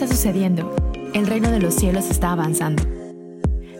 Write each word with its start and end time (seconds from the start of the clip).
está 0.00 0.14
sucediendo. 0.14 0.76
El 1.12 1.26
reino 1.26 1.50
de 1.50 1.58
los 1.58 1.74
cielos 1.74 2.08
está 2.08 2.30
avanzando. 2.30 2.84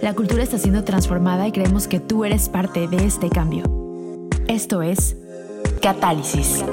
La 0.03 0.15
cultura 0.15 0.43
está 0.43 0.59
siendo 0.59 0.83
transformada 0.83 1.47
y 1.47 1.53
creemos 1.53 1.87
que 1.87 2.01
tú 2.01 2.25
eres 2.25 2.49
parte 2.49 2.89
de 2.89 3.07
este 3.07 3.31
cambio. 3.31 3.63
Esto 4.49 4.83
es 4.83 5.17
Catálisis. 5.81 6.65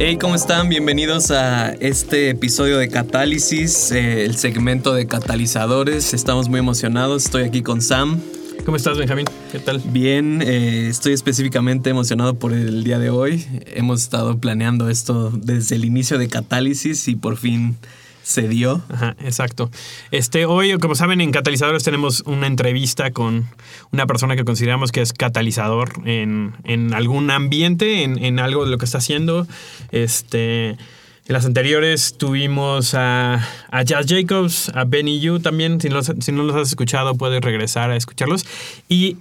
Hey, 0.00 0.18
¿cómo 0.20 0.34
están? 0.34 0.68
Bienvenidos 0.68 1.30
a 1.30 1.70
este 1.74 2.30
episodio 2.30 2.78
de 2.78 2.88
Catálisis, 2.88 3.92
eh, 3.92 4.24
el 4.24 4.36
segmento 4.36 4.92
de 4.92 5.06
catalizadores. 5.06 6.12
Estamos 6.12 6.48
muy 6.48 6.58
emocionados. 6.58 7.26
Estoy 7.26 7.44
aquí 7.44 7.62
con 7.62 7.80
Sam. 7.80 8.20
¿Cómo 8.64 8.76
estás, 8.76 8.98
Benjamín? 8.98 9.26
¿Qué 9.52 9.60
tal? 9.60 9.80
Bien, 9.84 10.42
eh, 10.42 10.88
estoy 10.88 11.12
específicamente 11.12 11.90
emocionado 11.90 12.34
por 12.34 12.52
el 12.52 12.82
día 12.82 12.98
de 12.98 13.10
hoy. 13.10 13.46
Hemos 13.66 14.02
estado 14.02 14.38
planeando 14.38 14.90
esto 14.90 15.30
desde 15.30 15.76
el 15.76 15.84
inicio 15.84 16.18
de 16.18 16.26
Catálisis 16.26 17.06
y 17.06 17.14
por 17.14 17.36
fin 17.36 17.76
se 18.22 18.48
dio. 18.48 18.82
Ajá, 18.88 19.16
exacto. 19.20 19.70
Este, 20.10 20.46
hoy, 20.46 20.76
como 20.78 20.94
saben, 20.94 21.20
en 21.20 21.32
Catalizadores 21.32 21.82
tenemos 21.82 22.22
una 22.26 22.46
entrevista 22.46 23.10
con 23.10 23.48
una 23.90 24.06
persona 24.06 24.36
que 24.36 24.44
consideramos 24.44 24.92
que 24.92 25.00
es 25.00 25.12
catalizador 25.12 25.92
en, 26.04 26.54
en 26.64 26.94
algún 26.94 27.30
ambiente, 27.30 28.02
en, 28.02 28.22
en, 28.22 28.38
algo 28.38 28.64
de 28.64 28.70
lo 28.70 28.78
que 28.78 28.84
está 28.84 28.98
haciendo. 28.98 29.46
Este. 29.90 30.76
En 31.24 31.34
las 31.34 31.46
anteriores 31.46 32.18
tuvimos 32.18 32.94
a, 32.94 33.46
a 33.70 33.82
Jazz 33.82 34.06
Jacobs, 34.08 34.70
a 34.74 34.84
Benny 34.84 35.20
Yu 35.20 35.38
también. 35.38 35.80
Si 35.80 35.88
no, 35.88 36.02
si 36.02 36.32
no 36.32 36.42
los 36.42 36.56
has 36.56 36.68
escuchado, 36.68 37.14
puedes 37.14 37.40
regresar 37.40 37.90
a 37.90 37.96
escucharlos. 37.96 38.44
Y 38.88 39.18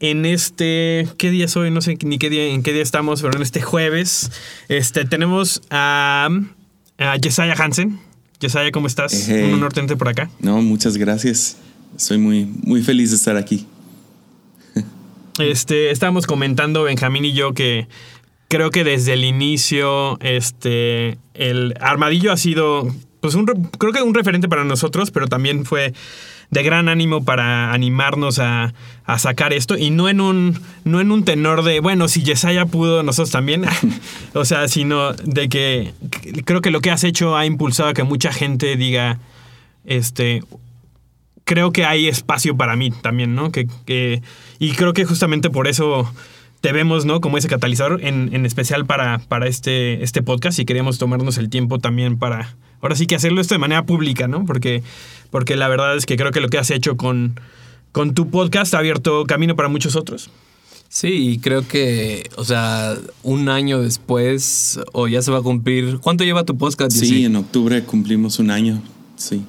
en 0.00 0.26
este. 0.26 1.08
¿Qué 1.18 1.30
día 1.30 1.44
es 1.44 1.56
hoy? 1.56 1.70
No 1.70 1.80
sé 1.80 1.96
ni 2.02 2.18
qué 2.18 2.28
día, 2.28 2.46
en 2.46 2.64
qué 2.64 2.72
día 2.72 2.82
estamos, 2.82 3.22
pero 3.22 3.36
en 3.36 3.42
este 3.42 3.62
jueves. 3.62 4.32
Este, 4.68 5.04
tenemos 5.04 5.62
a, 5.70 6.28
a 6.98 7.16
Jesiah 7.22 7.54
Hansen. 7.56 8.11
Jesiah, 8.42 8.72
¿cómo 8.72 8.88
estás? 8.88 9.28
Hey. 9.28 9.44
Un 9.44 9.54
honor 9.54 9.72
tenerte 9.72 9.94
por 9.96 10.08
acá. 10.08 10.28
No, 10.40 10.60
muchas 10.62 10.96
gracias. 10.96 11.58
Estoy 11.96 12.18
muy, 12.18 12.44
muy 12.44 12.82
feliz 12.82 13.10
de 13.10 13.16
estar 13.16 13.36
aquí. 13.36 13.68
Este, 15.38 15.92
estábamos 15.92 16.26
comentando 16.26 16.82
Benjamín 16.82 17.24
y 17.24 17.34
yo 17.34 17.54
que 17.54 17.86
creo 18.48 18.72
que 18.72 18.82
desde 18.82 19.12
el 19.12 19.24
inicio, 19.24 20.18
este, 20.20 21.18
el 21.34 21.74
armadillo 21.80 22.32
ha 22.32 22.36
sido, 22.36 22.92
pues, 23.20 23.36
un, 23.36 23.46
creo 23.46 23.92
que 23.92 24.02
un 24.02 24.12
referente 24.12 24.48
para 24.48 24.64
nosotros, 24.64 25.12
pero 25.12 25.28
también 25.28 25.64
fue 25.64 25.94
de 26.52 26.62
gran 26.62 26.88
ánimo 26.88 27.24
para 27.24 27.72
animarnos 27.72 28.38
a, 28.38 28.74
a, 29.06 29.18
sacar 29.18 29.54
esto 29.54 29.76
y 29.76 29.90
no 29.90 30.10
en 30.10 30.20
un 30.20 30.60
no 30.84 31.00
en 31.00 31.10
un 31.10 31.24
tenor 31.24 31.64
de 31.64 31.80
bueno 31.80 32.08
si 32.08 32.22
Yesaya 32.22 32.66
pudo 32.66 33.02
nosotros 33.02 33.30
también 33.30 33.64
o 34.34 34.44
sea 34.44 34.68
sino 34.68 35.14
de 35.14 35.48
que 35.48 35.94
creo 36.44 36.60
que 36.60 36.70
lo 36.70 36.80
que 36.80 36.90
has 36.90 37.04
hecho 37.04 37.36
ha 37.36 37.46
impulsado 37.46 37.88
a 37.88 37.94
que 37.94 38.02
mucha 38.02 38.32
gente 38.32 38.76
diga 38.76 39.18
este 39.86 40.44
creo 41.44 41.72
que 41.72 41.86
hay 41.86 42.06
espacio 42.06 42.54
para 42.54 42.76
mí 42.76 42.90
también 42.90 43.34
no 43.34 43.50
que, 43.50 43.66
que 43.86 44.22
y 44.58 44.72
creo 44.72 44.92
que 44.92 45.06
justamente 45.06 45.48
por 45.48 45.66
eso 45.66 46.12
te 46.60 46.70
vemos, 46.70 47.04
¿no? 47.04 47.20
Como 47.20 47.38
ese 47.38 47.48
catalizador, 47.48 48.04
en, 48.04 48.30
en, 48.32 48.46
especial 48.46 48.86
para, 48.86 49.18
para 49.18 49.48
este, 49.48 50.04
este 50.04 50.22
podcast 50.22 50.60
y 50.60 50.64
queríamos 50.64 50.96
tomarnos 50.96 51.36
el 51.36 51.50
tiempo 51.50 51.80
también 51.80 52.18
para, 52.18 52.54
ahora 52.80 52.94
sí 52.94 53.08
que 53.08 53.16
hacerlo 53.16 53.40
esto 53.40 53.56
de 53.56 53.58
manera 53.58 53.84
pública, 53.84 54.28
¿no? 54.28 54.44
Porque, 54.44 54.84
porque 55.32 55.56
la 55.56 55.66
verdad 55.66 55.96
es 55.96 56.06
que 56.06 56.16
creo 56.16 56.30
que 56.30 56.40
lo 56.40 56.48
que 56.48 56.58
has 56.58 56.70
hecho 56.70 56.96
con, 56.96 57.40
con 57.90 58.14
tu 58.14 58.30
podcast 58.30 58.74
ha 58.74 58.78
abierto 58.78 59.24
camino 59.24 59.56
para 59.56 59.68
muchos 59.68 59.96
otros. 59.96 60.30
Sí, 60.90 61.30
y 61.30 61.38
creo 61.38 61.66
que, 61.66 62.28
o 62.36 62.44
sea, 62.44 62.94
un 63.22 63.48
año 63.48 63.80
después, 63.80 64.78
o 64.92 65.08
ya 65.08 65.22
se 65.22 65.32
va 65.32 65.38
a 65.38 65.42
cumplir. 65.42 65.98
¿Cuánto 66.00 66.22
lleva 66.22 66.44
tu 66.44 66.58
podcast? 66.58 66.94
Sí, 66.94 67.06
sí, 67.06 67.24
en 67.24 67.34
octubre 67.34 67.82
cumplimos 67.82 68.38
un 68.38 68.50
año, 68.50 68.82
sí. 69.16 69.42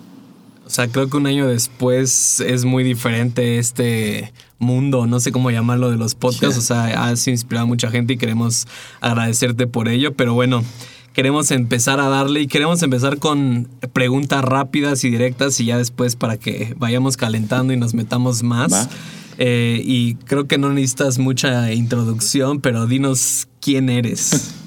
O 0.65 0.69
sea, 0.69 0.87
creo 0.87 1.09
que 1.09 1.17
un 1.17 1.27
año 1.27 1.45
después 1.45 2.39
es 2.39 2.63
muy 2.63 2.85
diferente 2.85 3.57
este 3.57 4.31
mundo, 4.57 5.05
no 5.05 5.19
sé 5.19 5.33
cómo 5.33 5.51
llamarlo, 5.51 5.91
de 5.91 5.97
los 5.97 6.15
podcasts. 6.15 6.65
Yeah. 6.69 6.83
O 6.83 6.87
sea, 6.87 7.03
has 7.09 7.27
inspirado 7.27 7.65
a 7.65 7.67
mucha 7.67 7.91
gente 7.91 8.13
y 8.13 8.17
queremos 8.17 8.65
agradecerte 9.01 9.67
por 9.67 9.89
ello. 9.89 10.13
Pero 10.13 10.33
bueno, 10.33 10.63
queremos 11.13 11.51
empezar 11.51 11.99
a 11.99 12.09
darle 12.09 12.41
y 12.41 12.47
queremos 12.47 12.81
empezar 12.83 13.19
con 13.19 13.69
preguntas 13.93 14.43
rápidas 14.43 15.03
y 15.03 15.11
directas 15.11 15.59
y 15.59 15.65
ya 15.65 15.77
después 15.77 16.15
para 16.15 16.37
que 16.37 16.75
vayamos 16.77 17.17
calentando 17.17 17.71
y 17.71 17.77
nos 17.77 17.93
metamos 17.93 18.43
más. 18.43 18.89
Eh, 19.37 19.81
y 19.83 20.15
creo 20.15 20.47
que 20.47 20.57
no 20.57 20.71
necesitas 20.71 21.19
mucha 21.19 21.71
introducción, 21.71 22.61
pero 22.61 22.87
dinos 22.87 23.47
quién 23.61 23.89
eres. 23.89 24.55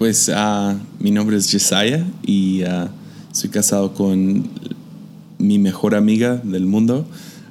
Pues 0.00 0.30
uh, 0.30 0.78
mi 0.98 1.10
nombre 1.10 1.36
es 1.36 1.50
Jesiah 1.50 2.02
y 2.22 2.62
uh, 2.62 2.88
soy 3.32 3.50
casado 3.50 3.92
con 3.92 4.48
mi 5.36 5.58
mejor 5.58 5.94
amiga 5.94 6.36
del 6.36 6.64
mundo, 6.64 7.06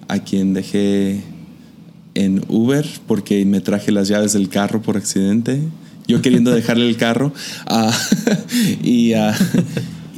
a 0.07 0.17
quien 0.17 0.55
dejé 0.55 1.21
en 2.15 2.43
Uber 2.47 2.89
porque 3.05 3.45
me 3.45 3.61
traje 3.61 3.91
las 3.91 4.07
llaves 4.07 4.33
del 4.33 4.49
carro 4.49 4.81
por 4.81 4.97
accidente. 4.97 5.61
Yo 6.09 6.23
queriendo 6.23 6.49
dejarle 6.49 6.89
el 6.89 6.97
carro. 6.97 7.31
Uh, 7.69 7.91
y, 8.83 9.13
uh, 9.13 9.31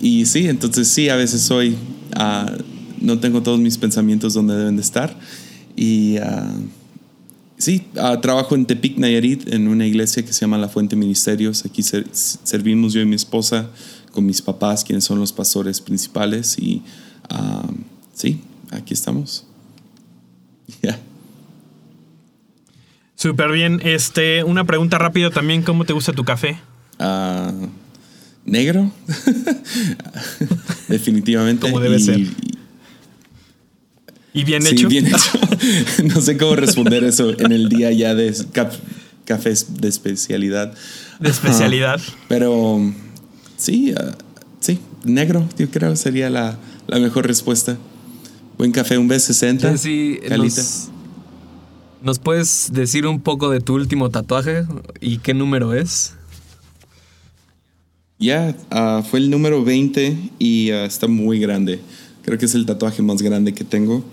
y 0.02 0.26
sí, 0.26 0.48
entonces 0.48 0.88
sí, 0.88 1.10
a 1.10 1.18
veces 1.18 1.42
soy. 1.42 1.76
Uh, 2.16 2.64
no 3.02 3.20
tengo 3.20 3.44
todos 3.44 3.60
mis 3.60 3.78
pensamientos 3.78 4.34
donde 4.34 4.56
deben 4.56 4.78
de 4.78 4.84
estar. 4.84 5.20
Y 5.76 6.16
sí, 7.58 7.84
trabajo 8.22 8.56
en 8.56 8.66
Tepic, 8.66 8.98
Nayarit, 8.98 9.52
en 9.52 9.68
una 9.68 9.86
iglesia 9.86 10.24
que 10.24 10.32
se 10.32 10.42
llama 10.42 10.58
La 10.58 10.70
Fuente 10.70 10.96
Ministerios. 10.96 11.66
Aquí 11.66 11.84
ser, 11.84 12.06
servimos 12.12 12.94
yo 12.94 13.02
y 13.02 13.06
mi 13.06 13.16
esposa 13.16 13.70
con 14.12 14.26
mis 14.26 14.42
papás, 14.42 14.84
quienes 14.86 15.04
son 15.04 15.20
los 15.20 15.34
pastores 15.34 15.82
principales. 15.82 16.58
Y 16.58 16.84
sí, 18.14 18.40
aquí 18.72 18.94
estamos. 18.94 19.46
Yeah. 20.82 21.11
Súper 23.22 23.52
bien. 23.52 23.80
Este, 23.84 24.44
una 24.44 24.66
pregunta 24.66 24.98
rápida 24.98 25.30
también, 25.30 25.62
¿cómo 25.62 25.86
te 25.86 25.94
gusta 25.94 26.12
tu 26.12 26.24
café? 26.24 26.60
Uh, 27.00 27.68
negro. 28.46 28.92
Definitivamente. 30.88 31.62
Como 31.62 31.80
debe 31.80 31.98
y, 31.98 32.00
ser. 32.00 32.20
¿Y 34.34 34.44
bien 34.44 34.64
sí, 34.64 34.70
hecho? 34.74 34.88
bien 34.88 35.06
hecho. 35.06 35.40
no 36.04 36.20
sé 36.20 36.36
cómo 36.36 36.56
responder 36.56 37.04
eso 37.04 37.40
en 37.40 37.52
el 37.52 37.70
día 37.70 37.92
ya 37.92 38.16
de 38.16 38.36
cafés 39.26 39.68
de 39.80 39.88
especialidad. 39.88 40.74
De 41.20 41.30
especialidad. 41.30 42.00
Uh, 42.00 42.12
pero 42.28 42.94
sí, 43.56 43.94
uh, 43.94 44.14
sí, 44.60 44.80
negro, 45.04 45.48
yo 45.60 45.70
creo 45.70 45.96
sería 45.96 46.32
la, 46.32 46.58
la 46.88 46.98
mejor 46.98 47.28
respuesta. 47.28 47.78
Buen 48.58 48.72
café, 48.72 48.98
un 48.98 49.08
B60. 49.08 49.78
Sí, 49.78 50.20
nos, 50.28 50.91
nos, 52.04 52.20
puedes 52.20 52.72
decir 52.74 53.08
un 53.08 53.22
poco 53.22 53.50
de 53.50 53.60
tu 53.60 53.76
último 53.76 54.10
tatuaje 54.10 54.64
y 55.00 55.18
qué 55.18 55.34
número 55.34 55.74
es? 55.74 56.14
Ya, 58.20 58.56
yeah, 58.70 59.00
uh, 59.00 59.04
fue 59.04 59.20
el 59.20 59.30
número 59.30 59.64
20 59.64 60.18
y 60.38 60.72
uh, 60.72 60.86
está 60.86 61.08
muy 61.08 61.40
grande. 61.40 61.80
Creo 62.24 62.38
que 62.38 62.46
es 62.46 62.56
el 62.56 62.66
tatuaje 62.66 63.02
más 63.02 63.22
grande 63.22 63.54
que 63.54 63.64
tengo. 63.64 64.04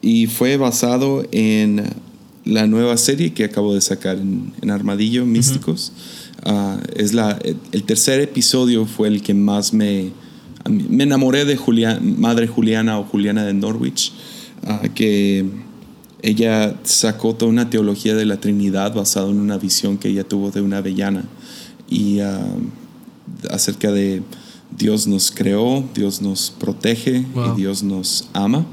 Y 0.00 0.26
fue 0.26 0.56
basado 0.56 1.24
en 1.30 1.84
la 2.44 2.66
nueva 2.66 2.96
serie 2.96 3.32
que 3.32 3.44
acabo 3.44 3.72
de 3.74 3.80
sacar 3.80 4.16
en, 4.16 4.52
en 4.60 4.70
Armadillo, 4.70 5.24
Místicos. 5.24 5.92
Uh 6.44 6.48
-huh. 6.48 6.80
es 6.96 7.12
la, 7.12 7.38
el 7.70 7.82
tercer 7.84 8.20
episodio 8.20 8.84
fue 8.84 9.06
el 9.06 9.22
que 9.22 9.32
más 9.32 9.72
me 9.72 10.10
me 10.68 11.04
enamoré 11.04 11.44
de 11.44 11.56
Julián, 11.56 12.20
Madre 12.20 12.46
Juliana 12.46 12.98
o 12.98 13.04
Juliana 13.04 13.44
de 13.44 13.54
Norwich, 13.54 14.12
que 14.94 15.44
ella 16.22 16.74
sacó 16.84 17.34
toda 17.34 17.50
una 17.50 17.68
teología 17.68 18.14
de 18.14 18.24
la 18.24 18.38
Trinidad 18.38 18.94
basada 18.94 19.28
en 19.28 19.40
una 19.40 19.58
visión 19.58 19.98
que 19.98 20.08
ella 20.08 20.24
tuvo 20.24 20.50
de 20.50 20.60
una 20.60 20.78
avellana 20.78 21.24
y 21.88 22.20
uh, 22.20 22.70
acerca 23.50 23.90
de 23.90 24.22
Dios 24.76 25.06
nos 25.06 25.30
creó, 25.30 25.84
Dios 25.94 26.22
nos 26.22 26.50
protege 26.50 27.26
wow. 27.34 27.52
y 27.52 27.60
Dios 27.60 27.82
nos 27.82 28.28
ama. 28.32 28.64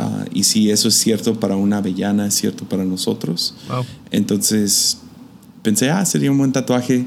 Uh, 0.00 0.24
y 0.32 0.44
si 0.44 0.70
eso 0.70 0.88
es 0.88 0.94
cierto 0.94 1.38
para 1.40 1.56
una 1.56 1.78
avellana, 1.78 2.26
es 2.26 2.34
cierto 2.34 2.64
para 2.64 2.84
nosotros. 2.84 3.54
Wow. 3.68 3.84
Entonces 4.10 4.98
pensé, 5.62 5.90
ah, 5.90 6.04
sería 6.04 6.30
un 6.30 6.38
buen 6.38 6.52
tatuaje. 6.52 7.06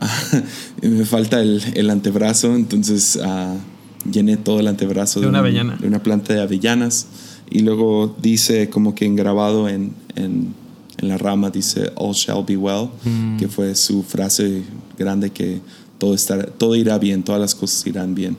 me 0.82 1.04
falta 1.04 1.40
el, 1.40 1.62
el, 1.74 1.90
antebrazo, 1.90 2.54
entonces 2.56 3.16
uh, 3.16 4.10
llené 4.10 4.36
todo 4.36 4.58
el 4.58 4.66
antebrazo 4.66 5.20
de, 5.20 5.26
de, 5.26 5.30
una 5.30 5.40
un, 5.40 5.46
avellana. 5.46 5.76
de, 5.76 5.86
una 5.86 6.02
planta 6.02 6.32
de 6.32 6.40
avellanas. 6.40 7.06
Y 7.52 7.60
luego 7.60 8.14
dice 8.20 8.70
como 8.70 8.94
que 8.94 9.04
engrabado 9.04 9.68
en, 9.68 9.92
en, 10.14 10.54
en 10.98 11.08
la 11.08 11.18
rama, 11.18 11.50
dice 11.50 11.92
All 11.96 12.14
shall 12.14 12.44
be 12.44 12.56
well, 12.56 12.88
mm. 13.04 13.36
que 13.36 13.48
fue 13.48 13.74
su 13.74 14.02
frase 14.02 14.62
grande 14.98 15.30
que 15.30 15.60
todo, 15.98 16.14
estará, 16.14 16.46
todo 16.46 16.74
irá 16.76 16.98
bien, 16.98 17.22
todas 17.22 17.40
las 17.40 17.54
cosas 17.54 17.86
irán 17.86 18.14
bien. 18.14 18.36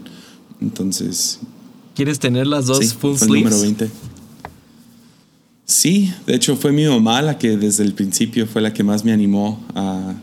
Entonces... 0.62 1.40
¿Quieres 1.96 2.18
tener 2.18 2.48
las 2.48 2.66
dos 2.66 2.80
sí, 2.80 2.88
full 2.88 3.16
fue 3.16 3.28
sleeves? 3.28 3.54
El 3.54 3.60
número 3.60 3.62
20. 3.62 3.90
Sí, 5.66 6.12
de 6.26 6.36
hecho 6.36 6.56
fue 6.56 6.72
mi 6.72 6.86
mamá 6.86 7.22
la 7.22 7.38
que 7.38 7.56
desde 7.56 7.84
el 7.84 7.94
principio 7.94 8.48
fue 8.48 8.62
la 8.62 8.74
que 8.74 8.84
más 8.84 9.06
me 9.06 9.12
animó 9.12 9.64
a, 9.76 10.16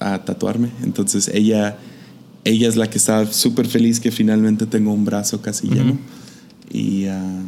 a 0.00 0.24
tatuarme. 0.24 0.70
Entonces 0.82 1.28
ella 1.32 1.78
ella 2.44 2.68
es 2.68 2.76
la 2.76 2.90
que 2.90 2.98
está 2.98 3.30
súper 3.32 3.66
feliz 3.66 3.98
que 3.98 4.10
finalmente 4.10 4.66
tengo 4.66 4.92
un 4.92 5.04
brazo 5.04 5.40
casi 5.40 5.68
lleno. 5.68 5.98
Y 6.70 7.06
ah, 7.06 7.42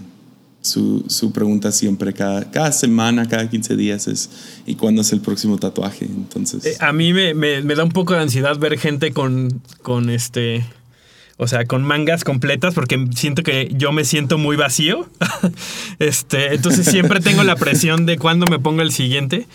su, 0.67 1.05
su, 1.09 1.33
pregunta 1.33 1.73
siempre, 1.73 2.13
cada, 2.13 2.51
cada 2.51 2.73
semana, 2.73 3.29
cada 3.29 3.49
15 3.49 3.77
días, 3.77 4.09
es 4.09 4.31
¿y 4.67 4.75
cuándo 4.75 5.03
es 5.03 5.13
el 5.13 5.21
próximo 5.21 5.59
tatuaje? 5.59 6.05
Entonces... 6.05 6.65
Eh, 6.65 6.77
a 6.81 6.93
mí 6.93 7.13
me, 7.13 7.35
me, 7.35 7.63
me, 7.63 7.75
da 7.75 7.85
un 7.85 7.91
poco 7.91 8.15
de 8.15 8.21
ansiedad 8.21 8.57
ver 8.59 8.79
gente 8.79 9.13
con, 9.13 9.61
con 9.83 10.11
este... 10.11 10.65
O 11.39 11.47
sea, 11.47 11.67
con 11.67 11.83
mangas 11.83 12.25
completas 12.25 12.73
porque 12.73 13.09
siento 13.15 13.43
que 13.43 13.71
yo 13.75 13.93
me 13.93 14.07
siento 14.07 14.39
muy 14.39 14.57
vacío. 14.57 15.07
este, 15.99 16.55
entonces 16.55 16.87
siempre 16.87 17.21
tengo 17.21 17.45
la 17.45 17.57
presión 17.57 18.07
de 18.07 18.17
cuándo 18.17 18.47
me 18.47 18.59
pongo 18.59 18.81
el 18.81 18.91
siguiente. 18.91 19.47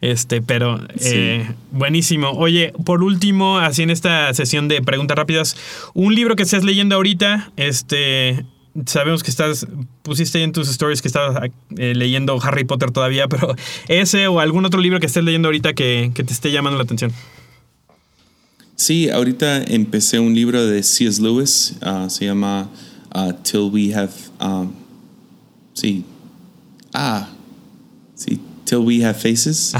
Este, 0.00 0.42
pero 0.42 0.80
eh, 1.00 1.48
buenísimo. 1.70 2.30
Oye, 2.30 2.72
por 2.84 3.02
último, 3.02 3.58
así 3.58 3.82
en 3.82 3.90
esta 3.90 4.32
sesión 4.34 4.68
de 4.68 4.82
preguntas 4.82 5.16
rápidas, 5.16 5.56
un 5.94 6.14
libro 6.14 6.36
que 6.36 6.44
estés 6.44 6.64
leyendo 6.64 6.94
ahorita, 6.94 7.52
este, 7.56 8.44
sabemos 8.86 9.22
que 9.22 9.30
estás, 9.30 9.66
pusiste 10.02 10.42
en 10.42 10.52
tus 10.52 10.68
stories 10.68 11.02
que 11.02 11.08
estabas 11.08 11.50
eh, 11.76 11.94
leyendo 11.94 12.38
Harry 12.42 12.64
Potter 12.64 12.90
todavía, 12.90 13.28
pero 13.28 13.54
ese 13.88 14.26
o 14.28 14.40
algún 14.40 14.64
otro 14.64 14.80
libro 14.80 15.00
que 15.00 15.06
estés 15.06 15.24
leyendo 15.24 15.48
ahorita 15.48 15.74
que, 15.74 16.12
te 16.14 16.32
esté 16.32 16.50
llamando 16.50 16.78
la 16.78 16.84
atención. 16.84 17.12
Sí, 18.76 19.10
ahorita 19.10 19.64
empecé 19.64 20.20
un 20.20 20.34
libro 20.34 20.64
de 20.64 20.82
C.S. 20.82 21.20
Lewis, 21.20 21.76
uh, 21.82 22.08
se 22.08 22.26
llama 22.26 22.70
uh, 23.14 23.32
Till 23.42 23.70
We 23.72 23.92
Have, 23.92 24.12
um, 24.40 24.72
sí, 25.74 26.04
ah, 26.94 27.28
sí, 28.14 28.40
Till 28.64 28.78
We 28.78 29.04
Have 29.04 29.14
Faces. 29.14 29.74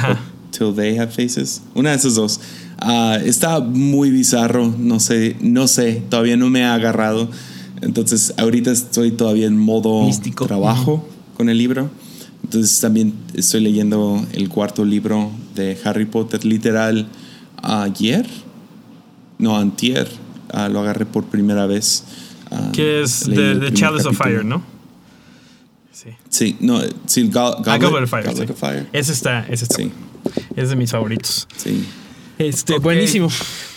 Till 0.51 0.75
They 0.75 0.99
Have 0.99 1.13
Faces. 1.13 1.63
Una 1.75 1.91
de 1.91 1.97
esas 1.97 2.17
dos. 2.17 2.41
Uh, 2.83 3.17
está 3.25 3.61
muy 3.61 4.11
bizarro, 4.11 4.75
no 4.79 4.99
sé, 5.01 5.37
no 5.41 5.69
sé, 5.69 6.03
todavía 6.09 6.37
no 6.37 6.49
me 6.49 6.65
ha 6.65 6.75
agarrado. 6.75 7.29
Entonces, 7.83 8.35
ahorita 8.37 8.71
estoy 8.71 9.13
todavía 9.13 9.47
en 9.47 9.59
modo 9.59 10.05
Místico. 10.05 10.47
trabajo 10.47 11.07
con 11.37 11.49
el 11.49 11.59
libro. 11.59 11.91
Entonces, 12.45 12.81
también 12.81 13.15
estoy 13.35 13.61
leyendo 13.61 14.25
el 14.33 14.49
cuarto 14.49 14.85
libro 14.85 15.31
de 15.55 15.79
Harry 15.85 16.07
Potter, 16.07 16.45
literal, 16.45 17.09
ayer, 17.63 18.27
no, 19.39 19.57
antier, 19.57 20.09
uh, 20.55 20.71
lo 20.71 20.81
agarré 20.81 21.07
por 21.07 21.25
primera 21.25 21.67
vez. 21.67 22.05
Uh, 22.51 22.73
que 22.73 23.03
es 23.03 23.25
The 23.25 23.73
Chalice 23.73 24.09
of 24.09 24.17
Fire, 24.17 24.45
¿no? 24.45 24.63
Sí. 25.93 26.11
Sí, 26.29 26.57
no, 26.61 26.81
sí, 27.07 27.31
ah, 27.35 27.79
Goblet 27.81 28.05
of 28.05 28.11
Fire. 28.11 28.25
Goblet 28.27 28.47
sí. 28.47 28.53
of 28.53 28.59
Fire. 28.59 28.87
Ese 28.93 29.13
está, 29.13 29.47
ese 29.49 29.65
está. 29.65 29.77
Sí. 29.77 29.93
Es 30.57 30.71
de 30.71 30.77
mis 30.77 30.91
favoritos. 30.91 31.49
Sí. 31.57 31.85
Este, 32.39 32.75
okay. 32.75 32.83
buenísimo. 32.83 33.29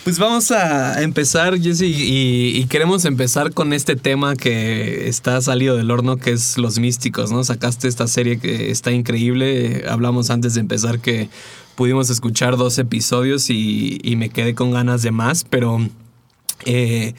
Pues 0.04 0.20
vamos 0.20 0.52
a 0.52 1.02
empezar, 1.02 1.60
Jesse, 1.60 1.82
y, 1.82 2.58
y, 2.58 2.66
queremos 2.66 3.06
empezar 3.06 3.54
con 3.54 3.74
este 3.74 3.96
tema 3.96 4.36
que 4.36 5.08
está 5.08 5.40
salido 5.42 5.78
del 5.78 5.92
horno, 5.92 6.18
que 6.18 6.32
es 6.32 6.58
los 6.58 6.80
místicos, 6.80 7.32
¿no? 7.32 7.44
Sacaste 7.44 7.88
esta 7.88 8.08
serie 8.08 8.40
que 8.40 8.72
está 8.72 8.92
increíble. 8.92 9.86
Hablamos 9.88 10.30
antes 10.30 10.56
de 10.56 10.62
empezar 10.62 11.00
que 11.00 11.30
pudimos 11.76 12.10
escuchar 12.10 12.58
dos 12.58 12.78
episodios 12.78 13.50
y, 13.50 14.00
y 14.04 14.16
me 14.16 14.30
quedé 14.30 14.56
con 14.56 14.72
ganas 14.72 15.02
de 15.02 15.12
más, 15.12 15.44
pero 15.44 15.80
eh, 16.66 17.14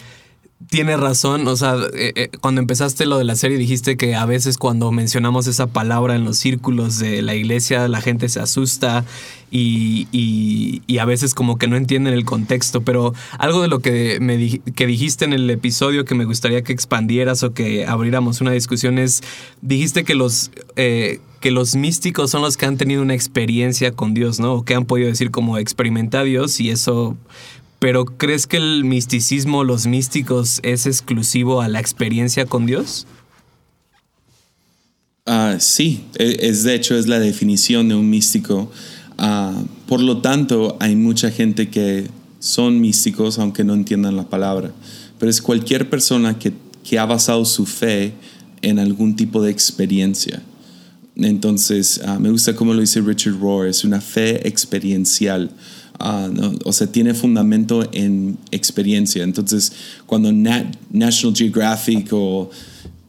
tiene 0.69 0.97
razón, 0.97 1.47
o 1.49 1.57
sea, 1.57 1.77
eh, 1.95 2.13
eh, 2.15 2.31
cuando 2.41 2.61
empezaste 2.61 3.07
lo 3.07 3.19
de 3.19 3.25
la 3.25 3.37
serie 3.37 3.59
dijiste 3.59 3.97
que 3.97 4.15
a 4.15 4.27
veces 4.27 4.59
cuando 4.59 4.93
mencionamos 4.93 5.47
esa 5.47 5.67
palabra 5.67 6.15
en 6.15 6.25
los 6.25 6.39
círculos 6.39 6.99
de 6.99 7.23
la 7.23 7.35
iglesia 7.35 7.89
la 7.89 8.01
gente 8.01 8.29
se 8.29 8.41
asusta 8.41 9.05
y, 9.51 10.09
y, 10.13 10.99
a 10.99 11.05
veces 11.05 11.35
como 11.35 11.59
que 11.59 11.67
no 11.67 11.77
entienden 11.77 12.15
el 12.15 12.25
contexto, 12.25 12.83
pero 12.83 13.13
algo 13.39 13.61
de 13.61 13.69
lo 13.69 13.81
que, 13.81 14.19
me 14.21 14.61
que 14.61 14.87
dijiste 14.87 15.25
en 15.27 15.35
el 15.35 15.51
episodio 15.51 16.05
que 16.07 16.15
me 16.15 16.25
gustaría 16.25 16.63
que 16.63 16.73
expandieras 16.73 17.43
o 17.43 17.53
que 17.53 17.85
abriéramos 17.87 18.41
una 18.41 18.53
discusión 18.53 18.99
es, 18.99 19.23
dijiste 19.61 20.05
que 20.05 20.15
los... 20.15 20.51
Eh, 20.77 21.21
que 21.41 21.51
los 21.51 21.75
místicos 21.75 22.31
son 22.31 22.43
los 22.43 22.57
que 22.57 22.67
han 22.67 22.77
tenido 22.77 23.03
una 23.03 23.15
experiencia 23.15 23.91
con 23.91 24.15
Dios, 24.15 24.39
¿no? 24.39 24.55
O 24.55 24.65
que 24.65 24.77
han 24.77 24.85
podido 24.85 25.09
decir 25.09 25.33
como 25.33 25.59
experimenta 25.59 26.21
a 26.21 26.23
Dios 26.23 26.61
y 26.61 26.71
eso 26.71 27.17
pero 27.83 28.05
¿crees 28.05 28.47
que 28.47 28.59
el 28.59 28.85
misticismo, 28.85 29.65
los 29.65 29.89
místicos, 29.89 30.61
es 30.63 30.87
exclusivo 30.87 31.63
a 31.63 31.69
la 31.69 31.81
experiencia 31.81 32.47
con 32.47 32.65
Dios? 32.65 33.09
Uh, 35.27 35.59
sí, 35.59 36.05
es, 36.15 36.63
de 36.63 36.77
hecho 36.77 36.95
es 36.95 37.09
la 37.09 37.19
definición 37.19 37.89
de 37.89 37.97
un 37.97 38.09
místico. 38.09 38.71
Uh, 39.19 39.67
por 39.89 40.01
lo 40.01 40.19
tanto, 40.19 40.77
hay 40.79 40.95
mucha 40.95 41.33
gente 41.33 41.71
que 41.71 42.07
son 42.39 42.81
místicos 42.81 43.41
aunque 43.41 43.65
no 43.65 43.75
entiendan 43.75 44.17
la 44.17 44.29
palabra. 44.29 44.71
Pero 45.19 45.29
es 45.29 45.43
cualquier 45.43 45.91
persona 45.91 46.39
que, 46.39 46.53
que 46.89 47.01
ha 47.01 47.05
basado 47.05 47.45
su 47.45 47.67
fe 47.67 48.13
en 48.63 48.79
algún 48.79 49.17
tipo 49.17 49.43
de 49.43 49.51
experiencia. 49.51 50.41
Entonces, 51.17 52.01
uh, 52.07 52.21
me 52.21 52.31
gusta 52.31 52.55
cómo 52.55 52.75
lo 52.75 52.81
dice 52.81 53.01
Richard 53.01 53.41
Rohr, 53.41 53.67
es 53.67 53.83
una 53.83 54.01
fe 54.01 54.47
experiencial. 54.47 55.51
Uh, 56.01 56.29
no, 56.33 56.53
o 56.65 56.73
sea, 56.73 56.87
tiene 56.89 57.15
fundamento 57.15 57.89
en 57.93 58.37
experiencia. 58.51 59.23
Entonces, 59.23 59.73
cuando 60.07 60.33
Nat, 60.33 60.75
National 60.91 61.37
Geographic 61.37 62.09
o 62.13 62.51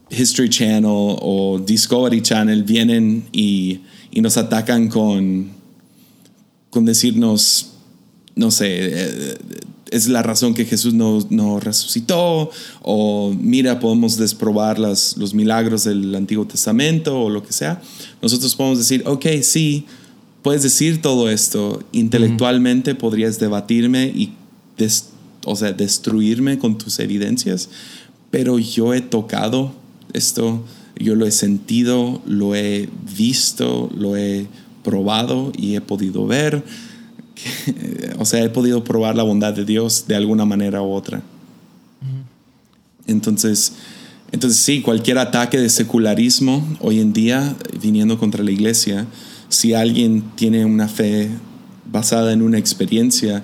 History 0.09 0.50
Channel 0.50 0.85
o 0.85 1.59
Discovery 1.65 2.21
Channel 2.21 2.63
vienen 2.63 3.25
y, 3.31 3.80
y 4.12 4.21
nos 4.21 4.38
atacan 4.38 4.89
con, 4.89 5.50
con 6.69 6.85
decirnos, 6.85 7.71
no 8.35 8.51
sé, 8.51 8.68
eh, 8.69 9.38
es 9.89 10.07
la 10.07 10.24
razón 10.24 10.53
que 10.53 10.65
Jesús 10.65 10.94
no, 10.94 11.25
no, 11.29 11.59
resucitó, 11.59 12.50
o 12.81 13.33
mira, 13.39 13.79
podemos 13.79 14.18
desprobar 14.18 14.79
las, 14.79 15.18
los 15.18 15.33
milagros 15.33 15.83
del 15.83 16.13
Antiguo 16.15 16.45
Testamento 16.45 17.21
o 17.21 17.29
lo 17.29 17.44
que 17.44 17.53
sea, 17.53 17.81
nosotros 18.21 18.56
podemos 18.56 18.79
decir, 18.79 19.03
ok, 19.06 19.25
sí, 19.41 19.86
puedes 20.43 20.61
decir 20.61 21.01
todo 21.01 21.29
esto, 21.29 21.81
intelectualmente 21.91 22.93
podrías 22.93 23.39
debatirme 23.39 24.07
y 24.07 24.33
o 25.45 25.55
sea, 25.55 25.73
destruirme 25.73 26.59
con 26.59 26.77
tus 26.77 26.99
evidencias, 26.99 27.69
pero 28.29 28.59
yo 28.59 28.93
he 28.93 29.01
tocado 29.01 29.73
esto, 30.13 30.63
yo 30.97 31.15
lo 31.15 31.25
he 31.25 31.31
sentido, 31.31 32.21
lo 32.25 32.55
he 32.55 32.89
visto, 33.15 33.89
lo 33.95 34.15
he 34.17 34.47
probado 34.83 35.51
y 35.57 35.75
he 35.75 35.81
podido 35.81 36.27
ver, 36.27 36.63
o 38.19 38.25
sea, 38.25 38.43
he 38.43 38.49
podido 38.49 38.83
probar 38.83 39.15
la 39.15 39.23
bondad 39.23 39.53
de 39.53 39.65
Dios 39.65 40.05
de 40.07 40.15
alguna 40.15 40.45
manera 40.45 40.81
u 40.81 40.91
otra. 40.91 41.21
Entonces, 43.05 43.73
entonces 44.31 44.59
sí, 44.59 44.81
cualquier 44.81 45.17
ataque 45.17 45.57
de 45.59 45.69
secularismo 45.69 46.65
hoy 46.79 47.00
en 47.00 47.13
día 47.13 47.55
viniendo 47.81 48.17
contra 48.17 48.43
la 48.43 48.51
iglesia, 48.51 49.07
si 49.53 49.74
alguien 49.74 50.24
tiene 50.36 50.65
una 50.65 50.88
fe 50.88 51.29
basada 51.91 52.33
en 52.33 52.41
una 52.41 52.57
experiencia. 52.57 53.43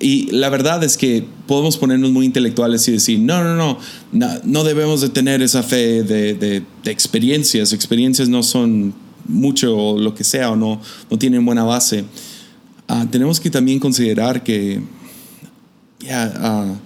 Y 0.00 0.30
la 0.32 0.48
verdad 0.48 0.82
es 0.82 0.96
que 0.96 1.24
podemos 1.46 1.76
ponernos 1.76 2.10
muy 2.10 2.26
intelectuales 2.26 2.86
y 2.88 2.92
decir, 2.92 3.20
no, 3.20 3.44
no, 3.44 3.78
no, 4.12 4.28
no, 4.42 4.64
debemos 4.64 5.02
de 5.02 5.10
tener 5.10 5.40
esa 5.42 5.62
fe 5.62 6.02
de, 6.02 6.34
de, 6.34 6.62
de, 6.82 6.90
experiencias. 6.90 7.72
Experiencias 7.72 8.28
no 8.28 8.42
son 8.42 8.92
mucho 9.28 9.76
o 9.76 9.98
lo 9.98 10.14
que 10.14 10.24
sea 10.24 10.50
o 10.50 10.56
no, 10.56 10.80
no 11.10 11.18
tienen 11.18 11.44
buena 11.44 11.64
base. 11.64 12.04
Uh, 12.88 13.06
tenemos 13.06 13.38
que 13.38 13.50
también 13.50 13.78
considerar 13.78 14.42
que 14.42 14.80
yeah, 16.00 16.66
uh, 16.66 16.76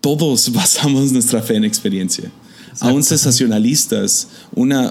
todos 0.00 0.50
basamos 0.52 1.12
nuestra 1.12 1.42
fe 1.42 1.56
en 1.56 1.64
experiencia. 1.64 2.30
Exacto. 2.72 2.88
Aún 2.88 3.04
cesacionalistas, 3.04 4.28
una, 4.54 4.90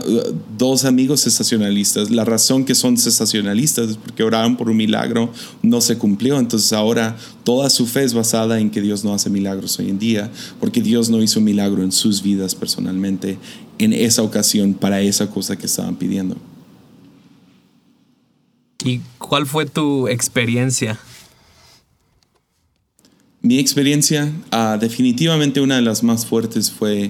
dos 0.56 0.86
amigos 0.86 1.24
cesacionalistas, 1.24 2.12
la 2.12 2.24
razón 2.24 2.64
que 2.64 2.76
son 2.76 2.96
cesacionalistas 2.96 3.90
es 3.90 3.98
porque 3.98 4.22
oraron 4.22 4.56
por 4.56 4.70
un 4.70 4.78
milagro, 4.78 5.34
no 5.64 5.82
se 5.82 5.98
cumplió, 5.98 6.38
entonces 6.38 6.74
ahora 6.74 7.18
toda 7.44 7.72
su 7.72 7.88
fe 7.88 8.04
es 8.04 8.14
basada 8.14 8.60
en 8.60 8.70
que 8.70 8.82
Dios 8.82 9.04
no 9.04 9.16
hace 9.16 9.32
milagros 9.32 9.80
hoy 9.80 9.90
en 9.90 9.98
día, 9.98 10.30
porque 10.60 10.84
Dios 10.84 11.10
no 11.10 11.24
hizo 11.24 11.40
un 11.40 11.46
milagro 11.46 11.82
en 11.82 11.92
sus 11.92 12.22
vidas 12.22 12.54
personalmente 12.54 13.40
en 13.80 13.94
esa 13.94 14.22
ocasión 14.22 14.76
para 14.76 15.02
esa 15.02 15.32
cosa 15.32 15.56
que 15.56 15.66
estaban 15.66 15.96
pidiendo. 15.96 16.38
¿Y 18.86 19.02
cuál 19.18 19.48
fue 19.48 19.66
tu 19.66 20.08
experiencia? 20.08 21.00
Mi 23.42 23.58
experiencia, 23.58 24.32
uh, 24.54 24.78
definitivamente 24.80 25.62
una 25.62 25.78
de 25.78 25.82
las 25.82 26.04
más 26.04 26.28
fuertes 26.28 26.70
fue 26.70 27.10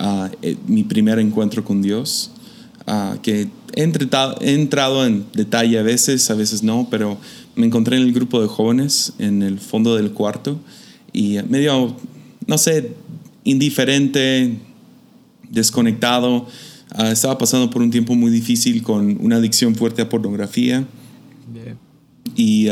uh, 0.00 0.28
mi 0.66 0.84
primer 0.84 1.18
encuentro 1.18 1.64
con 1.64 1.82
Dios, 1.82 2.30
uh, 2.86 3.18
que 3.20 3.48
he, 3.74 3.82
he, 3.82 4.54
entrado 4.54 5.06
en 5.06 5.26
detalle 5.32 5.78
a 5.78 5.82
veces, 5.82 6.30
a 6.30 6.34
veces 6.34 6.62
no, 6.62 6.88
pero 6.90 7.18
me 7.54 7.66
encontré 7.66 7.96
en 7.96 8.04
el 8.04 8.12
grupo 8.12 8.40
de 8.40 8.48
jóvenes 8.48 9.12
en 9.18 9.42
el 9.42 9.58
fondo 9.58 9.96
del 9.96 10.12
cuarto 10.12 10.58
y 11.12 11.38
medio, 11.48 11.96
no 12.46 12.58
sé, 12.58 12.94
indiferente, 13.44 14.58
desconectado. 15.50 16.46
Uh, 16.98 17.04
estaba 17.04 17.38
pasando 17.38 17.70
por 17.70 17.82
un 17.82 17.90
tiempo 17.90 18.14
muy 18.14 18.30
difícil 18.30 18.82
con 18.82 19.18
una 19.24 19.36
adicción 19.36 19.74
fuerte 19.74 20.02
a 20.02 20.08
pornografía. 20.08 20.86
Yeah. 21.52 21.76
Y 22.36 22.68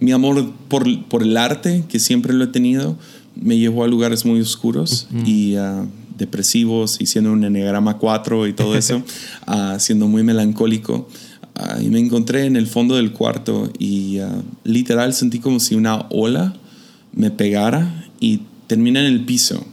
mi 0.00 0.12
amor 0.12 0.52
por, 0.68 1.04
por, 1.06 1.22
el 1.22 1.36
arte, 1.36 1.84
que 1.88 1.98
siempre 1.98 2.32
lo 2.32 2.44
he 2.44 2.48
tenido, 2.48 2.96
me 3.34 3.58
llevó 3.58 3.84
a 3.84 3.88
lugares 3.88 4.24
muy 4.24 4.40
oscuros 4.40 5.08
y 5.24 5.56
uh, 5.56 5.86
depresivos 6.18 7.00
y 7.00 7.06
siendo 7.06 7.32
un 7.32 7.44
enneagrama 7.44 7.96
4 7.96 8.48
y 8.48 8.52
todo 8.52 8.76
eso, 8.76 9.02
uh, 9.46 9.78
siendo 9.78 10.08
muy 10.08 10.22
melancólico. 10.22 11.08
Uh, 11.56 11.82
y 11.82 11.88
me 11.88 11.98
encontré 11.98 12.44
en 12.44 12.56
el 12.56 12.66
fondo 12.66 12.96
del 12.96 13.12
cuarto 13.12 13.72
y 13.78 14.18
literal 14.64 15.14
sentí 15.14 15.38
como 15.38 15.60
si 15.60 15.74
una 15.74 16.06
ola 16.10 16.54
me 17.12 17.30
pegara 17.30 18.06
y 18.20 18.42
terminé 18.66 19.00
en 19.00 19.06
el 19.06 19.24
piso. 19.24 19.64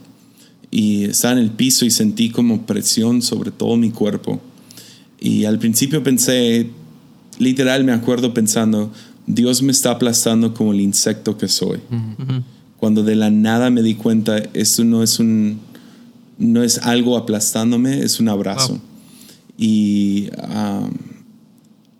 Y 0.70 1.04
estaba 1.04 1.32
en 1.32 1.38
el 1.38 1.50
piso 1.50 1.84
y 1.84 1.90
sentí 1.90 2.30
como 2.30 2.66
presión 2.66 3.22
sobre 3.22 3.50
todo 3.50 3.76
mi 3.76 3.90
cuerpo. 3.90 4.40
Y 5.20 5.44
al 5.44 5.58
principio 5.58 6.02
pensé, 6.02 6.70
literal 7.38 7.84
me 7.84 7.92
acuerdo 7.92 8.34
pensando, 8.34 8.92
Dios 9.26 9.62
me 9.62 9.72
está 9.72 9.92
aplastando 9.92 10.54
como 10.54 10.72
el 10.72 10.80
insecto 10.80 11.38
que 11.38 11.48
soy. 11.48 11.80
Cuando 12.76 13.02
de 13.02 13.16
la 13.16 13.30
nada 13.30 13.70
me 13.70 13.82
di 13.82 13.94
cuenta, 13.94 14.38
esto 14.54 14.84
no 14.84 15.02
es 15.02 15.18
un 15.18 15.60
no 16.38 16.62
es 16.62 16.78
algo 16.78 17.16
aplastándome, 17.16 18.00
es 18.00 18.20
un 18.20 18.28
abrazo. 18.28 18.78
Y, 19.58 20.28
um, 20.52 20.90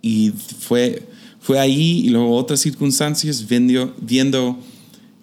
y 0.02 0.32
fue, 0.60 1.02
fue 1.40 1.58
ahí 1.58 2.02
y 2.04 2.08
luego 2.10 2.36
otras 2.36 2.60
circunstancias 2.60 3.46
viendo, 3.48 3.94
viendo 4.00 4.58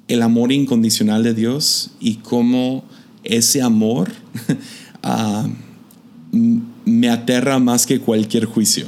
el 0.07 0.21
amor 0.21 0.51
incondicional 0.51 1.23
de 1.23 1.33
Dios 1.33 1.91
y 1.99 2.15
cómo 2.15 2.83
ese 3.23 3.61
amor 3.61 4.11
uh, 5.03 5.47
me 6.85 7.09
aterra 7.09 7.59
más 7.59 7.85
que 7.85 7.99
cualquier 7.99 8.45
juicio. 8.45 8.87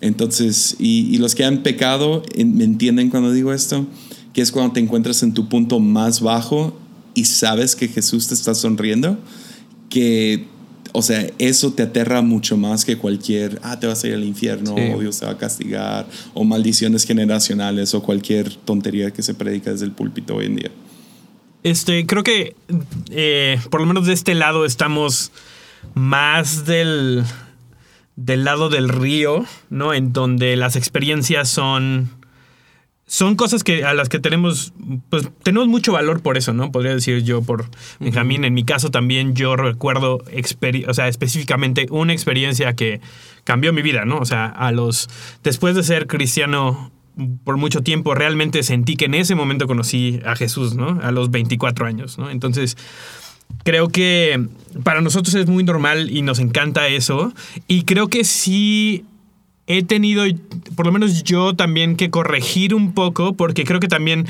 Entonces, 0.00 0.76
y, 0.78 1.18
los 1.18 1.34
que 1.34 1.44
han 1.44 1.62
pecado 1.62 2.22
me 2.36 2.64
entienden 2.64 3.10
cuando 3.10 3.32
digo 3.32 3.52
esto, 3.52 3.86
que 4.32 4.40
es 4.40 4.52
cuando 4.52 4.72
te 4.72 4.80
encuentras 4.80 5.22
en 5.22 5.34
tu 5.34 5.48
punto 5.48 5.80
más 5.80 6.20
bajo 6.20 6.78
y 7.14 7.24
sabes 7.24 7.76
que 7.76 7.88
Jesús 7.88 8.28
te 8.28 8.34
está 8.34 8.54
sonriendo, 8.54 9.18
que, 9.90 10.46
o 10.92 11.02
sea, 11.02 11.26
eso 11.38 11.74
te 11.74 11.82
aterra 11.82 12.22
mucho 12.22 12.56
más 12.56 12.86
que 12.86 12.96
cualquier, 12.96 13.60
ah, 13.62 13.78
te 13.78 13.86
vas 13.86 14.02
a 14.02 14.08
ir 14.08 14.14
al 14.14 14.24
infierno, 14.24 14.74
o 14.74 15.00
Dios 15.00 15.18
te 15.20 15.26
va 15.26 15.32
a 15.32 15.36
castigar, 15.36 16.06
o 16.32 16.44
maldiciones 16.44 17.04
generacionales, 17.04 17.92
o 17.92 18.02
cualquier 18.02 18.54
tontería 18.54 19.10
que 19.10 19.22
se 19.22 19.34
predica 19.34 19.70
desde 19.70 19.84
el 19.84 19.92
púlpito 19.92 20.36
hoy 20.36 20.46
en 20.46 20.56
día. 20.56 20.70
Este, 21.62 22.06
creo 22.06 22.22
que 22.22 22.56
eh, 23.10 23.60
por 23.68 23.80
lo 23.80 23.86
menos 23.86 24.06
de 24.06 24.14
este 24.14 24.34
lado 24.34 24.64
estamos 24.64 25.30
más 25.92 26.64
del, 26.64 27.22
del 28.16 28.44
lado 28.44 28.70
del 28.70 28.88
río, 28.88 29.44
¿no? 29.68 29.92
En 29.92 30.14
donde 30.14 30.56
las 30.56 30.76
experiencias 30.76 31.50
son 31.50 32.08
son 33.10 33.34
cosas 33.34 33.64
que 33.64 33.82
a 33.84 33.92
las 33.92 34.08
que 34.08 34.20
tenemos 34.20 34.72
pues 35.08 35.28
tenemos 35.42 35.66
mucho 35.66 35.90
valor 35.90 36.22
por 36.22 36.36
eso, 36.36 36.52
¿no? 36.52 36.70
Podría 36.70 36.94
decir 36.94 37.24
yo 37.24 37.42
por 37.42 37.64
Benjamín, 37.98 38.44
en 38.44 38.54
mi 38.54 38.62
caso 38.62 38.92
también 38.92 39.34
yo 39.34 39.56
recuerdo 39.56 40.22
o 40.86 40.94
sea, 40.94 41.08
específicamente 41.08 41.88
una 41.90 42.12
experiencia 42.12 42.76
que 42.76 43.00
cambió 43.42 43.72
mi 43.72 43.82
vida, 43.82 44.04
¿no? 44.04 44.18
O 44.18 44.24
sea, 44.24 44.46
a 44.46 44.70
los 44.70 45.10
después 45.42 45.74
de 45.74 45.82
ser 45.82 46.06
cristiano 46.06 46.92
por 47.42 47.56
mucho 47.56 47.80
tiempo 47.80 48.14
realmente 48.14 48.62
sentí 48.62 48.94
que 48.94 49.06
en 49.06 49.14
ese 49.14 49.34
momento 49.34 49.66
conocí 49.66 50.20
a 50.24 50.36
Jesús, 50.36 50.76
¿no? 50.76 51.00
A 51.02 51.10
los 51.10 51.32
24 51.32 51.86
años, 51.86 52.16
¿no? 52.16 52.30
Entonces, 52.30 52.76
creo 53.64 53.88
que 53.88 54.40
para 54.84 55.00
nosotros 55.00 55.34
es 55.34 55.48
muy 55.48 55.64
normal 55.64 56.12
y 56.12 56.22
nos 56.22 56.38
encanta 56.38 56.86
eso. 56.86 57.32
Y 57.66 57.82
creo 57.82 58.06
que 58.06 58.22
sí 58.22 59.04
he 59.70 59.84
tenido, 59.84 60.24
por 60.74 60.86
lo 60.86 60.92
menos 60.92 61.22
yo 61.22 61.54
también, 61.54 61.94
que 61.94 62.10
corregir 62.10 62.74
un 62.74 62.92
poco, 62.92 63.34
porque 63.34 63.64
creo 63.64 63.78
que 63.78 63.86
también 63.86 64.26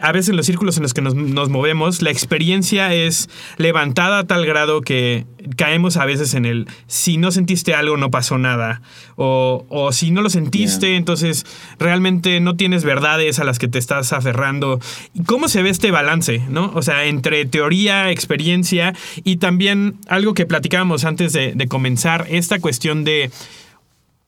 a 0.00 0.12
veces 0.12 0.30
en 0.30 0.36
los 0.36 0.46
círculos 0.46 0.76
en 0.76 0.84
los 0.84 0.94
que 0.94 1.02
nos, 1.02 1.14
movemos, 1.48 2.00
la 2.00 2.10
experiencia 2.10 2.94
es 2.94 3.28
levantada 3.56 4.20
a 4.20 4.24
tal 4.24 4.46
grado 4.46 4.82
que 4.82 5.26
caemos 5.56 5.96
a 5.96 6.04
veces 6.04 6.34
en 6.34 6.46
el 6.46 6.66
si 6.86 7.16
no 7.16 7.30
sentiste 7.30 7.74
algo 7.74 7.96
no 7.96 8.10
pasó 8.10 8.38
nada 8.38 8.80
o, 9.16 9.66
o 9.68 9.92
si 9.92 10.10
no 10.10 10.22
lo 10.22 10.30
sentiste 10.30 10.96
entonces 10.96 11.44
realmente 11.78 12.40
no 12.40 12.56
tienes 12.56 12.82
verdades 12.82 13.38
a 13.38 13.44
las 13.44 13.58
que 13.58 13.68
te 13.68 13.78
estás 13.78 14.12
aferrando. 14.12 14.80
¿Y 15.12 15.24
cómo 15.24 15.48
se 15.48 15.62
ve 15.62 15.70
este 15.70 15.90
balance, 15.90 16.42
no? 16.48 16.72
O 16.74 16.82
sea, 16.82 17.04
entre 17.04 17.44
teoría, 17.46 18.10
experiencia 18.10 18.94
y 19.22 19.36
también 19.36 19.96
algo 20.08 20.34
que 20.34 20.46
platicábamos 20.46 21.04
antes 21.04 21.32
de 21.32 21.66
comenzar, 21.68 22.26
esta 22.30 22.58
cuestión 22.58 23.04
de 23.04 23.30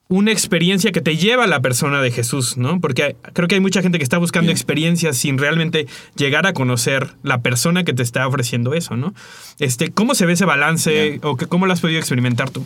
una 0.09 0.31
experiencia 0.31 0.91
que 0.91 1.01
te 1.01 1.17
lleva 1.17 1.43
a 1.43 1.47
la 1.47 1.61
persona 1.61 2.01
de 2.01 2.11
Jesús, 2.11 2.57
¿no? 2.57 2.79
Porque 2.79 3.17
creo 3.33 3.47
que 3.47 3.55
hay 3.55 3.61
mucha 3.61 3.81
gente 3.81 3.97
que 3.97 4.03
está 4.03 4.17
buscando 4.17 4.51
experiencias 4.51 5.17
sin 5.17 5.37
realmente 5.37 5.87
llegar 6.15 6.47
a 6.47 6.53
conocer 6.53 7.15
la 7.23 7.41
persona 7.41 7.83
que 7.83 7.93
te 7.93 8.03
está 8.03 8.25
ofreciendo 8.25 8.73
eso, 8.73 8.95
¿no? 8.95 9.13
Este, 9.59 9.91
¿Cómo 9.91 10.15
se 10.15 10.25
ve 10.25 10.33
ese 10.33 10.45
balance 10.45 11.19
o 11.23 11.35
que, 11.35 11.47
cómo 11.47 11.65
lo 11.65 11.73
has 11.73 11.81
podido 11.81 11.99
experimentar 11.99 12.49
tú? 12.49 12.63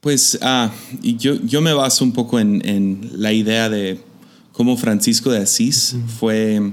Pues 0.00 0.38
ah, 0.42 0.70
yo, 1.00 1.34
yo 1.42 1.60
me 1.60 1.72
baso 1.72 2.04
un 2.04 2.12
poco 2.12 2.38
en, 2.38 3.10
la 3.14 3.32
idea 3.32 3.68
de 3.68 4.00
cómo 4.52 4.76
Francisco 4.76 5.30
de 5.30 5.38
Asís 5.38 5.96
fue, 6.18 6.72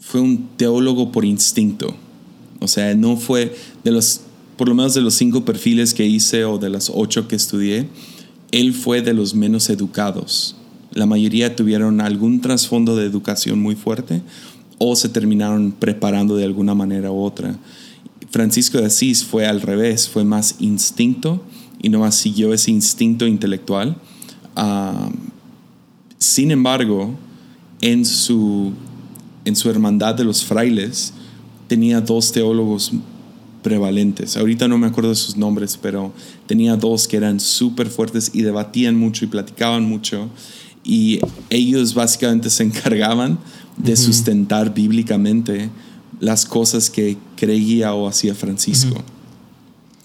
fue 0.00 0.20
un 0.20 0.56
teólogo 0.56 1.12
por 1.12 1.24
instinto. 1.24 1.96
O 2.60 2.68
sea, 2.68 2.94
no 2.94 3.16
fue 3.16 3.54
de 3.84 3.90
los 3.90 4.22
por 4.56 4.68
lo 4.68 4.74
menos 4.74 4.94
de 4.94 5.00
los 5.00 5.14
cinco 5.14 5.44
perfiles 5.44 5.94
que 5.94 6.06
hice 6.06 6.44
o 6.44 6.58
de 6.58 6.70
las 6.70 6.90
ocho 6.92 7.28
que 7.28 7.36
estudié, 7.36 7.88
él 8.52 8.72
fue 8.72 9.02
de 9.02 9.14
los 9.14 9.34
menos 9.34 9.68
educados. 9.70 10.56
La 10.92 11.06
mayoría 11.06 11.56
tuvieron 11.56 12.00
algún 12.00 12.40
trasfondo 12.40 12.94
de 12.94 13.04
educación 13.06 13.60
muy 13.60 13.74
fuerte 13.74 14.22
o 14.78 14.94
se 14.94 15.08
terminaron 15.08 15.72
preparando 15.72 16.36
de 16.36 16.44
alguna 16.44 16.74
manera 16.74 17.10
u 17.10 17.20
otra. 17.20 17.56
Francisco 18.30 18.78
de 18.78 18.86
Asís 18.86 19.24
fue 19.24 19.46
al 19.46 19.60
revés, 19.60 20.08
fue 20.08 20.24
más 20.24 20.56
instinto 20.60 21.42
y 21.82 21.88
no 21.88 22.00
más 22.00 22.14
siguió 22.14 22.52
ese 22.52 22.70
instinto 22.70 23.26
intelectual. 23.26 23.96
Ah, 24.56 25.08
sin 26.18 26.50
embargo, 26.50 27.14
en 27.80 28.04
su, 28.04 28.72
en 29.44 29.56
su 29.56 29.68
hermandad 29.68 30.14
de 30.14 30.24
los 30.24 30.44
frailes 30.44 31.12
tenía 31.66 32.00
dos 32.00 32.32
teólogos 32.32 32.92
prevalentes. 33.64 34.36
Ahorita 34.36 34.68
no 34.68 34.78
me 34.78 34.86
acuerdo 34.86 35.10
de 35.10 35.16
sus 35.16 35.36
nombres, 35.36 35.76
pero 35.80 36.12
tenía 36.46 36.76
dos 36.76 37.08
que 37.08 37.16
eran 37.16 37.40
súper 37.40 37.88
fuertes 37.88 38.30
y 38.34 38.42
debatían 38.42 38.94
mucho 38.94 39.24
y 39.24 39.28
platicaban 39.28 39.88
mucho. 39.88 40.28
Y 40.84 41.18
ellos 41.50 41.94
básicamente 41.94 42.50
se 42.50 42.62
encargaban 42.68 43.38
de 43.76 43.96
sustentar 43.96 44.72
bíblicamente 44.72 45.70
las 46.20 46.44
cosas 46.44 46.90
que 46.90 47.16
creía 47.36 47.94
o 47.94 48.06
hacía 48.06 48.34
Francisco. 48.34 49.02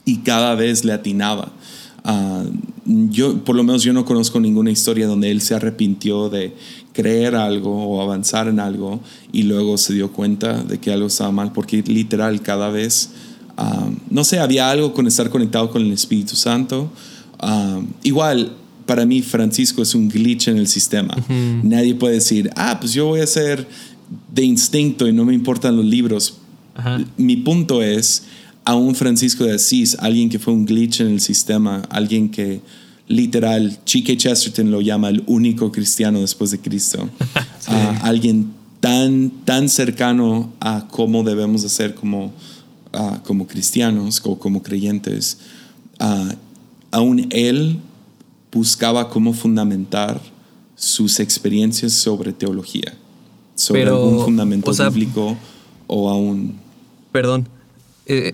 Y 0.06 0.20
cada 0.20 0.56
vez 0.56 0.86
le 0.86 0.94
atinaba. 0.94 1.52
Ah, 2.06 2.46
yo, 2.86 3.44
por 3.44 3.56
lo 3.56 3.64
menos 3.64 3.84
yo 3.84 3.92
no 3.94 4.06
conozco 4.06 4.40
ninguna 4.40 4.72
historia 4.72 5.06
donde 5.06 5.30
él 5.30 5.42
se 5.42 5.54
arrepintió 5.54 6.30
de 6.30 6.56
creer 6.94 7.36
algo 7.36 7.86
o 7.86 8.02
avanzar 8.02 8.48
en 8.48 8.60
algo 8.60 9.02
y 9.34 9.44
luego 9.44 9.78
se 9.78 9.94
dio 9.94 10.12
cuenta 10.12 10.64
de 10.64 10.80
que 10.80 10.94
algo 10.94 11.08
estaba 11.08 11.32
mal, 11.32 11.52
porque 11.52 11.84
literal 11.84 12.42
cada 12.42 12.70
vez 12.70 13.10
no 14.10 14.24
sé, 14.24 14.40
había 14.40 14.70
algo 14.70 14.94
con 14.94 15.08
estar 15.08 15.30
conectado 15.30 15.70
con 15.70 15.82
el 15.82 15.92
Espíritu 15.92 16.36
Santo. 16.36 16.92
igual, 18.04 18.54
para 18.86 19.06
mí 19.06 19.22
Francisco 19.22 19.82
es 19.82 19.94
un 19.94 20.10
glitch 20.10 20.48
en 20.48 20.58
el 20.58 20.68
sistema. 20.68 21.16
Nadie 21.64 21.96
puede 21.96 22.16
decir, 22.16 22.50
ah, 22.56 22.78
pues 22.80 22.94
yo 22.94 23.06
voy 23.08 23.22
a 23.22 23.28
ser 23.28 23.68
de 24.34 24.44
instinto 24.44 25.08
y 25.08 25.14
no 25.14 25.26
me 25.26 25.34
importan 25.34 25.76
los 25.76 25.86
libros. 25.86 26.38
Mi 27.18 27.38
punto 27.38 27.82
es, 27.82 28.24
a 28.66 28.76
un 28.76 28.96
Francisco 28.96 29.44
de 29.44 29.56
Asís, 29.56 29.98
alguien 30.00 30.30
que 30.30 30.40
fue 30.40 30.54
un 30.54 30.66
glitch 30.66 31.02
en 31.02 31.08
el 31.08 31.22
sistema, 31.22 31.82
alguien 31.90 32.30
que 32.30 32.62
literal, 33.08 33.80
Chique 33.86 34.16
Chesterton 34.16 34.72
lo 34.72 34.82
llama 34.82 35.10
el 35.10 35.24
único 35.26 35.72
cristiano 35.72 36.22
después 36.22 36.52
de 36.52 36.60
Cristo, 36.60 37.10
alguien 38.02 38.52
tan, 38.80 39.32
tan 39.44 39.68
cercano 39.68 40.54
a 40.60 40.88
cómo 40.90 41.24
debemos 41.24 41.64
de 41.64 41.70
ser 41.70 41.96
como 41.96 42.32
como 43.24 43.48
cristianos 43.48 44.22
o 44.24 44.38
como 44.38 44.64
creyentes, 44.64 45.38
aún 46.92 47.28
él 47.32 47.80
buscaba 48.52 49.10
cómo 49.10 49.34
fundamentar 49.34 50.20
sus 50.76 51.20
experiencias 51.20 51.94
sobre 51.94 52.34
teología, 52.34 52.94
sobre 53.56 53.88
algún 53.88 54.24
fundamento 54.24 54.72
bíblico 54.72 55.38
o 55.88 56.10
aún... 56.10 56.56
Perdón. 57.12 57.48
Eh, 58.06 58.34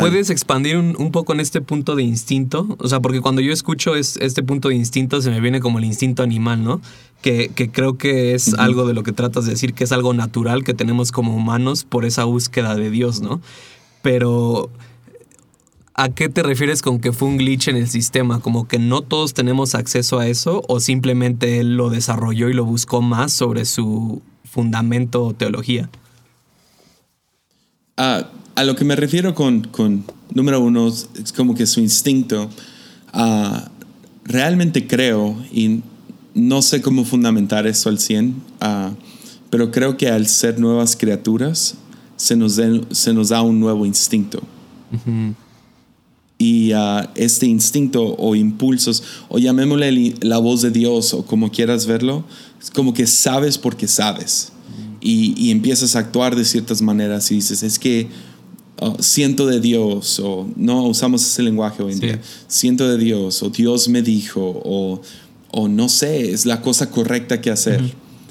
¿Puedes 0.00 0.30
expandir 0.30 0.76
un, 0.76 1.12
poco 1.12 1.32
en 1.32 1.40
este 1.40 1.60
punto 1.60 1.96
de 1.96 2.02
instinto? 2.02 2.76
O 2.78 2.88
sea, 2.88 3.00
porque 3.00 3.20
cuando 3.20 3.40
yo 3.40 3.52
escucho 3.52 3.94
este 3.94 4.42
punto 4.42 4.68
de 4.68 4.74
instinto 4.74 5.20
se 5.20 5.30
me 5.30 5.40
viene 5.40 5.60
como 5.60 5.78
el 5.78 5.84
instinto 5.84 6.22
animal, 6.22 6.64
¿no? 6.64 6.80
Que, 7.22 7.50
creo 7.72 7.98
que 7.98 8.34
es 8.34 8.54
algo 8.54 8.86
de 8.86 8.94
lo 8.94 9.02
que 9.02 9.12
tratas 9.12 9.44
de 9.44 9.52
decir, 9.52 9.74
que 9.74 9.84
es 9.84 9.92
algo 9.92 10.14
natural 10.14 10.64
que 10.64 10.74
tenemos 10.74 11.12
como 11.12 11.34
humanos 11.34 11.84
por 11.84 12.04
esa 12.04 12.24
búsqueda 12.24 12.74
de 12.74 12.90
Dios, 12.90 13.20
¿no? 13.20 13.40
Pero 14.02 14.70
¿A 16.00 16.10
qué 16.10 16.28
te 16.28 16.44
refieres 16.44 16.80
con 16.80 17.00
que 17.00 17.10
fue 17.10 17.26
un 17.26 17.38
glitch 17.38 17.66
en 17.66 17.74
el 17.74 17.88
sistema? 17.88 18.38
¿Como 18.38 18.68
que 18.68 18.78
no 18.78 19.00
todos 19.02 19.34
tenemos 19.34 19.74
acceso 19.74 20.20
a 20.20 20.28
eso 20.28 20.62
o 20.68 20.78
simplemente 20.78 21.58
él 21.58 21.76
lo 21.76 21.90
desarrolló 21.90 22.48
y 22.48 22.52
lo 22.52 22.64
buscó 22.64 23.02
más 23.02 23.32
sobre 23.32 23.64
su 23.64 24.22
fundamento 24.44 25.24
o 25.24 25.34
teología? 25.34 25.90
Ah, 27.96 28.28
a 28.58 28.64
lo 28.64 28.74
que 28.74 28.84
me 28.84 28.96
refiero 28.96 29.36
con, 29.36 29.60
con, 29.60 30.04
número 30.34 30.60
uno, 30.60 30.88
es 30.88 31.32
como 31.32 31.54
que 31.54 31.64
su 31.64 31.78
instinto. 31.78 32.50
Ah, 33.12 33.70
realmente 34.24 34.88
creo, 34.88 35.40
y 35.52 35.82
no 36.34 36.60
sé 36.60 36.82
cómo 36.82 37.04
fundamentar 37.04 37.68
eso 37.68 37.88
al 37.88 38.00
100, 38.00 38.34
ah, 38.60 38.90
pero 39.48 39.70
creo 39.70 39.96
que 39.96 40.08
al 40.08 40.26
ser 40.26 40.58
nuevas 40.58 40.96
criaturas 40.96 41.76
se 42.16 42.34
nos, 42.34 42.60
se 42.90 43.14
nos 43.14 43.28
da 43.28 43.42
un 43.42 43.60
nuevo 43.60 43.86
instinto. 43.86 44.42
Y 46.36 46.72
ah, 46.72 47.12
este 47.14 47.46
instinto 47.46 48.16
o 48.16 48.34
impulsos, 48.34 49.04
o 49.28 49.38
llamémosle 49.38 50.16
la 50.22 50.38
voz 50.38 50.62
de 50.62 50.72
Dios 50.72 51.14
o 51.14 51.24
como 51.24 51.52
quieras 51.52 51.86
verlo, 51.86 52.24
es 52.60 52.72
como 52.72 52.92
que 52.92 53.06
sabes 53.06 53.56
porque 53.56 53.86
sabes. 53.86 54.50
y, 55.00 55.52
empiezas 55.52 55.94
a 55.94 56.00
actuar 56.00 56.34
de 56.34 56.44
ciertas 56.44 56.82
maneras 56.82 57.30
y 57.30 57.36
dices, 57.36 57.62
es 57.62 57.78
que 57.78 58.08
siento 59.00 59.46
de 59.46 59.60
Dios, 59.60 60.20
o 60.20 60.48
no 60.56 60.84
usamos 60.84 61.24
ese 61.24 61.42
lenguaje 61.42 61.82
hoy 61.82 61.92
en 61.94 62.00
día, 62.00 62.20
siento 62.46 62.88
de 62.88 62.96
Dios, 62.96 63.42
o 63.42 63.50
Dios 63.50 63.88
me 63.88 64.02
dijo, 64.02 64.40
o, 64.64 65.00
o 65.50 65.68
no 65.68 65.88
sé, 65.88 66.32
es 66.32 66.46
la 66.46 66.62
cosa 66.62 66.90
correcta 66.90 67.40
que 67.40 67.50
hacer. 67.50 67.82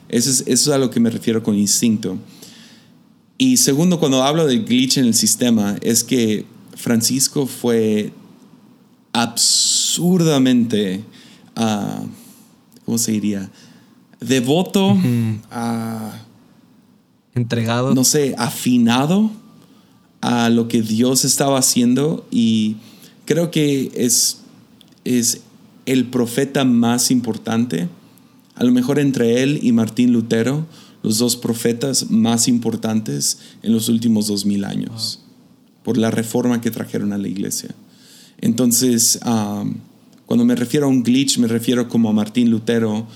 eso, 0.10 0.30
es, 0.30 0.42
eso 0.42 0.48
es 0.48 0.68
a 0.70 0.78
lo 0.78 0.90
que 0.90 1.00
me 1.00 1.10
refiero 1.10 1.44
con 1.44 1.56
instinto. 1.56 2.18
Y 3.38 3.58
segundo, 3.58 4.00
cuando 4.00 4.24
hablo 4.24 4.48
del 4.48 4.66
glitch 4.66 4.98
en 4.98 5.06
el 5.06 5.14
sistema, 5.14 5.78
es 5.82 6.04
que 6.04 6.46
Francisco 6.76 7.46
fue 7.46 8.12
absurdamente, 9.14 11.04
uh, 11.58 12.06
¿cómo 12.86 12.98
se 12.98 13.12
diría? 13.12 13.50
Devoto, 14.20 14.98
entregado. 17.36 17.94
No 17.94 18.04
sé, 18.04 18.34
afinado 18.38 19.30
a 20.22 20.50
lo 20.50 20.68
que 20.68 20.82
Dios 20.82 21.26
estaba 21.26 21.60
haciendo 21.60 22.28
y 22.32 22.78
creo 23.26 23.52
que 23.52 23.92
es, 23.96 24.40
es 25.04 25.42
el 25.86 26.06
profeta 26.06 26.66
más 26.66 27.12
importante, 27.12 27.88
a 28.56 28.64
lo 28.64 28.72
mejor 28.72 29.00
entre 29.00 29.44
él 29.44 29.60
y 29.62 29.72
Martín 29.72 30.12
Lutero, 30.12 30.66
los 31.04 31.20
dos 31.20 31.38
profetas 31.38 32.10
más 32.10 32.48
importantes 32.48 33.40
en 33.62 33.72
los 33.72 33.88
últimos 33.88 34.28
dos 34.28 34.46
mil 34.46 34.66
años, 34.66 35.22
por 35.84 35.98
la 35.98 36.12
reforma 36.12 36.60
que 36.60 36.72
trajeron 36.72 37.14
a 37.14 37.18
la 37.18 37.28
iglesia. 37.28 37.70
Entonces, 38.42 39.20
cuando 40.26 40.46
me 40.46 40.56
refiero 40.56 40.88
a 40.88 40.90
un 40.90 41.04
glitch, 41.04 41.38
me 41.38 41.48
refiero 41.48 41.88
como 41.88 42.10
a 42.10 42.14
Martín 42.14 42.50
Lutero, 42.50 43.08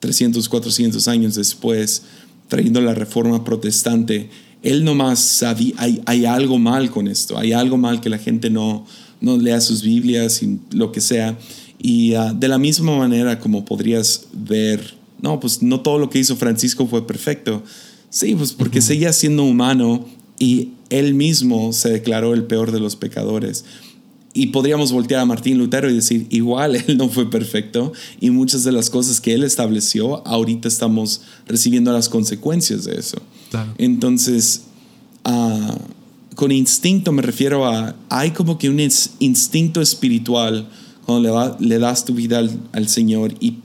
300, 0.00 0.48
400 0.48 1.08
años 1.08 1.34
después, 1.34 2.02
trayendo 2.48 2.80
la 2.80 2.94
reforma 2.94 3.44
protestante. 3.44 4.30
Él 4.62 4.84
nomás 4.84 5.20
sabía, 5.20 5.74
hay, 5.78 6.02
hay 6.06 6.26
algo 6.26 6.58
mal 6.58 6.90
con 6.90 7.08
esto, 7.08 7.38
hay 7.38 7.52
algo 7.52 7.76
mal 7.76 8.00
que 8.00 8.10
la 8.10 8.18
gente 8.18 8.50
no, 8.50 8.86
no 9.20 9.36
lea 9.36 9.60
sus 9.60 9.82
Biblias 9.82 10.42
y 10.42 10.58
lo 10.72 10.92
que 10.92 11.00
sea. 11.00 11.38
Y 11.78 12.14
ah, 12.14 12.34
de 12.34 12.48
la 12.48 12.58
misma 12.58 12.96
manera 12.96 13.40
como 13.40 13.64
podrías 13.64 14.26
ver, 14.32 14.94
no, 15.22 15.40
pues 15.40 15.62
no 15.62 15.80
todo 15.80 15.98
lo 15.98 16.10
que 16.10 16.18
hizo 16.18 16.36
Francisco 16.36 16.86
fue 16.86 17.06
perfecto. 17.06 17.62
Sí, 18.10 18.34
pues 18.34 18.52
porque 18.52 18.82
seguía 18.82 19.12
siendo 19.12 19.44
humano 19.44 20.06
y 20.38 20.70
él 20.90 21.14
mismo 21.14 21.72
se 21.72 21.90
declaró 21.90 22.34
el 22.34 22.44
peor 22.44 22.72
de 22.72 22.80
los 22.80 22.96
pecadores. 22.96 23.64
Y 24.32 24.48
podríamos 24.48 24.92
voltear 24.92 25.20
a 25.20 25.24
Martín 25.24 25.58
Lutero 25.58 25.90
y 25.90 25.94
decir, 25.94 26.26
igual 26.30 26.76
él 26.86 26.96
no 26.96 27.08
fue 27.08 27.30
perfecto 27.30 27.92
y 28.20 28.30
muchas 28.30 28.64
de 28.64 28.72
las 28.72 28.90
cosas 28.90 29.20
que 29.20 29.34
él 29.34 29.44
estableció, 29.44 30.26
ahorita 30.26 30.68
estamos 30.68 31.22
recibiendo 31.46 31.92
las 31.92 32.08
consecuencias 32.08 32.84
de 32.84 32.96
eso. 32.96 33.18
Entonces, 33.78 34.64
ah, 35.24 35.76
con 36.34 36.52
instinto 36.52 37.12
me 37.12 37.22
refiero 37.22 37.66
a, 37.66 37.94
hay 38.08 38.30
como 38.30 38.58
que 38.58 38.68
un 38.70 38.80
instinto 38.80 39.80
espiritual 39.80 40.68
cuando 41.04 41.56
le, 41.58 41.78
das 41.78 42.04
tu 42.04 42.14
vida 42.14 42.40
al, 42.72 42.88
Señor 42.88 43.34
y 43.40 43.56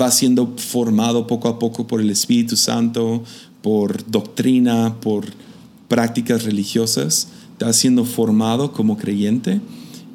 va 0.00 0.10
siendo 0.10 0.54
formado 0.56 1.26
poco 1.26 1.48
a 1.48 1.58
poco 1.58 1.86
por 1.86 2.00
el 2.00 2.10
Espíritu 2.10 2.56
Santo, 2.56 3.24
por 3.62 4.08
doctrina, 4.10 4.94
por 5.00 5.26
prácticas 5.88 6.44
religiosas, 6.44 7.28
vas 7.58 7.76
siendo 7.76 8.04
formado 8.04 8.72
como 8.72 8.96
creyente 8.96 9.60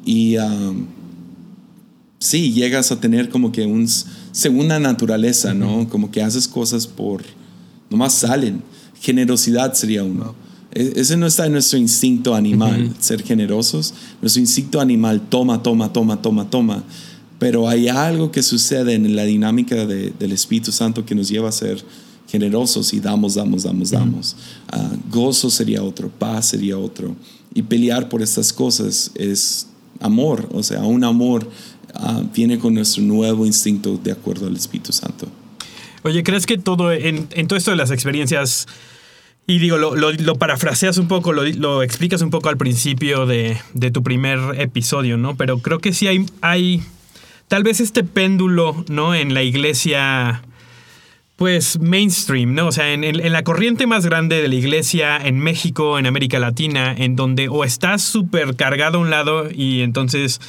y 0.04 0.36
um, 0.38 0.86
sí, 2.18 2.52
llegas 2.52 2.92
a 2.92 3.00
tener 3.00 3.28
como 3.28 3.52
que 3.52 3.66
un 3.66 3.86
segunda 4.32 4.78
naturaleza, 4.78 5.54
¿no? 5.54 5.88
Como 5.88 6.10
que 6.10 6.22
haces 6.22 6.48
cosas 6.48 6.86
por, 6.86 7.22
nomás 7.90 8.14
salen. 8.14 8.62
Generosidad 9.00 9.74
sería 9.74 10.04
uno. 10.04 10.34
E, 10.72 10.92
ese 10.96 11.16
no 11.16 11.26
está 11.26 11.46
en 11.46 11.52
nuestro 11.52 11.78
instinto 11.78 12.34
animal, 12.34 12.94
ser 12.98 13.22
generosos. 13.22 13.94
Nuestro 14.20 14.40
instinto 14.40 14.80
animal 14.80 15.22
toma, 15.28 15.62
toma, 15.62 15.92
toma, 15.92 16.22
toma, 16.22 16.48
toma. 16.48 16.84
Pero 17.38 17.68
hay 17.68 17.88
algo 17.88 18.30
que 18.30 18.42
sucede 18.42 18.94
en 18.94 19.16
la 19.16 19.24
dinámica 19.24 19.86
del 19.86 20.32
Espíritu 20.32 20.72
Santo 20.72 21.06
que 21.06 21.14
nos 21.14 21.28
lleva 21.28 21.48
a 21.48 21.52
ser 21.52 21.82
generosos 22.28 22.92
y 22.92 23.00
damos, 23.00 23.34
damos, 23.34 23.64
damos, 23.64 23.90
damos. 23.90 24.36
Ah, 24.70 24.92
gozo 25.10 25.50
sería 25.50 25.82
otro, 25.82 26.10
paz 26.10 26.46
sería 26.46 26.78
otro. 26.78 27.16
Y 27.54 27.62
pelear 27.62 28.08
por 28.08 28.22
estas 28.22 28.52
cosas 28.52 29.10
es 29.14 29.66
amor, 30.00 30.48
o 30.52 30.62
sea, 30.62 30.82
un 30.82 31.02
amor 31.02 31.48
ah, 31.94 32.22
viene 32.34 32.58
con 32.58 32.74
nuestro 32.74 33.02
nuevo 33.02 33.46
instinto 33.46 33.98
de 34.02 34.12
acuerdo 34.12 34.46
al 34.46 34.56
Espíritu 34.56 34.92
Santo. 34.92 35.26
Oye, 36.02 36.22
¿crees 36.22 36.46
que 36.46 36.58
todo 36.58 36.92
en, 36.92 37.28
en 37.32 37.48
todo 37.48 37.56
esto 37.56 37.70
de 37.70 37.76
las 37.76 37.90
experiencias 37.90 38.66
y 39.46 39.58
digo, 39.58 39.78
lo, 39.78 39.96
lo, 39.96 40.34
parafraseas 40.36 40.96
un 40.98 41.08
poco, 41.08 41.32
lo, 41.32 41.42
lo, 41.44 41.82
explicas 41.82 42.22
un 42.22 42.30
poco 42.30 42.48
al 42.50 42.56
principio 42.56 43.26
de, 43.26 43.56
de, 43.74 43.90
tu 43.90 44.02
primer 44.04 44.38
episodio, 44.60 45.16
¿no? 45.16 45.34
Pero 45.34 45.58
creo 45.58 45.80
que 45.80 45.92
sí 45.92 46.06
hay, 46.06 46.24
hay 46.40 46.84
tal 47.48 47.64
vez 47.64 47.80
este 47.80 48.04
péndulo, 48.04 48.84
¿no? 48.88 49.12
En 49.12 49.34
la 49.34 49.42
iglesia, 49.42 50.42
pues 51.34 51.80
mainstream, 51.80 52.54
¿no? 52.54 52.68
O 52.68 52.72
sea, 52.72 52.92
en, 52.92 53.02
en 53.02 53.32
la 53.32 53.42
corriente 53.42 53.88
más 53.88 54.06
grande 54.06 54.40
de 54.40 54.46
la 54.46 54.54
iglesia 54.54 55.16
en 55.16 55.40
México, 55.40 55.98
en 55.98 56.06
América 56.06 56.38
Latina, 56.38 56.94
en 56.96 57.16
donde 57.16 57.48
o 57.48 57.64
estás 57.64 58.02
súper 58.02 58.54
cargado 58.54 58.98
a 58.98 59.00
un 59.00 59.10
lado 59.10 59.48
y 59.50 59.80
entonces 59.80 60.40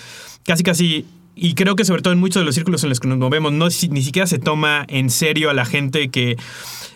casi 0.43 0.61
casi 0.61 1.05
y 1.41 1.55
creo 1.55 1.75
que 1.75 1.85
sobre 1.85 2.03
todo 2.03 2.13
en 2.13 2.19
muchos 2.19 2.39
de 2.39 2.45
los 2.45 2.53
círculos 2.53 2.83
en 2.83 2.89
los 2.89 2.99
que 2.99 3.07
nos 3.07 3.17
movemos, 3.17 3.51
no, 3.51 3.65
ni 3.89 4.03
siquiera 4.03 4.27
se 4.27 4.37
toma 4.37 4.85
en 4.87 5.09
serio 5.09 5.49
a 5.49 5.55
la 5.55 5.65
gente 5.65 6.09
que 6.09 6.37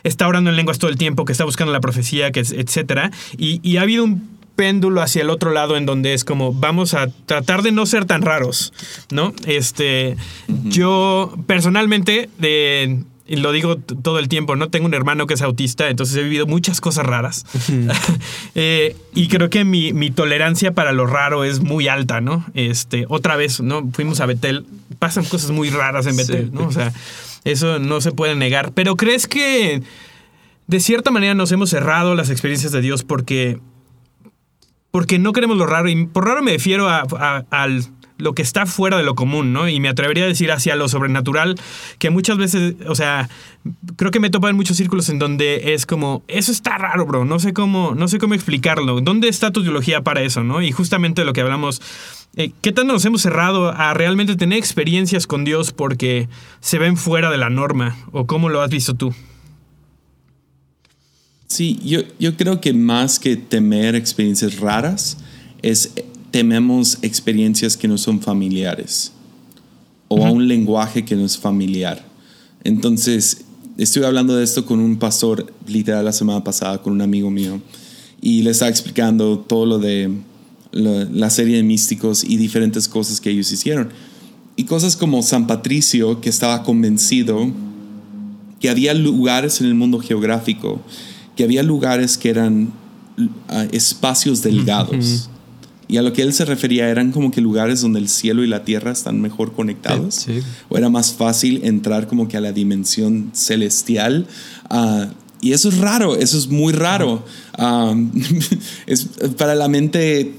está 0.03 0.27
orando 0.27 0.51
en 0.51 0.55
lenguas 0.55 0.77
todo 0.77 0.91
el 0.91 0.97
tiempo, 0.97 1.25
que 1.25 1.31
está 1.31 1.45
buscando 1.45 1.73
la 1.73 1.81
profecía, 1.81 2.31
que 2.31 2.41
etcétera. 2.41 3.09
Y, 3.39 3.77
ha 3.77 3.81
habido 3.81 4.03
un 4.03 4.29
péndulo 4.55 5.01
hacia 5.01 5.23
el 5.23 5.31
otro 5.31 5.51
lado 5.51 5.77
en 5.77 5.87
donde 5.87 6.13
es 6.13 6.23
como 6.23 6.53
vamos 6.53 6.93
a 6.93 7.07
tratar 7.25 7.63
de 7.63 7.71
no 7.71 7.87
ser 7.87 8.05
tan 8.05 8.21
raros, 8.21 8.71
¿no? 9.09 9.33
Este, 9.47 10.15
yo 10.65 11.33
personalmente 11.47 12.29
de 12.37 12.99
y 13.27 13.37
lo 13.37 13.51
digo 13.51 13.77
todo 13.77 14.19
el 14.19 14.27
tiempo, 14.27 14.55
¿no? 14.55 14.69
Tengo 14.69 14.85
un 14.85 14.93
hermano 14.93 15.25
que 15.25 15.33
es 15.33 15.41
autista, 15.41 15.89
entonces 15.89 16.15
he 16.15 16.23
vivido 16.23 16.45
muchas 16.45 16.81
cosas 16.81 17.05
raras. 17.05 17.45
Eh, 18.57 18.95
y 19.13 19.27
creo 19.27 19.49
que 19.49 19.65
mi, 19.65 19.91
mi, 19.91 20.11
tolerancia 20.11 20.71
para 20.73 20.93
lo 20.93 21.05
raro 21.05 21.43
es 21.43 21.59
muy 21.59 21.89
alta, 21.89 22.21
¿no? 22.21 22.45
Este, 22.53 23.05
otra 23.09 23.35
vez, 23.35 23.59
¿no? 23.59 23.89
Fuimos 23.91 24.21
a 24.21 24.25
Betel, 24.25 24.65
pasan 24.97 25.25
cosas 25.25 25.51
muy 25.51 25.69
raras 25.69 26.05
en 26.07 26.15
Betel, 26.15 26.51
¿no? 26.53 26.67
O 26.67 26.71
sea, 26.71 26.93
eso 27.43 27.79
no 27.79 27.99
se 27.99 28.11
puede 28.11 28.35
negar. 28.35 28.71
Pero 28.71 28.95
¿crees 28.95 29.27
que 29.27 29.81
de 30.67 30.79
cierta 30.79 31.11
manera 31.11 31.33
nos 31.33 31.51
hemos 31.51 31.69
cerrado 31.69 32.15
las 32.15 32.29
experiencias 32.29 32.71
de 32.71 32.81
Dios 32.81 33.03
porque, 33.03 33.59
porque 34.91 35.19
no 35.19 35.33
queremos 35.33 35.57
lo 35.57 35.65
raro? 35.65 35.89
Y 35.89 36.05
por 36.05 36.25
raro 36.25 36.41
me 36.41 36.53
refiero 36.53 36.87
a, 36.87 37.01
al 37.49 37.83
lo 38.17 38.33
que 38.33 38.41
está 38.41 38.65
fuera 38.65 38.97
de 38.97 39.03
lo 39.03 39.15
común, 39.15 39.53
¿no? 39.53 39.67
Y 39.67 39.79
me 39.79 39.89
atrevería 39.89 40.23
a 40.23 40.27
decir 40.27 40.51
hacia 40.51 40.75
lo 40.75 40.87
sobrenatural, 40.87 41.55
que 41.99 42.09
muchas 42.09 42.37
veces, 42.37 42.75
o 42.87 42.95
sea, 42.95 43.29
creo 43.97 44.11
que 44.11 44.19
me 44.19 44.29
topa 44.29 44.49
en 44.49 44.55
muchos 44.55 44.77
círculos 44.77 45.09
en 45.09 45.19
donde 45.19 45.73
es 45.73 45.85
como, 45.85 46.23
eso 46.27 46.51
está 46.51 46.77
raro, 46.77 47.05
bro, 47.05 47.25
no 47.25 47.39
sé 47.39 47.53
cómo, 47.53 47.93
no 47.95 48.07
sé 48.07 48.17
cómo 48.17 48.33
explicarlo. 48.33 49.01
¿Dónde 49.01 49.27
está 49.27 49.51
tu 49.51 49.63
teología 49.63 50.01
para 50.01 50.21
eso, 50.21 50.43
no? 50.43 50.61
Y 50.61 50.71
justamente 50.71 51.25
lo 51.25 51.33
que 51.33 51.41
hablamos, 51.41 51.81
eh, 52.35 52.51
¿qué 52.61 52.71
tanto 52.71 52.93
nos 52.93 53.05
hemos 53.05 53.21
cerrado 53.21 53.69
a 53.69 53.93
realmente 53.93 54.35
tener 54.35 54.57
experiencias 54.57 55.27
con 55.27 55.43
Dios 55.43 55.71
porque 55.71 56.29
se 56.61 56.79
ven 56.79 56.97
fuera 56.97 57.29
de 57.29 57.37
la 57.37 57.49
norma? 57.49 57.97
¿O 58.11 58.25
cómo 58.25 58.49
lo 58.49 58.61
has 58.61 58.69
visto 58.69 58.93
tú? 58.93 59.13
Sí, 61.47 61.79
yo, 61.83 62.01
yo 62.19 62.35
creo 62.35 62.59
que 62.59 62.73
más 62.73 63.19
que 63.19 63.35
temer 63.37 63.95
experiencias 63.95 64.59
raras, 64.59 65.17
es 65.61 65.91
tememos 66.35 66.97
experiencias 67.01 67.77
que 67.77 67.87
no 67.87 67.97
son 67.97 68.19
familiares 68.19 69.13
o 70.09 70.25
a 70.25 70.31
un 70.31 70.49
lenguaje 70.49 71.05
que 71.05 71.15
no 71.15 71.23
es 71.23 71.37
familiar. 71.37 72.05
Entonces, 72.65 73.45
estoy 73.77 74.03
hablando 74.03 74.35
de 74.35 74.43
esto 74.43 74.65
con 74.65 74.81
un 74.81 74.97
pastor 74.97 75.53
literal 75.65 76.03
la 76.03 76.11
semana 76.11 76.43
pasada, 76.43 76.81
con 76.81 76.91
un 76.91 77.01
amigo 77.01 77.31
mío, 77.31 77.61
y 78.19 78.41
le 78.41 78.49
estaba 78.49 78.69
explicando 78.69 79.39
todo 79.39 79.65
lo 79.65 79.79
de 79.79 80.11
la, 80.73 81.05
la 81.05 81.29
serie 81.29 81.55
de 81.55 81.63
místicos 81.63 82.25
y 82.25 82.35
diferentes 82.35 82.89
cosas 82.89 83.21
que 83.21 83.29
ellos 83.29 83.49
hicieron. 83.53 83.91
Y 84.57 84.65
cosas 84.65 84.97
como 84.97 85.23
San 85.23 85.47
Patricio, 85.47 86.19
que 86.19 86.27
estaba 86.27 86.63
convencido 86.63 87.49
que 88.59 88.69
había 88.69 88.93
lugares 88.93 89.61
en 89.61 89.67
el 89.67 89.75
mundo 89.75 89.99
geográfico, 89.99 90.81
que 91.37 91.45
había 91.45 91.63
lugares 91.63 92.17
que 92.17 92.29
eran 92.29 92.73
ah, 93.47 93.67
espacios 93.71 94.41
delgados. 94.41 95.29
Y 95.87 95.97
a 95.97 96.01
lo 96.01 96.13
que 96.13 96.23
él 96.23 96.33
se 96.33 96.45
refería 96.45 96.89
eran 96.89 97.11
como 97.11 97.29
que 97.31 97.41
lugares 97.41 97.81
donde 97.81 97.99
el 97.99 98.09
cielo 98.09 98.43
y 98.43 98.47
la 98.47 98.63
tierra 98.63 98.91
están 98.91 99.21
mejor 99.21 99.53
conectados. 99.53 100.15
Sí. 100.15 100.39
O 100.69 100.77
era 100.77 100.89
más 100.89 101.13
fácil 101.13 101.61
entrar 101.63 102.07
como 102.07 102.27
que 102.27 102.37
a 102.37 102.41
la 102.41 102.51
dimensión 102.51 103.29
celestial. 103.33 104.27
ah, 104.69 105.07
y 105.41 105.51
eso 105.53 105.69
es 105.69 105.77
raro, 105.77 106.15
eso 106.15 106.37
es 106.39 106.47
muy 106.47 106.73
raro. 106.73 107.23
Ah, 107.57 107.93
es 108.87 109.09
para 109.37 109.53
la 109.53 109.67
mente, 109.67 110.33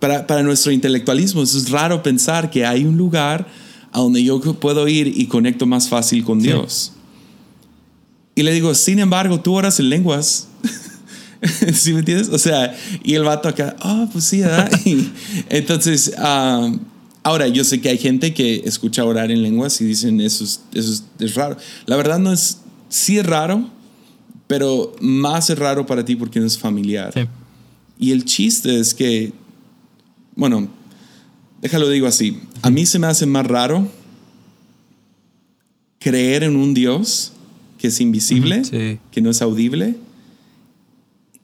para, 0.00 0.26
para 0.26 0.42
nuestro 0.42 0.72
intelectualismo, 0.72 1.42
eso 1.42 1.58
es 1.58 1.68
raro 1.70 2.02
pensar 2.02 2.48
que 2.50 2.64
hay 2.64 2.86
un 2.86 2.96
lugar 2.96 3.46
a 3.92 4.00
donde 4.00 4.24
yo 4.24 4.40
puedo 4.40 4.88
ir 4.88 5.08
y 5.14 5.26
conecto 5.26 5.66
más 5.66 5.88
fácil 5.90 6.24
con 6.24 6.40
Sí. 6.40 6.46
Dios. 6.46 6.92
Y 8.34 8.42
le 8.42 8.52
digo, 8.52 8.74
sin 8.74 8.98
embargo, 8.98 9.40
tú 9.40 9.54
oras 9.54 9.80
en 9.80 9.88
lenguas. 9.90 10.48
¿Sí 11.74 11.92
me 11.92 12.00
entiendes? 12.00 12.28
O 12.28 12.38
sea, 12.38 12.76
y 13.02 13.14
el 13.14 13.22
vato 13.24 13.48
acá, 13.48 13.76
ah, 13.80 14.08
pues 14.12 14.24
sí, 14.24 14.40
¿verdad? 14.40 14.70
Y 14.84 15.10
entonces, 15.48 16.12
ah, 16.18 16.72
ahora 17.22 17.48
yo 17.48 17.64
sé 17.64 17.80
que 17.80 17.88
hay 17.88 17.98
gente 17.98 18.32
que 18.34 18.62
escucha 18.64 19.04
orar 19.04 19.30
en 19.30 19.42
lenguas 19.42 19.80
y 19.80 19.84
dicen, 19.84 20.20
eso 20.20 20.44
es, 20.44 20.60
eso 20.74 20.92
es, 20.92 21.04
es 21.18 21.34
raro. 21.34 21.56
La 21.86 21.96
verdad 21.96 22.18
no 22.18 22.32
es, 22.32 22.58
sí 22.88 23.18
es 23.18 23.26
raro, 23.26 23.68
pero 24.46 24.94
más 25.00 25.50
es 25.50 25.58
raro 25.58 25.86
para 25.86 26.04
ti 26.04 26.16
porque 26.16 26.38
no 26.40 26.46
es 26.46 26.56
familiar. 26.58 27.12
Sí. 27.12 27.20
Y 27.98 28.12
el 28.12 28.24
chiste 28.24 28.78
es 28.78 28.94
que, 28.94 29.32
bueno, 30.34 30.68
déjalo 31.62 31.88
digo 31.88 32.06
así, 32.06 32.38
a 32.62 32.70
mí 32.70 32.86
se 32.86 32.98
me 32.98 33.06
hace 33.06 33.26
más 33.26 33.46
raro 33.46 33.88
creer 35.98 36.44
en 36.44 36.56
un 36.56 36.74
Dios 36.74 37.32
que 37.78 37.88
es 37.88 38.00
invisible, 38.00 38.64
Sí. 38.64 38.98
que 39.10 39.20
no 39.20 39.30
es 39.30 39.42
audible, 39.42 39.96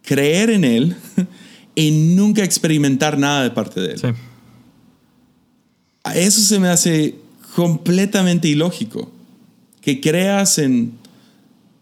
creer 0.02 0.50
en 0.50 0.64
Él 0.64 0.96
y 1.74 1.90
nunca 1.90 2.44
experimentar 2.44 3.18
nada 3.18 3.42
de 3.44 3.50
parte 3.50 3.80
de 3.80 3.92
Él. 3.92 3.98
Sí. 4.00 4.06
A 6.04 6.16
Eso 6.16 6.40
se 6.40 6.58
me 6.58 6.68
hace 6.68 7.16
completamente 7.54 8.48
ilógico. 8.48 9.10
Que 9.80 10.00
creas 10.00 10.58
en, 10.58 10.92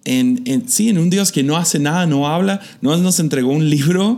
en, 0.04 0.42
en- 0.46 0.68
sí, 0.68 0.88
en 0.88 0.98
un 0.98 1.10
Dios 1.10 1.32
que 1.32 1.42
no 1.42 1.56
hace 1.56 1.78
nada, 1.78 2.06
no 2.06 2.26
habla, 2.28 2.60
no 2.80 2.96
nos 2.96 3.18
entregó 3.20 3.50
un 3.52 3.68
libro 3.68 4.16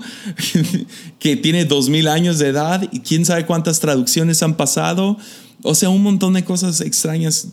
que 1.18 1.36
tiene 1.36 1.64
dos 1.64 1.88
mil 1.88 2.06
años 2.08 2.38
de 2.38 2.48
edad 2.48 2.88
y 2.92 3.00
quién 3.00 3.24
sabe 3.24 3.44
cuántas 3.46 3.80
traducciones 3.80 4.42
han 4.42 4.56
pasado. 4.56 5.16
O 5.62 5.74
sea, 5.74 5.90
un 5.90 6.02
montón 6.02 6.34
de 6.34 6.44
cosas 6.44 6.80
extrañas. 6.80 7.48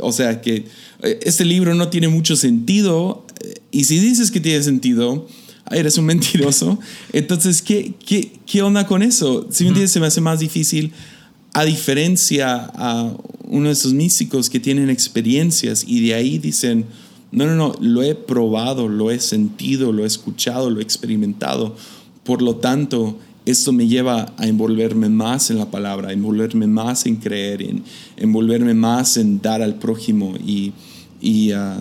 O 0.00 0.12
sea, 0.12 0.40
que 0.40 0.64
eh, 1.02 1.20
este 1.22 1.44
libro 1.44 1.74
no 1.74 1.88
tiene 1.88 2.08
mucho 2.08 2.36
sentido. 2.36 3.26
eh, 3.44 3.54
Y 3.70 3.84
si 3.84 3.98
dices 3.98 4.30
que 4.30 4.40
tiene 4.40 4.62
sentido, 4.62 5.26
eres 5.70 5.98
un 5.98 6.06
mentiroso. 6.06 6.78
Entonces, 7.12 7.62
¿qué, 7.62 7.94
qué, 8.04 8.32
qué 8.46 8.62
onda 8.62 8.86
con 8.86 9.02
eso? 9.02 9.46
Si 9.50 9.64
me 9.64 9.68
entiendes, 9.68 9.92
se 9.92 10.00
me 10.00 10.06
hace 10.06 10.20
más 10.20 10.40
difícil, 10.40 10.92
a 11.52 11.64
diferencia 11.64 12.70
a 12.74 13.16
uno 13.44 13.68
de 13.68 13.72
esos 13.72 13.92
místicos 13.94 14.50
que 14.50 14.60
tienen 14.60 14.90
experiencias 14.90 15.84
y 15.86 16.06
de 16.06 16.14
ahí 16.14 16.38
dicen, 16.38 16.84
no, 17.32 17.46
no, 17.46 17.54
no, 17.54 17.74
lo 17.80 18.02
he 18.02 18.14
probado, 18.14 18.88
lo 18.88 19.10
he 19.10 19.20
sentido, 19.20 19.92
lo 19.92 20.04
he 20.04 20.06
escuchado, 20.06 20.70
lo 20.70 20.80
he 20.80 20.82
experimentado. 20.82 21.76
Por 22.24 22.42
lo 22.42 22.56
tanto, 22.56 23.18
esto 23.46 23.72
me 23.72 23.86
lleva 23.86 24.34
a 24.36 24.46
envolverme 24.46 25.08
más 25.08 25.50
en 25.50 25.58
la 25.58 25.70
palabra, 25.70 26.12
envolverme 26.12 26.66
más 26.66 27.06
en 27.06 27.16
creer, 27.16 27.62
en 27.62 27.84
envolverme 28.16 28.74
más 28.74 29.16
en 29.16 29.40
dar 29.40 29.62
al 29.62 29.76
prójimo. 29.76 30.34
Y, 30.44 30.72
y 31.20 31.52
ah, 31.52 31.78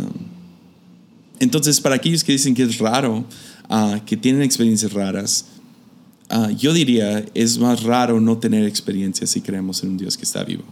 entonces, 1.39 1.81
para 1.81 1.95
aquellos 1.95 2.23
que 2.23 2.31
dicen 2.31 2.53
que 2.53 2.63
es 2.63 2.77
raro, 2.77 3.25
ah, 3.67 3.99
que 4.05 4.15
tienen 4.15 4.43
experiencias 4.43 4.93
raras, 4.93 5.45
ah, 6.29 6.51
yo 6.51 6.71
diría, 6.71 7.25
es 7.33 7.57
más 7.57 7.83
raro 7.83 8.21
no 8.21 8.37
tener 8.37 8.63
experiencias 8.65 9.31
si 9.31 9.41
creemos 9.41 9.83
en 9.83 9.89
un 9.89 9.97
Dios 9.97 10.17
que 10.17 10.23
está 10.23 10.43
vivo. 10.43 10.63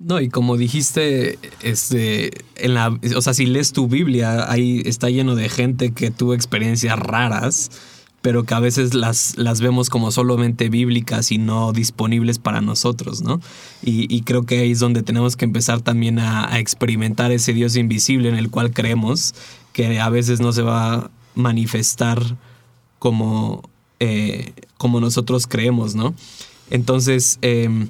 No, 0.00 0.20
y 0.20 0.28
como 0.28 0.56
dijiste, 0.56 1.38
este, 1.62 2.30
en 2.56 2.74
la, 2.74 2.98
o 3.16 3.20
sea, 3.20 3.34
si 3.34 3.46
lees 3.46 3.72
tu 3.72 3.88
Biblia, 3.88 4.50
ahí 4.50 4.80
está 4.86 5.10
lleno 5.10 5.34
de 5.34 5.48
gente 5.48 5.92
que 5.92 6.10
tuvo 6.10 6.34
experiencias 6.34 6.98
raras, 6.98 7.70
pero 8.28 8.44
que 8.44 8.52
a 8.52 8.60
veces 8.60 8.92
las, 8.92 9.38
las 9.38 9.62
vemos 9.62 9.88
como 9.88 10.10
solamente 10.10 10.68
bíblicas 10.68 11.32
y 11.32 11.38
no 11.38 11.72
disponibles 11.72 12.38
para 12.38 12.60
nosotros, 12.60 13.22
¿no? 13.22 13.40
Y, 13.82 14.20
creo 14.20 14.42
que 14.42 14.58
ahí 14.58 14.72
es 14.72 14.80
donde 14.80 15.02
tenemos 15.02 15.34
que 15.34 15.46
empezar 15.46 15.80
también 15.80 16.18
a, 16.18 16.46
a 16.52 16.58
experimentar 16.58 17.32
ese 17.32 17.54
Dios 17.54 17.74
invisible 17.74 18.28
en 18.28 18.34
el 18.34 18.50
cual 18.50 18.70
creemos, 18.70 19.34
que 19.72 19.98
a 19.98 20.10
veces 20.10 20.40
no 20.40 20.52
se 20.52 20.60
va 20.60 20.92
a 20.92 21.10
manifestar 21.36 22.20
como, 22.98 23.62
eh, 23.98 24.52
como 24.76 25.00
nosotros 25.00 25.46
creemos, 25.46 25.94
¿no? 25.94 26.12
Entonces, 26.68 27.38
em, 27.40 27.88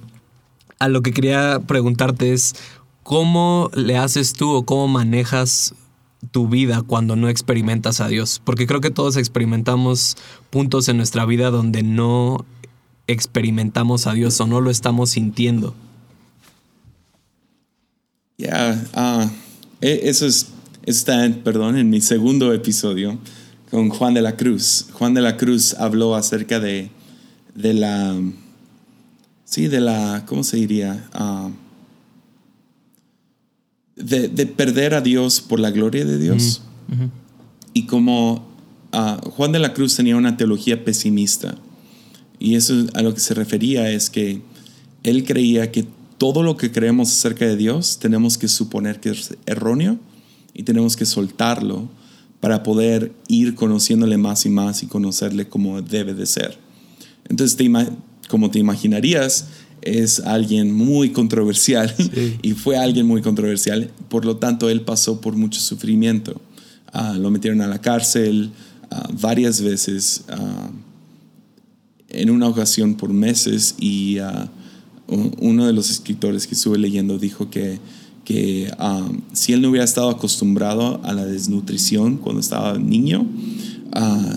a 0.78 0.86
lo 0.86 1.02
que 1.02 1.12
quería 1.12 1.58
preguntarte 1.66 2.32
es, 2.32 2.54
¿cómo 3.02 3.72
le 3.74 3.96
haces 3.96 4.34
tú 4.34 4.52
o 4.52 4.64
cómo 4.64 4.86
manejas 4.86 5.74
tu 6.30 6.48
vida 6.48 6.82
cuando 6.82 7.16
no 7.16 7.28
experimentas 7.28 8.00
a 8.00 8.08
Dios? 8.08 8.40
Porque 8.44 8.66
creo 8.66 8.80
que 8.80 8.90
todos 8.90 9.16
experimentamos 9.16 10.16
puntos 10.50 10.88
en 10.88 10.96
nuestra 10.96 11.24
vida 11.24 11.50
donde 11.50 11.82
no 11.82 12.44
experimentamos 13.06 14.06
a 14.06 14.12
Dios 14.12 14.40
o 14.40 14.46
no 14.46 14.60
lo 14.60 14.70
estamos 14.70 15.10
sintiendo. 15.10 15.74
Ya, 18.36 18.84
ah, 18.94 19.30
e- 19.80 20.00
eso 20.04 20.26
es, 20.26 20.48
está, 20.84 21.24
en- 21.24 21.42
perdón, 21.42 21.76
en 21.76 21.90
mi 21.90 22.00
segundo 22.00 22.52
episodio 22.52 23.18
con 23.70 23.88
Juan 23.90 24.14
de 24.14 24.22
la 24.22 24.36
Cruz. 24.36 24.86
Juan 24.92 25.14
de 25.14 25.22
la 25.22 25.36
Cruz 25.36 25.74
habló 25.74 26.14
acerca 26.14 26.60
de, 26.60 26.90
de 27.54 27.74
la, 27.74 28.14
sí, 29.44 29.66
de 29.66 29.80
la, 29.80 30.24
¿cómo 30.26 30.44
se 30.44 30.56
diría? 30.58 31.08
Ah, 31.12 31.50
de, 33.98 34.28
de 34.28 34.46
perder 34.46 34.94
a 34.94 35.00
Dios 35.00 35.40
por 35.40 35.60
la 35.60 35.70
gloria 35.70 36.04
de 36.04 36.18
Dios. 36.18 36.62
Y 37.74 37.84
como 37.84 38.46
ah, 38.92 39.20
Juan 39.22 39.52
de 39.52 39.58
la 39.58 39.74
Cruz 39.74 39.96
tenía 39.96 40.16
una 40.16 40.36
teología 40.36 40.84
pesimista, 40.84 41.56
y 42.38 42.54
eso 42.54 42.86
a 42.94 43.02
lo 43.02 43.14
que 43.14 43.20
se 43.20 43.34
refería 43.34 43.90
es 43.90 44.10
que 44.10 44.40
él 45.02 45.24
creía 45.24 45.72
que 45.72 45.86
todo 46.18 46.42
lo 46.42 46.56
que 46.56 46.72
creemos 46.72 47.10
acerca 47.10 47.46
de 47.46 47.56
Dios 47.56 47.98
tenemos 47.98 48.38
que 48.38 48.48
suponer 48.48 49.00
que 49.00 49.10
es 49.10 49.36
erróneo 49.46 49.98
y 50.54 50.64
tenemos 50.64 50.96
que 50.96 51.06
soltarlo 51.06 51.88
para 52.40 52.62
poder 52.62 53.12
ir 53.28 53.54
conociéndole 53.54 54.16
más 54.16 54.46
y 54.46 54.50
más 54.50 54.82
y 54.82 54.86
conocerle 54.86 55.48
como 55.48 55.82
debe 55.82 56.14
de 56.14 56.26
ser. 56.26 56.58
Entonces, 57.28 57.56
te 57.56 57.68
como 58.28 58.50
te 58.50 58.58
imaginarías, 58.58 59.48
es 59.82 60.20
alguien 60.20 60.72
muy 60.72 61.10
controversial 61.10 61.94
Sí. 61.96 62.38
y 62.42 62.52
fue 62.52 62.76
alguien 62.76 63.06
muy 63.06 63.22
controversial. 63.22 63.90
Por 64.08 64.24
lo 64.24 64.36
tanto, 64.36 64.68
él 64.68 64.82
pasó 64.82 65.20
por 65.20 65.36
mucho 65.36 65.60
sufrimiento. 65.60 66.40
Ah, 66.92 67.16
lo 67.18 67.30
metieron 67.30 67.60
a 67.60 67.66
la 67.66 67.80
cárcel 67.80 68.50
ah, 68.90 69.08
varias 69.20 69.60
veces. 69.60 70.24
ah, 70.28 70.70
en 72.10 72.30
una 72.30 72.48
ocasión 72.48 72.94
por 72.94 73.12
meses 73.12 73.74
y 73.78 74.16
uno 75.08 75.66
de 75.66 75.74
los 75.74 75.90
escritores 75.90 76.46
que 76.46 76.54
estuve 76.54 76.78
leyendo 76.78 77.18
dijo 77.18 77.50
que, 77.50 77.80
que 78.24 78.72
ah, 78.78 79.06
si 79.34 79.52
él 79.52 79.60
no 79.60 79.68
hubiera 79.68 79.84
estado 79.84 80.08
acostumbrado 80.08 81.02
a 81.04 81.12
la 81.12 81.26
desnutrición 81.26 82.16
cuando 82.16 82.40
estaba 82.40 82.78
niño, 82.78 83.26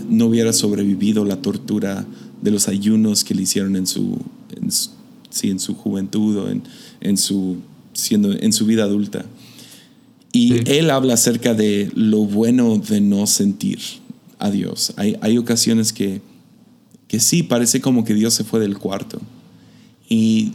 no 0.09 0.25
hubiera 0.25 0.51
sobrevivido 0.51 1.23
la 1.23 1.41
tortura 1.41 2.05
de 2.41 2.51
los 2.51 2.67
ayunos 2.67 3.23
que 3.23 3.35
le 3.35 3.43
hicieron 3.43 3.77
en 3.77 3.87
su, 3.87 4.17
en 4.61 4.69
su, 4.71 4.89
sí, 5.31 5.49
en 5.49 5.59
su 5.59 5.73
juventud 5.75 6.37
o 6.37 6.49
en, 6.49 6.61
en, 7.01 7.17
su, 7.17 7.57
siendo, 7.93 8.31
en 8.31 8.53
su 8.53 8.65
vida 8.65 8.83
adulta. 8.83 9.25
Y 10.31 10.49
Sí. 10.49 10.63
él 10.67 10.89
habla 10.91 11.15
acerca 11.15 11.53
de 11.53 11.91
lo 11.95 12.19
bueno 12.25 12.77
de 12.77 13.01
no 13.01 13.25
sentir 13.27 13.79
a 14.39 14.49
Dios. 14.49 14.93
Hay, 14.95 15.17
hay 15.21 15.37
ocasiones 15.37 15.91
que, 15.91 16.21
que 17.07 17.19
sí, 17.19 17.43
parece 17.43 17.81
como 17.81 18.05
que 18.05 18.13
Dios 18.13 18.33
se 18.33 18.43
fue 18.43 18.59
del 18.59 18.77
cuarto. 18.77 19.19
Y 20.07 20.53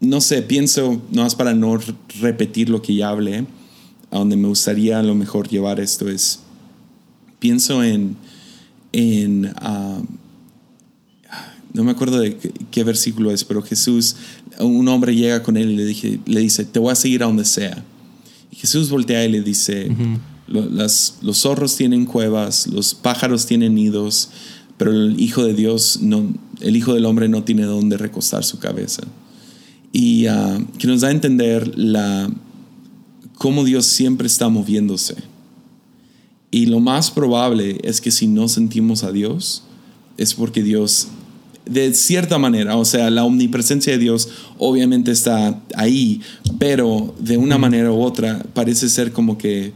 no 0.00 0.20
sé, 0.20 0.42
pienso, 0.42 1.02
no 1.10 1.26
es 1.26 1.34
para 1.34 1.54
no 1.54 1.78
repetir 2.20 2.68
lo 2.68 2.82
que 2.82 2.94
ya 2.94 3.08
hablé, 3.08 3.46
a 4.10 4.18
donde 4.18 4.36
me 4.36 4.46
gustaría 4.48 5.00
a 5.00 5.02
lo 5.02 5.14
mejor 5.14 5.48
llevar 5.48 5.80
esto 5.80 6.08
es, 6.08 6.40
pienso 7.40 7.82
en, 7.82 8.16
en 8.92 9.52
ah, 9.56 10.00
no 11.78 11.84
me 11.84 11.92
acuerdo 11.92 12.18
de 12.18 12.36
qué, 12.36 12.52
qué 12.70 12.84
versículo 12.84 13.30
es, 13.30 13.44
pero 13.44 13.62
Jesús, 13.62 14.16
un 14.60 14.86
hombre 14.88 15.14
llega 15.14 15.42
con 15.42 15.56
él 15.56 15.70
y 15.70 15.76
le, 15.76 15.84
dije, 15.86 16.20
le 16.26 16.40
dice, 16.40 16.64
te 16.66 16.78
voy 16.78 16.92
a 16.92 16.94
seguir 16.94 17.22
a 17.22 17.26
donde 17.26 17.44
sea. 17.46 17.82
Y 18.52 18.56
Jesús 18.56 18.90
voltea 18.90 19.24
y 19.24 19.30
le 19.32 19.40
dice, 19.42 19.88
"Lo- 20.48 20.68
las- 20.68 21.18
los 21.22 21.38
zorros 21.38 21.76
tienen 21.76 22.04
cuevas, 22.04 22.66
los 22.66 22.94
pájaros 22.94 23.46
tienen 23.46 23.74
nidos, 23.74 24.30
pero 24.76 24.90
el 24.92 25.20
Hijo 25.20 25.44
de 25.44 25.54
Dios, 25.54 26.00
no, 26.02 26.32
el 26.60 26.76
Hijo 26.76 26.94
del 26.94 27.04
Hombre 27.06 27.28
no 27.28 27.44
tiene 27.44 27.62
donde 27.64 27.96
recostar 27.96 28.44
su 28.44 28.58
cabeza. 28.58 29.02
Y 29.92 30.26
ah, 30.26 30.58
que 30.78 30.86
nos 30.86 31.00
da 31.02 31.08
a 31.08 31.12
entender 31.12 31.78
la, 31.78 32.30
cómo 33.36 33.64
Dios 33.64 33.86
siempre 33.86 34.26
está 34.26 34.48
moviéndose. 34.48 35.14
Y 36.50 36.66
lo 36.66 36.80
más 36.80 37.10
probable 37.10 37.78
es 37.84 38.00
que 38.00 38.10
si 38.10 38.26
no 38.26 38.48
sentimos 38.48 39.04
a 39.04 39.12
Dios, 39.12 39.62
es 40.16 40.34
porque 40.34 40.62
Dios, 40.62 41.08
de 41.68 41.92
cierta 41.94 42.38
manera, 42.38 42.76
o 42.76 42.84
sea, 42.84 43.10
la 43.10 43.24
omnipresencia 43.24 43.92
de 43.92 43.98
Dios 43.98 44.28
obviamente 44.58 45.10
está 45.10 45.60
ahí, 45.74 46.20
pero 46.58 47.14
de 47.18 47.36
una 47.36 47.58
manera 47.58 47.92
u 47.92 48.00
otra 48.00 48.44
parece 48.54 48.88
ser 48.88 49.12
como 49.12 49.38
que 49.38 49.72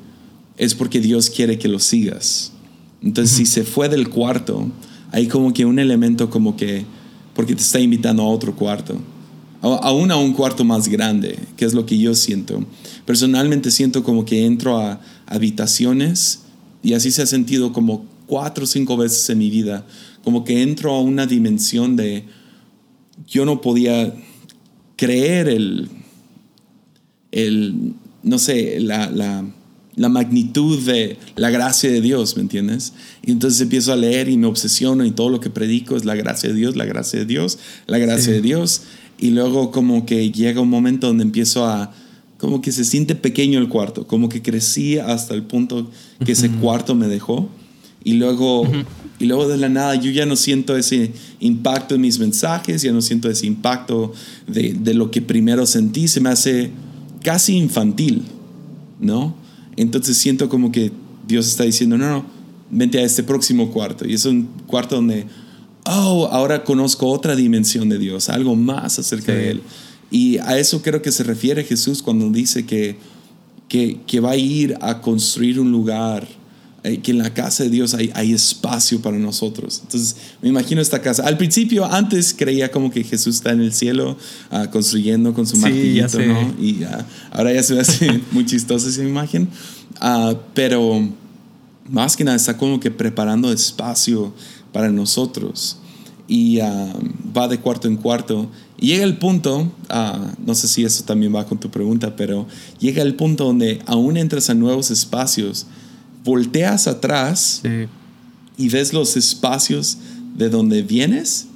es 0.57 0.75
porque 0.75 1.01
Dios 1.01 1.31
quiere 1.31 1.59
que 1.59 1.69
lo 1.69 1.79
sigas. 1.79 2.53
Entonces, 3.03 3.37
si 3.37 3.47
se 3.47 3.65
fue 3.65 3.89
del 3.89 4.09
cuarto, 4.09 4.71
hay 5.11 5.27
como 5.27 5.53
que 5.53 5.65
un 5.65 5.79
elemento 5.79 6.31
como 6.31 6.57
que, 6.57 6.85
porque 7.35 7.55
te 7.55 7.63
está 7.63 7.81
invitando 7.81 8.23
a 8.23 8.27
otro 8.27 8.55
cuarto, 8.55 8.99
aún 9.61 10.11
a 10.11 10.17
un 10.17 10.33
cuarto 10.33 10.65
más 10.65 10.89
grande, 10.89 11.39
que 11.57 11.65
es 11.65 11.75
lo 11.75 11.85
que 11.85 11.99
yo 11.99 12.15
siento. 12.15 12.65
Personalmente 13.05 13.71
siento 13.71 14.03
como 14.03 14.25
que 14.25 14.47
entro 14.47 14.79
a 14.79 15.01
habitaciones 15.27 16.41
y 16.83 16.95
así 16.95 17.11
se 17.11 17.23
ha 17.23 17.27
sentido 17.27 17.73
como 17.73 18.05
cuatro 18.27 18.65
o 18.65 18.67
cinco 18.67 18.97
veces 18.97 19.29
en 19.31 19.39
mi 19.39 19.51
vida, 19.51 19.85
como 20.25 20.45
que 20.45 20.63
entro 20.63 20.93
a 20.93 21.01
una 21.01 21.27
dimensión 21.27 21.97
de 21.97 22.25
yo 23.27 23.45
no 23.45 23.61
podía 23.61 24.15
creer 24.97 25.49
el, 25.49 25.89
el 27.31 27.95
no 28.23 28.39
sé, 28.39 28.79
la, 28.81 29.11
la, 29.11 29.45
la 29.97 30.09
magnitud 30.09 30.81
de 30.81 31.19
la 31.37 31.51
gracia 31.51 31.91
de 31.91 32.01
Dios, 32.01 32.37
¿me 32.37 32.43
entiendes? 32.43 32.95
Y 33.25 33.33
entonces 33.33 33.61
empiezo 33.61 33.93
a 33.93 33.97
leer 33.97 34.29
y 34.29 34.37
me 34.37 34.47
obsesiono 34.47 35.05
y 35.05 35.11
todo 35.11 35.29
lo 35.29 35.41
que 35.41 35.51
predico 35.51 35.97
es 35.97 36.05
la 36.05 36.15
gracia 36.15 36.49
de 36.49 36.55
Dios, 36.55 36.77
la 36.77 36.85
gracia 36.85 37.19
de 37.19 37.27
Dios, 37.27 37.59
la 37.87 37.99
gracia 37.99 38.33
de 38.33 38.41
Dios. 38.41 38.83
Y 39.19 39.31
luego 39.31 39.71
como 39.71 40.07
que 40.07 40.31
llega 40.31 40.61
un 40.61 40.71
momento 40.71 41.09
donde 41.09 41.25
empiezo 41.25 41.67
a, 41.67 41.93
como 42.39 42.61
que 42.61 42.73
se 42.73 42.85
siente 42.85 43.15
pequeño 43.15 43.59
el 43.59 43.69
cuarto, 43.69 44.07
como 44.07 44.29
que 44.29 44.43
crecí 44.43 44.99
hasta 44.99 45.35
el 45.35 45.45
punto 45.45 45.91
que 46.25 46.33
ese 46.33 46.51
cuarto 46.51 46.95
me 46.95 47.07
dejó. 47.07 47.49
Y 48.03 48.15
luego, 48.15 48.67
y 49.23 49.27
luego 49.27 49.47
de 49.47 49.57
la 49.57 49.69
nada 49.69 49.95
yo 49.95 50.11
ya 50.11 50.27
no 50.27 50.35
siento 50.35 50.77
ese 50.77 51.13
impacto 51.39 51.95
en 51.95 52.01
mis 52.01 52.19
mensajes, 52.19 52.83
ya 52.83 52.91
no 52.91 53.01
siento 53.01 53.31
ese 53.31 53.47
impacto 53.47 54.13
de, 54.49 54.75
de 54.75 54.95
lo 54.95 55.13
que 55.13 55.23
primero 55.23 55.65
sentí, 55.65 56.09
se 56.09 56.21
me 56.21 56.29
hace 56.29 56.73
casi 57.23 57.57
infantil, 57.57 58.25
¿no? 59.01 59.37
Entonces 59.77 60.17
siento 60.17 60.49
como 60.49 60.73
que 60.73 60.91
Dios 61.29 61.47
está 61.47 61.63
diciendo, 61.63 61.97
no, 61.97 62.11
no, 62.11 62.27
vente 62.69 62.99
a 62.99 63.03
este 63.03 63.23
próximo 63.23 63.71
cuarto. 63.71 64.09
Y 64.09 64.15
es 64.15 64.25
un 64.25 64.49
cuarto 64.67 64.97
donde, 64.97 65.27
oh, 65.87 66.29
ahora 66.33 66.65
conozco 66.65 67.07
otra 67.07 67.37
dimensión 67.37 67.89
de 67.89 67.99
Dios, 67.99 68.29
algo 68.29 68.57
más 68.57 68.99
acerca 68.99 69.33
de 69.33 69.51
Él. 69.51 69.63
Y 70.11 70.39
a 70.39 70.59
eso 70.59 70.83
creo 70.83 71.01
que 71.01 71.13
se 71.13 71.23
refiere 71.23 71.63
Jesús 71.63 72.03
cuando 72.03 72.29
dice 72.31 72.67
que, 72.67 72.97
que, 73.69 74.01
que 74.05 74.19
va 74.19 74.33
a 74.33 74.37
ir 74.37 74.77
a 74.81 75.01
construir 75.01 75.61
un 75.61 75.71
lugar, 75.71 76.27
que 76.83 77.13
en 77.13 77.19
la 77.19 77.33
casa 77.33 77.63
de 77.63 77.71
Dios 77.71 77.95
hay, 77.95 78.11
hay 78.15 78.33
espacio 78.33 79.01
para 79.01 79.17
nosotros. 79.17 79.81
Entonces, 79.85 80.17
me 80.41 80.49
imagino 80.49 80.81
esta 80.81 81.01
casa. 81.01 81.23
Al 81.25 81.37
principio, 81.37 81.85
antes 81.85 82.35
creía 82.35 82.73
como 82.73 82.91
que 82.91 83.05
Jesús 83.05 83.37
está 83.37 83.53
en 83.53 83.61
el 83.61 83.73
cielo 83.73 84.17
uh, 84.51 84.69
construyendo 84.71 85.33
con 85.33 85.47
su 85.47 85.57
sí, 85.57 85.63
martillito, 85.63 86.19
¿no? 86.19 86.55
Y 86.61 86.83
uh, 86.83 86.89
ahora 87.31 87.53
ya 87.53 87.63
se 87.63 87.75
ve 87.75 87.81
así 87.81 88.09
muy 88.33 88.47
chistosa 88.47 88.89
esa 88.89 89.03
imagen. 89.03 89.49
Uh, 90.01 90.35
pero 90.55 91.09
más 91.89 92.17
que 92.17 92.25
nada 92.25 92.37
está 92.37 92.57
como 92.57 92.81
que 92.81 92.91
preparando 92.91 93.53
espacio 93.53 94.35
para 94.73 94.91
nosotros 94.91 95.79
y 96.27 96.59
va 96.59 97.47
de 97.47 97.61
cuarto 97.61 97.89
en 97.89 97.97
cuarto. 97.97 98.51
Y 98.79 98.87
llega 98.89 99.05
el 99.05 99.19
punto, 99.19 99.71
no 100.45 100.55
sé 100.55 100.67
si 100.67 100.83
eso 100.83 101.05
también 101.05 101.35
va 101.35 101.47
con 101.47 101.61
tu 101.61 101.71
pregunta, 101.71 102.17
pero 102.17 102.47
llega 102.79 103.03
el 103.03 103.15
punto 103.17 103.45
donde 103.45 103.83
aún 103.87 104.17
entras 104.17 104.49
a 104.49 104.55
nuevos 104.55 104.91
espacios, 104.91 105.67
volteas 106.25 106.87
atrás 106.87 107.61
Sí. 107.63 107.87
y 108.57 108.69
ves 108.69 108.93
los 108.93 109.17
espacios 109.17 109.99
de 110.37 110.49
donde 110.49 110.83
vienes. 110.83 111.47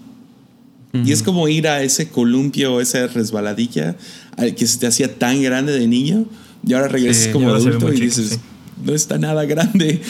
Y 1.05 1.12
es 1.12 1.22
como 1.22 1.46
ir 1.46 1.68
a 1.68 1.83
ese 1.83 2.09
columpio, 2.09 2.81
esa 2.81 3.07
resbaladilla 3.07 3.96
al 4.38 4.55
que 4.55 4.66
se 4.66 4.79
te 4.79 4.87
hacía 4.87 5.18
tan 5.18 5.42
grande 5.42 5.79
de 5.79 5.87
niño 5.87 6.24
y 6.66 6.72
ahora 6.72 6.88
regresas 6.88 7.24
Sí, 7.24 7.33
como 7.33 7.50
adulto 7.52 7.92
y 7.92 7.96
chico, 7.96 8.05
dices, 8.07 8.31
sí. 8.31 8.37
no 8.83 8.94
está 8.94 9.18
nada 9.18 9.44
grande. 9.44 10.00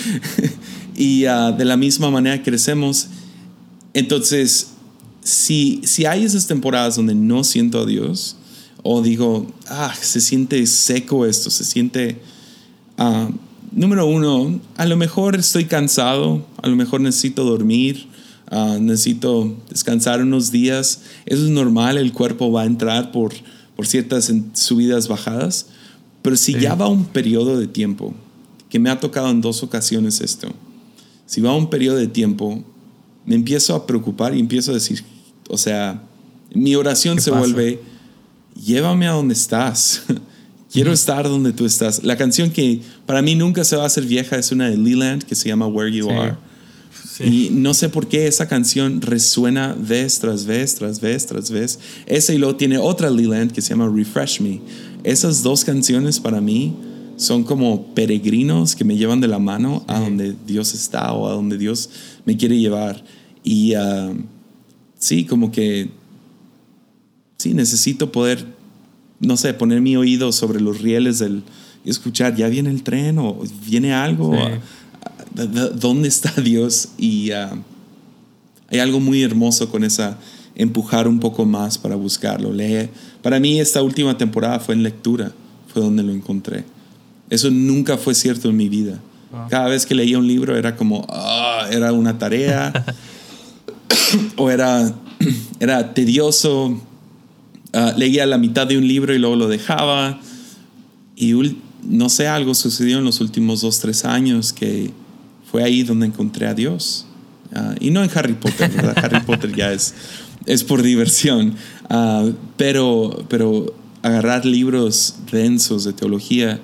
y 0.96 1.24
ah, 1.24 1.50
de 1.50 1.64
la 1.64 1.76
misma 1.76 2.12
manera 2.12 2.40
crecemos. 2.40 3.08
Entonces, 3.94 4.68
si, 5.24 5.80
si 5.82 6.06
hay 6.06 6.24
esas 6.24 6.46
temporadas 6.46 6.94
donde 6.94 7.16
no 7.16 7.42
siento 7.42 7.80
a 7.80 7.86
Dios, 7.86 8.36
o 8.84 9.02
digo, 9.02 9.52
ah, 9.66 9.92
se 10.00 10.20
siente 10.20 10.64
seco 10.68 11.26
esto, 11.26 11.50
se 11.50 11.64
siente... 11.64 12.18
ah, 12.96 13.28
número 13.72 14.06
uno, 14.06 14.60
a 14.76 14.86
lo 14.86 14.96
mejor 14.96 15.36
estoy 15.36 15.64
cansado, 15.66 16.44
a 16.62 16.68
lo 16.68 16.76
mejor 16.76 17.00
necesito 17.00 17.44
dormir, 17.44 18.06
ah, 18.50 18.78
necesito 18.80 19.56
descansar 19.68 20.22
unos 20.22 20.50
días. 20.50 21.02
Eso 21.26 21.44
es 21.44 21.50
normal, 21.50 21.98
el 21.98 22.12
cuerpo 22.12 22.50
va 22.52 22.62
a 22.62 22.66
entrar 22.66 23.12
por, 23.12 23.32
por 23.74 23.86
ciertas 23.86 24.32
subidas, 24.54 25.08
bajadas. 25.08 25.66
Pero 26.22 26.36
si 26.36 26.54
Sí. 26.54 26.60
ya 26.60 26.74
va 26.74 26.88
un 26.88 27.04
periodo 27.04 27.58
de 27.58 27.66
tiempo, 27.68 28.14
que 28.68 28.78
me 28.78 28.90
ha 28.90 28.98
tocado 28.98 29.30
en 29.30 29.40
dos 29.40 29.62
ocasiones 29.62 30.20
esto, 30.20 30.48
si 31.26 31.40
va 31.40 31.54
un 31.54 31.70
periodo 31.70 31.96
de 31.96 32.08
tiempo, 32.08 32.64
me 33.24 33.34
empiezo 33.34 33.74
a 33.74 33.86
preocupar 33.86 34.34
y 34.36 34.40
empiezo 34.40 34.70
a 34.70 34.74
decir, 34.74 35.04
o 35.48 35.56
sea, 35.58 36.02
mi 36.52 36.74
oración 36.76 37.16
¿Qué 37.16 37.22
se 37.22 37.30
pasa? 37.30 37.40
vuelve, 37.40 37.80
llévame 38.64 39.06
a 39.06 39.12
donde 39.12 39.34
estás. 39.34 40.02
Quiero 40.76 40.92
estar 40.92 41.24
donde 41.24 41.54
tú 41.54 41.64
estás. 41.64 42.04
La 42.04 42.18
canción 42.18 42.50
que 42.50 42.82
para 43.06 43.22
mí 43.22 43.34
nunca 43.34 43.64
se 43.64 43.76
va 43.76 43.84
a 43.84 43.86
hacer 43.86 44.04
vieja 44.04 44.36
es 44.36 44.52
una 44.52 44.68
de 44.68 44.76
Leland 44.76 45.22
que 45.22 45.34
se 45.34 45.48
llama 45.48 45.66
Where 45.66 45.90
You 45.90 46.04
Sí. 46.04 46.10
Are. 46.10 46.36
Sí. 47.16 47.24
Y 47.24 47.50
no 47.50 47.72
sé 47.72 47.88
por 47.88 48.08
qué 48.08 48.26
esa 48.26 48.46
canción 48.46 49.00
resuena 49.00 49.74
vez 49.78 50.18
tras 50.18 50.44
vez, 50.44 50.74
tras 50.74 51.00
vez, 51.00 51.24
tras 51.24 51.50
vez. 51.50 51.78
Esa 52.04 52.34
y 52.34 52.38
luego 52.38 52.56
tiene 52.56 52.76
otra 52.76 53.08
Leland 53.08 53.52
que 53.52 53.62
se 53.62 53.70
llama 53.70 53.90
Refresh 53.90 54.42
Me. 54.42 54.60
Esas 55.02 55.42
dos 55.42 55.64
canciones 55.64 56.20
para 56.20 56.42
mí 56.42 56.76
son 57.16 57.42
como 57.42 57.94
peregrinos 57.94 58.76
que 58.76 58.84
me 58.84 58.98
llevan 58.98 59.22
de 59.22 59.28
la 59.28 59.38
mano 59.38 59.82
a 59.86 59.98
donde 59.98 60.34
Dios 60.46 60.74
está 60.74 61.10
o 61.14 61.26
a 61.26 61.32
donde 61.32 61.56
Dios 61.56 61.88
me 62.26 62.36
quiere 62.36 62.58
llevar. 62.58 63.02
Y 63.42 63.72
ah, 63.72 64.12
sí, 64.98 65.24
como 65.24 65.50
que 65.50 65.88
sí, 67.38 67.54
necesito 67.54 68.12
poder, 68.12 68.44
no 69.26 69.36
sé, 69.36 69.52
poner 69.54 69.80
mi 69.80 69.96
oído 69.96 70.32
sobre 70.32 70.60
los 70.60 70.80
rieles 70.80 71.18
del, 71.18 71.42
y 71.84 71.90
escuchar, 71.90 72.34
ya 72.36 72.48
viene 72.48 72.70
el 72.70 72.82
tren 72.82 73.18
o 73.18 73.38
viene 73.66 73.92
algo. 73.92 74.32
Sí. 74.34 74.38
ah, 74.42 75.10
¿D- 75.34 75.46
d- 75.48 75.70
¿Dónde 75.74 76.08
está 76.08 76.32
Dios? 76.40 76.88
Y 76.98 77.30
ah, 77.32 77.52
hay 78.70 78.78
algo 78.78 79.00
muy 79.00 79.22
hermoso 79.22 79.68
con 79.70 79.84
esa 79.84 80.18
empujar 80.54 81.06
un 81.06 81.20
poco 81.20 81.44
más 81.44 81.76
para 81.76 81.96
buscarlo. 81.96 82.52
Lee. 82.52 82.88
Para 83.22 83.38
mí 83.40 83.60
esta 83.60 83.82
última 83.82 84.16
temporada 84.16 84.58
fue 84.60 84.74
en 84.74 84.82
lectura, 84.82 85.32
fue 85.72 85.82
donde 85.82 86.02
lo 86.02 86.12
encontré. 86.12 86.64
Eso 87.28 87.50
nunca 87.50 87.96
fue 87.98 88.14
cierto 88.14 88.48
en 88.48 88.56
mi 88.56 88.68
vida. 88.68 89.00
Cada 89.50 89.66
vez 89.68 89.84
que 89.84 89.94
leía 89.94 90.18
un 90.18 90.26
libro 90.26 90.56
era 90.56 90.76
como, 90.76 91.04
ah, 91.10 91.66
era 91.70 91.92
una 91.92 92.16
tarea 92.16 92.72
o 94.36 94.50
era, 94.50 94.94
era 95.60 95.92
tedioso. 95.94 96.80
Ah, 97.78 97.92
leía 97.96 98.24
la 98.24 98.38
mitad 98.38 98.66
de 98.66 98.78
un 98.78 98.88
libro 98.88 99.14
y 99.14 99.18
luego 99.18 99.36
lo 99.36 99.48
dejaba. 99.48 100.18
Y 101.14 101.34
no 101.84 102.08
sé, 102.08 102.26
algo 102.26 102.54
sucedió 102.54 102.98
en 102.98 103.04
los 103.04 103.20
últimos 103.20 103.60
dos, 103.60 103.78
tres 103.80 104.04
años 104.06 104.52
que 104.54 104.90
fue 105.50 105.62
ahí 105.62 105.82
donde 105.82 106.06
encontré 106.06 106.46
a 106.46 106.54
Dios. 106.54 107.06
Ah, 107.54 107.74
y 107.78 107.90
no 107.90 108.02
en 108.02 108.10
Harry 108.14 108.32
Potter, 108.34 108.70
¿verdad? 108.70 108.96
Harry 109.04 109.20
Potter 109.20 109.54
ya 109.54 109.72
es, 109.72 109.94
es 110.46 110.64
por 110.64 110.82
diversión. 110.82 111.54
Ah, 111.90 112.26
pero, 112.56 113.24
pero 113.28 113.74
agarrar 114.02 114.46
libros 114.46 115.16
densos 115.30 115.84
de 115.84 115.92
teología, 115.92 116.60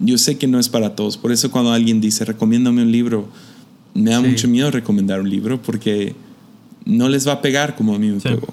yo 0.00 0.18
sé 0.18 0.36
que 0.36 0.46
no 0.48 0.58
es 0.58 0.68
para 0.68 0.96
todos. 0.96 1.16
Por 1.16 1.30
eso 1.32 1.50
cuando 1.50 1.72
alguien 1.72 2.00
dice, 2.00 2.24
recomiéndame 2.24 2.82
un 2.82 2.90
libro, 2.92 3.28
me 3.94 4.10
da 4.10 4.20
Sí. 4.20 4.26
mucho 4.26 4.48
miedo 4.48 4.70
recomendar 4.70 5.20
un 5.20 5.30
libro 5.30 5.62
porque 5.62 6.14
no 6.84 7.08
les 7.08 7.26
va 7.26 7.32
a 7.34 7.40
pegar 7.40 7.76
como 7.76 7.94
a 7.94 7.98
mí 7.98 8.08
me 8.08 8.20
Sí. 8.20 8.28
pegó. 8.28 8.48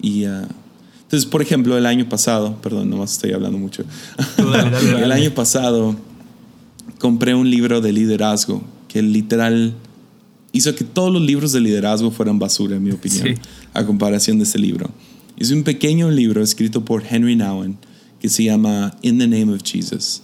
Y 0.00 0.24
ah, 0.26 0.46
entonces, 1.08 1.24
por 1.26 1.40
ejemplo, 1.40 1.78
el 1.78 1.86
año 1.86 2.06
pasado, 2.06 2.60
perdón, 2.60 2.90
nomás 2.90 3.12
estoy 3.12 3.32
hablando 3.32 3.56
mucho. 3.56 3.82
Tú 4.36 4.50
dale, 4.50 4.70
dale, 4.70 4.90
el 4.94 5.00
dale. 5.00 5.14
año 5.14 5.30
pasado 5.34 5.96
compré 6.98 7.34
un 7.34 7.50
libro 7.50 7.80
de 7.80 7.92
liderazgo 7.92 8.62
que 8.88 9.00
literal 9.00 9.72
hizo 10.52 10.74
que 10.74 10.84
todos 10.84 11.10
los 11.12 11.22
libros 11.22 11.52
de 11.52 11.60
liderazgo 11.60 12.10
fueran 12.10 12.38
basura, 12.38 12.76
en 12.76 12.82
mi 12.82 12.90
opinión, 12.90 13.26
Sí. 13.28 13.34
a 13.74 13.86
comparación 13.86 14.36
de 14.38 14.44
este 14.44 14.58
libro. 14.58 14.90
Es 15.38 15.50
un 15.50 15.62
pequeño 15.62 16.10
libro 16.10 16.42
escrito 16.42 16.84
por 16.84 17.02
Henry 17.08 17.36
Nouwen 17.36 17.78
que 18.20 18.28
se 18.28 18.44
llama 18.44 18.94
In 19.02 19.18
the 19.18 19.28
Name 19.28 19.54
of 19.54 19.62
Jesus. 19.64 20.22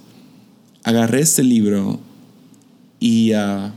Agarré 0.83 1.21
este 1.21 1.43
libro 1.45 2.01
y 3.01 3.33
ah, 3.33 3.73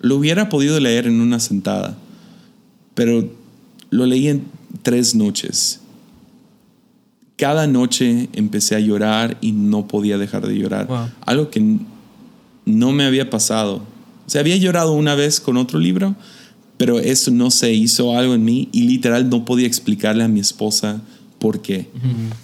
lo 0.00 0.16
hubiera 0.16 0.48
podido 0.48 0.78
leer 0.80 1.06
en 1.06 1.20
una 1.20 1.40
sentada, 1.40 1.98
pero 2.94 3.28
lo 3.90 4.06
leí 4.06 4.28
en 4.28 4.44
tres 4.82 5.14
noches. 5.14 5.80
Cada 7.36 7.66
noche 7.66 8.28
empecé 8.32 8.76
a 8.76 8.80
llorar 8.80 9.36
y 9.40 9.52
no 9.52 9.86
podía 9.86 10.16
dejar 10.16 10.46
de 10.46 10.56
llorar. 10.56 10.86
Wow. 10.86 11.08
Algo 11.26 11.50
que 11.50 11.78
no 12.64 12.92
me 12.92 13.04
había 13.04 13.28
pasado. 13.28 13.82
O 14.26 14.30
sea, 14.30 14.40
había 14.40 14.56
llorado 14.56 14.92
una 14.92 15.14
vez 15.14 15.40
con 15.40 15.56
otro 15.56 15.78
libro, 15.78 16.16
pero 16.76 16.98
eso 16.98 17.30
no 17.30 17.50
se 17.50 17.72
hizo 17.72 18.16
algo 18.16 18.34
en 18.34 18.44
mí 18.44 18.68
y 18.72 18.82
literal 18.82 19.28
no 19.28 19.44
podía 19.44 19.66
explicarle 19.66 20.24
a 20.24 20.28
mi 20.28 20.40
esposa 20.40 21.02
por 21.38 21.62
qué. 21.62 21.88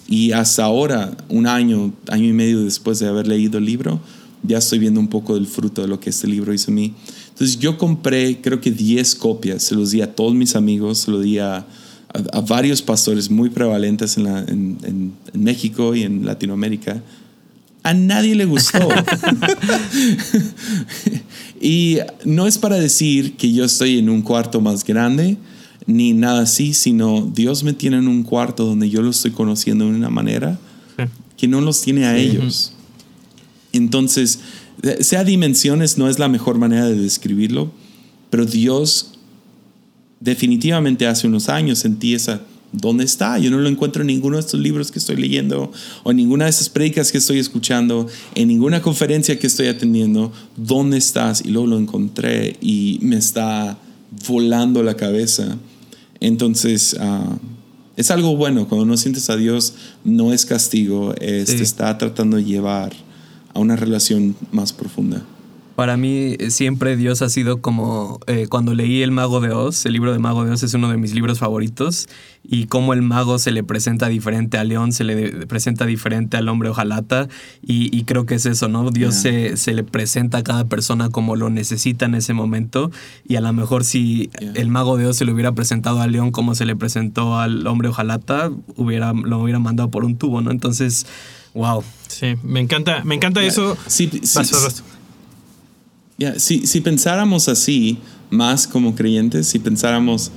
Y 0.06 0.32
hasta 0.32 0.64
ahora, 0.64 1.16
un 1.28 1.46
año, 1.46 1.92
año 2.08 2.28
y 2.28 2.32
medio 2.32 2.62
después 2.62 2.98
de 2.98 3.08
haber 3.08 3.26
leído 3.26 3.58
el 3.58 3.64
libro, 3.64 4.00
ya 4.42 4.58
estoy 4.58 4.78
viendo 4.78 5.00
un 5.00 5.08
poco 5.08 5.34
del 5.34 5.46
fruto 5.46 5.82
de 5.82 5.88
lo 5.88 6.00
que 6.00 6.10
este 6.10 6.26
libro 6.26 6.52
hizo 6.52 6.70
en 6.70 6.74
mí. 6.74 6.94
Entonces 7.30 7.58
yo 7.58 7.78
compré 7.78 8.40
creo 8.40 8.60
que 8.60 8.70
10 8.70 9.14
copias, 9.16 9.62
se 9.62 9.74
los 9.74 9.90
di 9.90 10.02
a 10.02 10.14
todos 10.14 10.34
mis 10.34 10.54
amigos, 10.54 10.98
se 10.98 11.10
los 11.10 11.22
di 11.22 11.38
a, 11.38 11.66
a- 12.14 12.38
a 12.38 12.40
varios 12.40 12.82
pastores 12.82 13.30
muy 13.30 13.50
prevalentes 13.50 14.16
en, 14.16 14.24
la- 14.24 14.40
en- 14.40 14.78
en- 14.84 15.12
en 15.32 15.42
México 15.44 15.94
y 15.94 16.02
en 16.02 16.24
Latinoamérica. 16.26 17.02
A 17.84 17.94
nadie 17.94 18.34
le 18.36 18.44
gustó. 18.44 18.78
y 21.60 21.98
no 22.24 22.46
es 22.46 22.58
para 22.58 22.78
decir 22.78 23.34
que 23.36 23.52
yo 23.52 23.64
estoy 23.64 23.98
en 23.98 24.08
un 24.08 24.22
cuarto 24.22 24.60
más 24.60 24.84
grande 24.84 25.36
ni 25.86 26.12
nada 26.12 26.42
así, 26.42 26.74
sino 26.74 27.28
Dios 27.34 27.64
me 27.64 27.72
tiene 27.72 27.98
en 27.98 28.06
un 28.08 28.22
cuarto 28.22 28.64
donde 28.64 28.88
yo 28.88 29.02
lo 29.02 29.10
estoy 29.10 29.32
conociendo 29.32 29.84
de 29.86 29.90
una 29.96 30.10
manera 30.10 30.58
que 31.36 31.48
no 31.48 31.60
los 31.60 31.80
tiene 31.82 32.04
a 32.06 32.16
ellos. 32.16 32.72
Entonces, 33.72 34.38
sea 35.00 35.24
dimensiones 35.24 35.98
no 35.98 36.08
es 36.08 36.20
la 36.20 36.28
mejor 36.28 36.58
manera 36.58 36.86
de 36.86 36.94
describirlo, 36.94 37.72
pero 38.30 38.44
Dios 38.46 39.11
definitivamente 40.22 41.06
hace 41.06 41.26
unos 41.26 41.48
años 41.48 41.78
sentí 41.80 42.14
esa, 42.14 42.40
¿dónde 42.72 43.04
está? 43.04 43.38
Yo 43.38 43.50
no 43.50 43.58
lo 43.58 43.68
encuentro 43.68 44.02
en 44.02 44.06
ninguno 44.06 44.36
de 44.36 44.40
estos 44.40 44.60
libros 44.60 44.90
que 44.90 44.98
estoy 44.98 45.16
leyendo 45.16 45.72
o 46.04 46.10
en 46.10 46.16
ninguna 46.16 46.44
de 46.44 46.50
esas 46.50 46.68
predicas 46.68 47.10
que 47.12 47.18
estoy 47.18 47.38
escuchando, 47.38 48.06
en 48.34 48.48
ninguna 48.48 48.80
conferencia 48.80 49.38
que 49.38 49.46
estoy 49.46 49.66
atendiendo. 49.66 50.32
¿Dónde 50.56 50.98
estás? 50.98 51.42
Y 51.44 51.50
luego 51.50 51.66
lo 51.68 51.78
encontré 51.78 52.56
y 52.60 52.98
me 53.02 53.16
está 53.16 53.78
volando 54.28 54.82
la 54.82 54.94
cabeza. 54.96 55.58
Entonces, 56.20 56.96
ah, 57.00 57.36
es 57.96 58.10
algo 58.10 58.36
bueno. 58.36 58.68
Cuando 58.68 58.86
no 58.86 58.96
sientes 58.96 59.28
a 59.28 59.36
Dios, 59.36 59.74
no 60.04 60.32
es 60.32 60.46
castigo, 60.46 61.14
es, 61.20 61.50
Sí. 61.50 61.56
te 61.56 61.62
está 61.62 61.98
tratando 61.98 62.36
de 62.36 62.44
llevar 62.44 62.92
a 63.54 63.58
una 63.58 63.76
relación 63.76 64.36
más 64.50 64.72
profunda. 64.72 65.24
Para 65.76 65.96
mí 65.96 66.36
eh, 66.38 66.50
siempre 66.50 66.96
Dios 66.96 67.22
ha 67.22 67.30
sido 67.30 67.62
como 67.62 68.20
eh, 68.26 68.46
cuando 68.48 68.74
leí 68.74 69.02
El 69.02 69.10
Mago 69.10 69.40
de 69.40 69.52
Oz, 69.52 69.86
el 69.86 69.94
libro 69.94 70.12
de 70.12 70.18
Mago 70.18 70.44
de 70.44 70.50
Oz 70.52 70.62
es 70.62 70.74
uno 70.74 70.90
de 70.90 70.98
mis 70.98 71.14
libros 71.14 71.38
favoritos 71.38 72.08
y 72.44 72.66
cómo 72.66 72.92
el 72.92 73.00
mago 73.02 73.38
se 73.38 73.52
le 73.52 73.62
presenta 73.64 74.08
diferente 74.08 74.58
al 74.58 74.68
león, 74.68 74.92
se 74.92 75.04
le 75.04 75.46
presenta 75.46 75.86
diferente 75.86 76.36
al 76.36 76.48
hombre 76.48 76.68
ojalata 76.68 77.28
y, 77.62 77.96
y 77.96 78.04
creo 78.04 78.26
que 78.26 78.34
es 78.34 78.44
eso, 78.46 78.68
¿no? 78.68 78.90
Dios 78.90 79.14
Ya. 79.14 79.20
se, 79.22 79.56
se 79.56 79.72
le 79.72 79.82
presenta 79.82 80.38
a 80.38 80.42
cada 80.42 80.66
persona 80.66 81.08
como 81.08 81.36
lo 81.36 81.48
necesita 81.50 82.04
en 82.04 82.16
ese 82.16 82.34
momento 82.34 82.90
y 83.26 83.36
a 83.36 83.40
lo 83.40 83.52
mejor 83.52 83.84
si 83.84 84.28
Ya. 84.40 84.52
el 84.54 84.68
Mago 84.68 84.98
de 84.98 85.06
Oz 85.06 85.16
se 85.16 85.24
le 85.24 85.32
hubiera 85.32 85.52
presentado 85.52 86.00
al 86.02 86.12
león 86.12 86.32
como 86.32 86.54
se 86.54 86.66
le 86.66 86.76
presentó 86.76 87.38
al 87.38 87.66
hombre 87.66 87.88
ojalata, 87.88 88.50
hubiera, 88.76 89.12
lo 89.14 89.38
hubiera 89.38 89.58
mandado 89.58 89.90
por 89.90 90.04
un 90.04 90.16
tubo, 90.18 90.42
¿no? 90.42 90.50
Entonces, 90.50 91.06
wow. 91.54 91.82
Sí, 92.08 92.34
me 92.42 92.60
encanta, 92.60 93.02
me 93.04 93.14
encanta 93.14 93.42
eso. 93.42 93.76
Sí, 93.86 94.10
sí, 94.12 94.20
Vas, 94.38 94.50
vas, 94.52 94.62
vas. 94.64 94.84
Ya, 96.18 96.38
si, 96.38 96.66
si 96.66 96.80
pensáramos 96.80 97.48
así, 97.48 97.98
más 98.30 98.66
como 98.66 98.94
creyentes, 98.94 99.46
si 99.48 99.58
pensáramos 99.58 100.30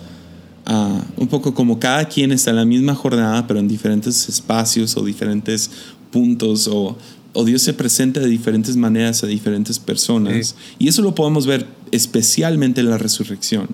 ah, 0.66 1.02
un 1.18 1.28
poco 1.28 1.54
como 1.54 1.80
cada 1.80 2.06
quien 2.06 2.32
está 2.32 2.50
en 2.52 2.56
la 2.58 2.66
misma 2.66 2.96
jornada, 2.96 3.46
pero 3.48 3.60
en 3.60 3.68
diferentes 3.68 4.28
espacios 4.30 4.96
o 4.98 5.04
diferentes 5.04 5.70
puntos, 6.12 6.68
o, 6.68 6.98
o 7.34 7.44
Dios 7.46 7.62
se 7.62 7.74
presenta 7.74 8.20
de 8.20 8.28
diferentes 8.28 8.76
maneras 8.78 9.24
a 9.24 9.28
diferentes 9.28 9.78
personas, 9.80 10.56
y 10.80 10.88
eso 10.88 11.02
lo 11.02 11.14
podemos 11.14 11.46
ver 11.46 11.68
especialmente 11.92 12.82
en 12.82 12.90
la 12.90 12.98
resurrección. 12.98 13.68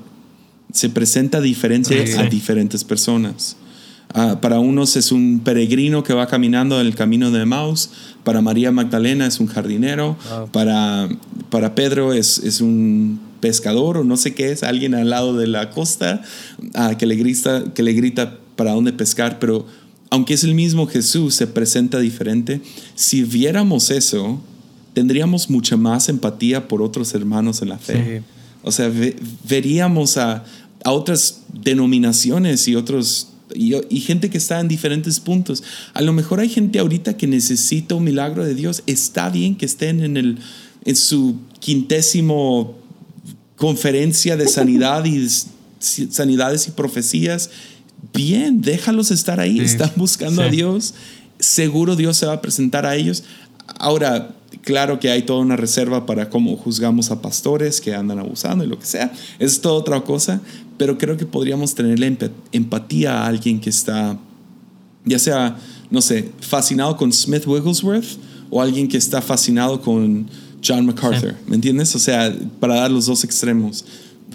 Se 0.74 0.90
presenta 0.90 1.42
diferente 1.42 2.08
Sí. 2.08 2.18
a 2.18 2.24
diferentes 2.24 2.84
personas. 2.84 3.58
Ah, 4.14 4.40
para 4.42 4.60
unos 4.60 4.96
es 4.98 5.12
un 5.12 5.42
peregrino 5.44 6.04
que 6.04 6.14
va 6.14 6.28
caminando 6.28 6.80
en 6.82 6.88
el 6.88 6.96
camino 6.96 7.32
de 7.32 7.46
Maus. 7.46 7.90
Para 8.24 8.42
María 8.42 8.72
Magdalena 8.72 9.26
es 9.26 9.40
un 9.40 9.48
jardinero. 9.48 10.18
Para, 10.52 11.08
para 11.50 11.76
Pedro 11.76 12.14
es, 12.14 12.40
es 12.40 12.62
un 12.62 13.20
pescador 13.40 13.98
o 13.98 14.04
no 14.04 14.18
sé 14.18 14.34
qué 14.36 14.52
es, 14.52 14.64
alguien 14.64 14.94
al 14.94 15.10
lado 15.10 15.36
de 15.36 15.48
la 15.48 15.72
costa 15.72 16.22
ah, 16.76 16.96
que, 16.98 17.06
le 17.06 17.16
grita, 17.16 17.74
que 17.74 17.84
le 17.84 17.94
grita 17.94 18.38
para 18.56 18.74
dónde 18.74 18.94
pescar. 18.94 19.40
Pero 19.40 19.66
aunque 20.10 20.34
es 20.34 20.44
el 20.44 20.54
mismo 20.56 20.88
Jesús, 20.88 21.34
se 21.36 21.48
presenta 21.48 21.98
diferente. 22.00 22.62
Si 22.96 23.24
viéramos 23.24 23.90
eso, 23.92 24.42
tendríamos 24.94 25.50
mucha 25.50 25.78
más 25.78 26.10
empatía 26.10 26.68
por 26.68 26.82
otros 26.82 27.14
hermanos 27.14 27.62
en 27.62 27.70
la 27.70 27.78
fe. 27.78 28.20
Sí. 28.20 28.26
O 28.64 28.72
sea, 28.72 28.90
ve- 28.90 29.16
veríamos 29.50 30.18
a, 30.18 30.44
a 30.84 30.92
otras 30.92 31.44
denominaciones 31.52 32.68
y 32.68 32.76
otros 32.76 33.30
y, 33.56 33.76
y 33.90 34.00
gente 34.02 34.30
que 34.30 34.38
está 34.38 34.60
en 34.60 34.68
diferentes 34.68 35.20
puntos. 35.20 35.64
A 35.94 36.02
lo 36.02 36.14
mejor 36.14 36.40
hay 36.40 36.50
gente 36.50 36.80
ahorita 36.80 37.18
que 37.18 37.28
necesita 37.28 37.96
un 37.96 38.04
milagro 38.04 38.46
de 38.46 38.56
Dios. 38.56 38.84
Está 38.88 39.30
bien 39.30 39.56
que 39.56 39.66
estén 39.66 40.02
en 40.04 40.18
el 40.18 40.40
en 40.84 40.96
su 40.96 41.36
quintésimo 41.60 42.76
conferencia 43.56 44.38
de 44.38 44.48
sanidad 44.48 45.06
y 45.06 45.28
sanidades 45.80 46.68
y 46.68 46.72
profecías. 46.72 47.50
Bien, 48.14 48.62
déjalos 48.62 49.12
estar 49.12 49.40
ahí. 49.40 49.58
Sí. 49.60 49.66
Están 49.66 49.92
buscando 49.96 50.42
a. 50.42 50.50
Dios. 50.50 50.94
Seguro 51.40 51.96
Dios 51.96 52.18
se 52.18 52.26
va 52.26 52.34
a 52.34 52.42
presentar 52.42 52.86
a 52.86 52.96
ellos. 52.96 53.24
Ahora, 53.78 54.36
claro 54.62 55.00
que 55.00 55.10
hay 55.10 55.24
toda 55.24 55.40
una 55.40 55.56
reserva 55.56 56.06
para 56.06 56.30
cómo 56.30 56.58
juzgamos 56.58 57.12
a 57.12 57.22
pastores 57.22 57.82
que 57.82 57.94
andan 57.94 58.20
abusando 58.20 58.64
y 58.64 58.68
lo 58.68 58.80
que 58.80 58.86
sea. 58.86 59.14
Es 59.40 59.62
toda 59.62 59.76
otra 59.76 60.02
cosa. 60.02 60.42
Pero 60.82 60.98
creo 60.98 61.16
que 61.16 61.28
podríamos 61.28 61.76
tenerle 61.76 62.12
emp- 62.12 62.32
empatía 62.52 63.22
a 63.22 63.28
alguien 63.28 63.60
que 63.60 63.70
está, 63.70 64.18
ya 65.06 65.20
sea, 65.20 65.56
no 65.92 66.02
sé, 66.02 66.32
fascinado 66.40 66.98
con 66.98 67.14
Smith 67.14 67.46
Wigglesworth 67.46 68.18
o 68.50 68.60
alguien 68.60 68.88
que 68.88 68.98
está 68.98 69.22
fascinado 69.22 69.80
con 69.80 70.28
John 70.66 70.88
MacArthur. 70.88 71.36
¿Me 71.46 71.54
entiendes? 71.54 71.94
O 71.94 72.00
sea, 72.00 72.36
para 72.60 72.78
dar 72.78 72.90
los 72.90 73.06
dos 73.06 73.24
extremos. 73.24 73.86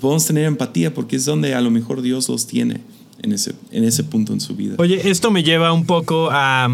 Podemos 0.01 0.25
tener 0.25 0.45
empatía 0.45 0.95
porque 0.95 1.17
es 1.17 1.25
donde 1.25 1.53
a 1.53 1.61
lo 1.61 1.73
mejor 1.73 2.01
Dios 2.01 2.29
los 2.29 2.47
tiene 2.47 2.81
en 3.23 3.33
ese, 3.33 3.53
en 3.73 3.83
ese 3.83 4.05
punto 4.05 4.33
en 4.33 4.41
su 4.41 4.55
vida. 4.55 4.77
Oye, 4.79 5.11
esto 5.11 5.33
me 5.33 5.43
lleva 5.43 5.73
un 5.73 5.85
poco 5.85 6.29
a... 6.31 6.69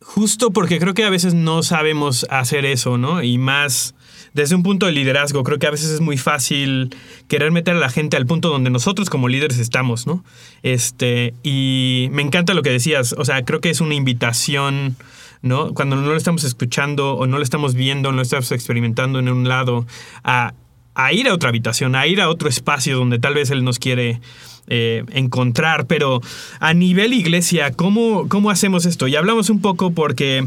Justo 0.00 0.50
porque 0.50 0.80
creo 0.80 0.94
que 0.94 1.04
a 1.04 1.10
veces 1.10 1.34
no 1.34 1.62
sabemos 1.62 2.26
hacer 2.30 2.64
eso, 2.64 2.98
¿no? 2.98 3.22
Y 3.22 3.38
más 3.38 3.94
desde 4.34 4.56
un 4.56 4.64
punto 4.64 4.86
de 4.86 4.92
liderazgo, 4.92 5.44
creo 5.44 5.58
que 5.58 5.68
a 5.68 5.70
veces 5.70 5.90
es 5.90 6.00
muy 6.00 6.18
fácil 6.18 6.94
querer 7.28 7.52
meter 7.52 7.76
a 7.76 7.78
la 7.78 7.88
gente 7.88 8.16
al 8.16 8.26
punto 8.26 8.50
donde 8.50 8.68
nosotros 8.68 9.08
como 9.08 9.28
líderes 9.28 9.58
estamos, 9.58 10.06
¿no? 10.08 10.24
Este, 10.62 11.34
y 11.44 12.08
me 12.10 12.22
encanta 12.22 12.52
lo 12.52 12.62
que 12.62 12.70
decías, 12.70 13.14
o 13.16 13.24
sea, 13.24 13.44
creo 13.44 13.60
que 13.60 13.70
es 13.70 13.80
una 13.80 13.94
invitación, 13.94 14.96
¿no? 15.40 15.72
Cuando 15.72 15.94
no 15.94 16.08
lo 16.08 16.16
estamos 16.16 16.42
escuchando 16.42 17.14
o 17.14 17.28
no 17.28 17.38
lo 17.38 17.44
estamos 17.44 17.74
viendo, 17.74 18.10
no 18.10 18.16
lo 18.16 18.22
estamos 18.22 18.50
experimentando 18.50 19.20
en 19.20 19.28
un 19.28 19.48
lado, 19.48 19.86
a, 20.24 20.54
a 20.96 21.12
ir 21.12 21.28
a 21.28 21.34
otra 21.34 21.50
habitación, 21.50 21.94
a 21.94 22.06
ir 22.08 22.20
a 22.20 22.28
otro 22.28 22.48
espacio 22.48 22.96
donde 22.96 23.20
tal 23.20 23.34
vez 23.34 23.50
Él 23.50 23.62
nos 23.62 23.78
quiere 23.78 24.20
eh, 24.66 25.04
encontrar, 25.12 25.86
pero 25.86 26.20
a 26.58 26.74
nivel 26.74 27.12
iglesia, 27.12 27.70
¿cómo, 27.70 28.28
¿cómo 28.28 28.50
hacemos 28.50 28.84
esto? 28.84 29.06
Y 29.06 29.14
hablamos 29.14 29.48
un 29.48 29.60
poco 29.60 29.92
porque 29.92 30.44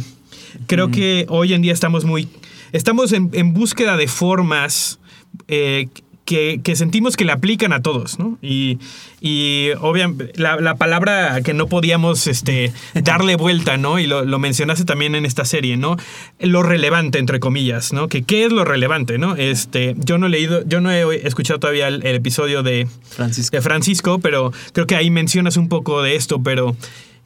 creo 0.66 0.92
que 0.92 1.26
hoy 1.30 1.54
en 1.54 1.62
día 1.62 1.72
estamos 1.72 2.04
muy, 2.04 2.28
estamos 2.72 3.12
en, 3.12 3.30
en 3.34 3.54
búsqueda 3.54 3.98
de 3.98 4.08
formas 4.08 5.00
eh, 5.48 5.88
que, 6.28 6.60
que 6.62 6.76
sentimos 6.76 7.16
que 7.16 7.24
le 7.24 7.32
aplican 7.32 7.72
a 7.72 7.82
todos, 7.82 8.20
¿no? 8.20 8.38
Y, 8.42 8.80
y 9.22 9.70
obviamente 9.80 10.34
la, 10.36 10.58
la 10.58 10.76
palabra 10.76 11.42
que 11.42 11.54
no 11.54 11.68
podíamos 11.68 12.28
este, 12.28 12.74
darle 12.94 13.38
vuelta, 13.38 13.78
¿no? 13.78 13.98
Y 13.98 14.08
lo, 14.08 14.26
lo 14.26 14.38
mencionaste 14.38 14.84
también 14.84 15.16
en 15.16 15.26
esta 15.26 15.46
serie, 15.46 15.78
¿no? 15.78 15.96
Lo 16.40 16.64
relevante, 16.64 17.18
entre 17.18 17.40
comillas, 17.40 17.94
¿no? 17.94 18.10
Que 18.10 18.24
qué 18.24 18.44
es 18.44 18.52
lo 18.52 18.66
relevante, 18.66 19.18
¿no? 19.18 19.38
Este, 19.38 19.96
yo 19.98 20.18
no 20.18 20.28
he 20.28 20.30
leído, 20.30 20.66
yo 20.68 20.82
no 20.82 20.92
he 20.92 21.26
escuchado 21.26 21.60
todavía 21.62 21.88
el, 21.88 22.06
el 22.06 22.16
episodio 22.18 22.62
de 22.62 22.90
Francisco. 23.10 23.56
de 23.56 23.62
Francisco, 23.62 24.20
pero 24.20 24.52
creo 24.74 24.86
que 24.86 24.98
ahí 24.98 25.10
mencionas 25.10 25.56
un 25.56 25.70
poco 25.70 26.02
de 26.02 26.18
esto, 26.18 26.44
pero 26.44 26.76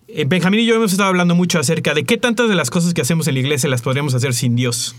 eh, 0.09 0.25
Benjamín 0.27 0.59
y 0.59 0.65
yo 0.67 0.75
hemos 0.75 0.91
estado 0.91 1.09
hablando 1.09 1.33
mucho 1.33 1.59
acerca 1.59 1.95
de 1.95 2.03
qué 2.03 2.17
tantas 2.17 2.49
de 2.49 2.55
las 2.55 2.69
cosas 2.69 2.93
que 2.93 3.01
hacemos 3.01 3.27
en 3.27 3.33
la 3.33 3.39
iglesia 3.39 3.67
las 3.67 3.81
podríamos 3.81 4.13
hacer 4.13 4.35
sin 4.35 4.55
Dios. 4.55 4.95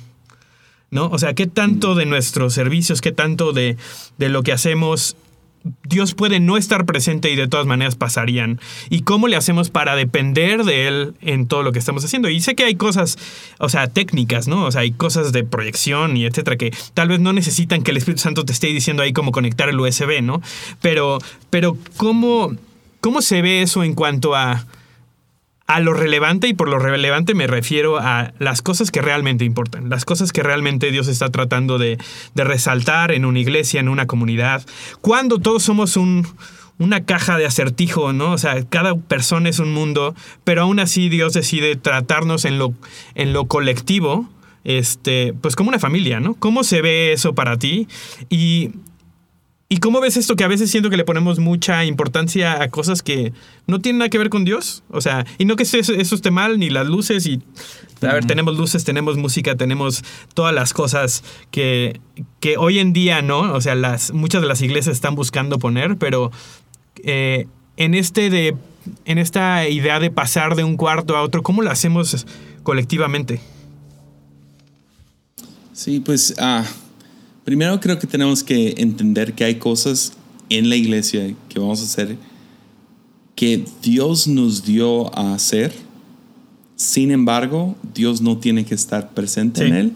¿No? 0.92 1.08
O 1.08 1.18
sea, 1.18 1.34
qué 1.34 1.48
tanto 1.48 1.96
de 1.96 2.06
nuestros 2.06 2.54
servicios, 2.54 3.00
qué 3.00 3.10
tanto 3.10 3.52
de, 3.52 3.76
de 4.18 4.28
lo 4.28 4.44
que 4.44 4.52
hacemos 4.52 5.16
Dios 5.84 6.14
puede 6.14 6.40
no 6.40 6.56
estar 6.56 6.84
presente 6.86 7.30
y 7.30 7.36
de 7.36 7.48
todas 7.48 7.66
maneras 7.66 7.94
pasarían. 7.94 8.60
¿Y 8.90 9.02
cómo 9.02 9.28
le 9.28 9.36
hacemos 9.36 9.70
para 9.70 9.94
depender 9.94 10.64
de 10.64 10.88
Él 10.88 11.14
en 11.20 11.46
todo 11.46 11.62
lo 11.62 11.72
que 11.72 11.78
estamos 11.78 12.04
haciendo? 12.04 12.28
Y 12.28 12.40
sé 12.40 12.54
que 12.54 12.64
hay 12.64 12.74
cosas, 12.74 13.16
o 13.58 13.68
sea, 13.68 13.86
técnicas, 13.88 14.48
¿no? 14.48 14.64
O 14.64 14.72
sea, 14.72 14.82
hay 14.82 14.92
cosas 14.92 15.32
de 15.32 15.44
proyección 15.44 16.16
y 16.16 16.24
etcétera 16.24 16.56
que 16.56 16.72
tal 16.94 17.08
vez 17.08 17.20
no 17.20 17.32
necesitan 17.32 17.82
que 17.82 17.92
el 17.92 17.96
Espíritu 17.96 18.22
Santo 18.22 18.44
te 18.44 18.52
esté 18.52 18.68
diciendo 18.68 19.02
ahí 19.02 19.12
cómo 19.12 19.32
conectar 19.32 19.68
el 19.68 19.78
USB, 19.78 20.22
¿no? 20.22 20.42
Pero, 20.80 21.18
pero 21.50 21.76
¿cómo, 21.96 22.54
cómo 23.00 23.22
se 23.22 23.42
ve 23.42 23.62
eso 23.62 23.84
en 23.84 23.94
cuanto 23.94 24.34
a 24.34 24.66
a 25.66 25.80
lo 25.80 25.94
relevante 25.94 26.48
y 26.48 26.54
por 26.54 26.68
lo 26.68 26.78
relevante 26.78 27.34
me 27.34 27.46
refiero 27.46 27.98
a 27.98 28.32
las 28.38 28.62
cosas 28.62 28.90
que 28.90 29.00
realmente 29.00 29.44
importan, 29.44 29.88
las 29.88 30.04
cosas 30.04 30.32
que 30.32 30.42
realmente 30.42 30.90
Dios 30.90 31.08
está 31.08 31.30
tratando 31.30 31.78
de, 31.78 31.98
resaltar 32.34 33.12
en 33.12 33.24
una 33.24 33.38
iglesia, 33.38 33.80
en 33.80 33.88
una 33.88 34.06
comunidad, 34.06 34.64
cuando 35.00 35.38
todos 35.38 35.62
somos 35.62 35.96
un, 35.96 36.26
una 36.78 37.04
caja 37.04 37.38
de 37.38 37.46
acertijo, 37.46 38.12
¿no? 38.12 38.32
O 38.32 38.38
sea, 38.38 38.64
cada 38.68 38.96
persona 38.96 39.48
es 39.48 39.58
un 39.58 39.72
mundo, 39.72 40.14
pero 40.44 40.62
aún 40.62 40.80
así 40.80 41.08
Dios 41.08 41.32
decide 41.32 41.76
tratarnos 41.76 42.44
en 42.44 42.58
lo, 42.58 42.74
en 43.14 43.32
lo 43.32 43.46
colectivo, 43.46 44.28
este, 44.64 45.34
pues 45.40 45.56
como 45.56 45.68
una 45.68 45.78
familia, 45.78 46.20
¿no? 46.20 46.34
¿Cómo 46.34 46.64
se 46.64 46.82
ve 46.82 47.12
eso 47.12 47.34
para 47.34 47.56
ti? 47.58 47.88
Y 48.28 48.70
¿Y 49.72 49.78
cómo 49.78 50.02
ves 50.02 50.18
esto 50.18 50.36
que 50.36 50.44
a 50.44 50.48
veces 50.48 50.70
siento 50.70 50.90
que 50.90 50.98
le 50.98 51.04
ponemos 51.06 51.38
mucha 51.38 51.86
importancia 51.86 52.62
a 52.62 52.68
cosas 52.68 53.02
que 53.02 53.32
no 53.66 53.80
tienen 53.80 54.00
nada 54.00 54.10
que 54.10 54.18
ver 54.18 54.28
con 54.28 54.44
Dios? 54.44 54.82
O 54.90 55.00
sea, 55.00 55.24
y 55.38 55.46
no 55.46 55.56
que 55.56 55.62
eso, 55.62 55.94
esté 55.94 56.30
mal, 56.30 56.58
ni 56.58 56.68
las 56.68 56.86
luces, 56.86 57.24
y 57.26 57.40
a 58.02 58.12
ver, 58.12 58.26
tenemos 58.26 58.58
luces, 58.58 58.84
tenemos 58.84 59.16
música, 59.16 59.56
tenemos 59.56 60.04
todas 60.34 60.54
las 60.54 60.74
cosas 60.74 61.24
que, 61.50 62.02
que 62.38 62.58
hoy 62.58 62.80
en 62.80 62.92
día, 62.92 63.22
¿no? 63.22 63.50
O 63.50 63.62
sea, 63.62 63.74
las, 63.74 64.12
muchas 64.12 64.42
de 64.42 64.48
las 64.48 64.60
iglesias 64.60 64.94
están 64.94 65.14
buscando 65.14 65.58
poner, 65.58 65.96
pero 65.96 66.30
eh, 67.02 67.46
en, 67.78 67.94
este 67.94 68.28
de, 68.28 68.54
en 69.06 69.16
esta 69.16 69.66
idea 69.66 70.00
de 70.00 70.10
pasar 70.10 70.54
de 70.54 70.64
un 70.64 70.76
cuarto 70.76 71.16
a 71.16 71.22
otro, 71.22 71.42
¿cómo 71.42 71.62
lo 71.62 71.70
hacemos 71.70 72.26
colectivamente? 72.62 73.40
Sí, 75.72 76.00
pues... 76.00 76.34
ah 76.36 76.66
Primero 77.44 77.80
creo 77.80 77.98
que 77.98 78.06
tenemos 78.06 78.44
que 78.44 78.74
entender 78.78 79.34
que 79.34 79.44
hay 79.44 79.56
cosas 79.56 80.12
en 80.48 80.68
la 80.68 80.76
iglesia 80.76 81.34
que 81.48 81.58
vamos 81.58 81.80
a 81.80 81.84
hacer 81.84 82.16
que 83.34 83.64
Dios 83.82 84.26
nos 84.26 84.64
dio 84.64 85.16
a 85.18 85.34
hacer. 85.34 85.72
Sin 86.76 87.10
embargo, 87.10 87.76
Dios 87.94 88.20
no 88.20 88.38
tiene 88.38 88.64
que 88.64 88.74
estar 88.74 89.14
presente 89.14 89.66
en 89.66 89.74
él 89.74 89.92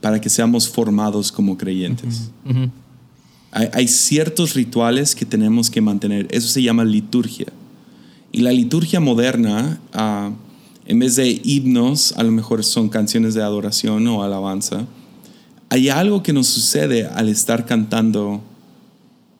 para 0.00 0.20
que 0.20 0.28
seamos 0.28 0.68
formados 0.68 1.32
como 1.32 1.56
creyentes. 1.56 2.30
Hay, 3.50 3.88
ciertos 3.88 4.54
rituales 4.54 5.14
que 5.14 5.24
tenemos 5.24 5.70
que 5.70 5.80
mantener. 5.80 6.28
Eso 6.30 6.48
se 6.48 6.62
llama 6.62 6.84
liturgia. 6.84 7.46
Y 8.32 8.42
la 8.42 8.52
liturgia 8.52 9.00
moderna, 9.00 9.80
ah, 9.92 10.30
en 10.84 10.98
vez 10.98 11.16
de 11.16 11.40
himnos, 11.42 12.12
a 12.16 12.22
lo 12.22 12.32
mejor 12.32 12.64
son 12.64 12.88
canciones 12.88 13.34
de 13.34 13.42
adoración 13.42 14.06
o 14.08 14.22
alabanza 14.22 14.86
hay 15.68 15.88
algo 15.88 16.22
que 16.22 16.32
nos 16.32 16.46
sucede 16.46 17.06
al 17.06 17.28
estar 17.28 17.66
cantando 17.66 18.42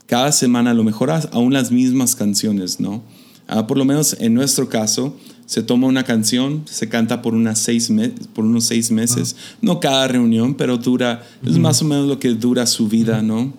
cada 0.06 0.32
semana, 0.32 0.70
a 0.70 0.74
lo 0.74 0.84
mejor 0.84 1.10
aún 1.10 1.52
las 1.52 1.70
mismas 1.70 2.14
canciones, 2.14 2.80
¿no? 2.80 3.02
Ah, 3.48 3.66
por 3.66 3.78
lo 3.78 3.84
menos 3.84 4.16
en 4.18 4.34
nuestro 4.34 4.68
caso, 4.68 5.16
se 5.46 5.62
toma 5.62 5.86
una 5.86 6.02
canción, 6.02 6.62
se 6.68 6.88
canta 6.88 7.22
por, 7.22 7.34
unas 7.34 7.60
seis 7.60 7.90
por 8.34 8.44
unos 8.44 8.64
seis 8.64 8.90
meses, 8.90 9.36
no 9.60 9.78
cada 9.78 10.08
reunión, 10.08 10.54
pero 10.54 10.78
dura, 10.78 11.24
es 11.44 11.58
más 11.58 11.82
o 11.82 11.84
menos 11.84 12.08
lo 12.08 12.18
que 12.18 12.30
dura 12.30 12.66
su 12.66 12.88
vida, 12.88 13.22
¿no? 13.22 13.52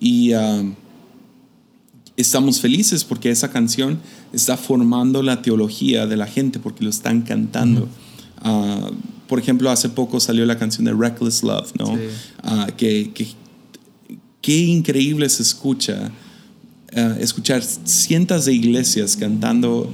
Y 0.00 0.32
ah, 0.32 0.62
estamos 2.16 2.60
felices 2.60 3.04
porque 3.04 3.30
esa 3.30 3.50
canción 3.50 3.98
está 4.32 4.56
formando 4.56 5.22
la 5.22 5.42
teología 5.42 6.06
de 6.06 6.16
la 6.16 6.26
gente, 6.26 6.58
porque 6.58 6.84
lo 6.84 6.90
están 6.90 7.22
cantando 7.22 7.88
por 9.28 9.38
ejemplo, 9.38 9.70
hace 9.70 9.88
poco 9.88 10.20
salió 10.20 10.44
la 10.46 10.58
canción 10.58 10.84
de 10.84 10.92
Reckless 10.92 11.42
Love, 11.42 11.72
¿no? 11.78 11.98
Ah, 12.42 12.68
que, 12.76 13.10
qué 14.40 14.58
increíble 14.58 15.28
se 15.28 15.42
escucha 15.42 16.10
ah, 16.94 17.16
escuchar 17.18 17.62
cientos 17.62 18.44
de 18.44 18.52
iglesias 18.52 19.16
cantando 19.16 19.90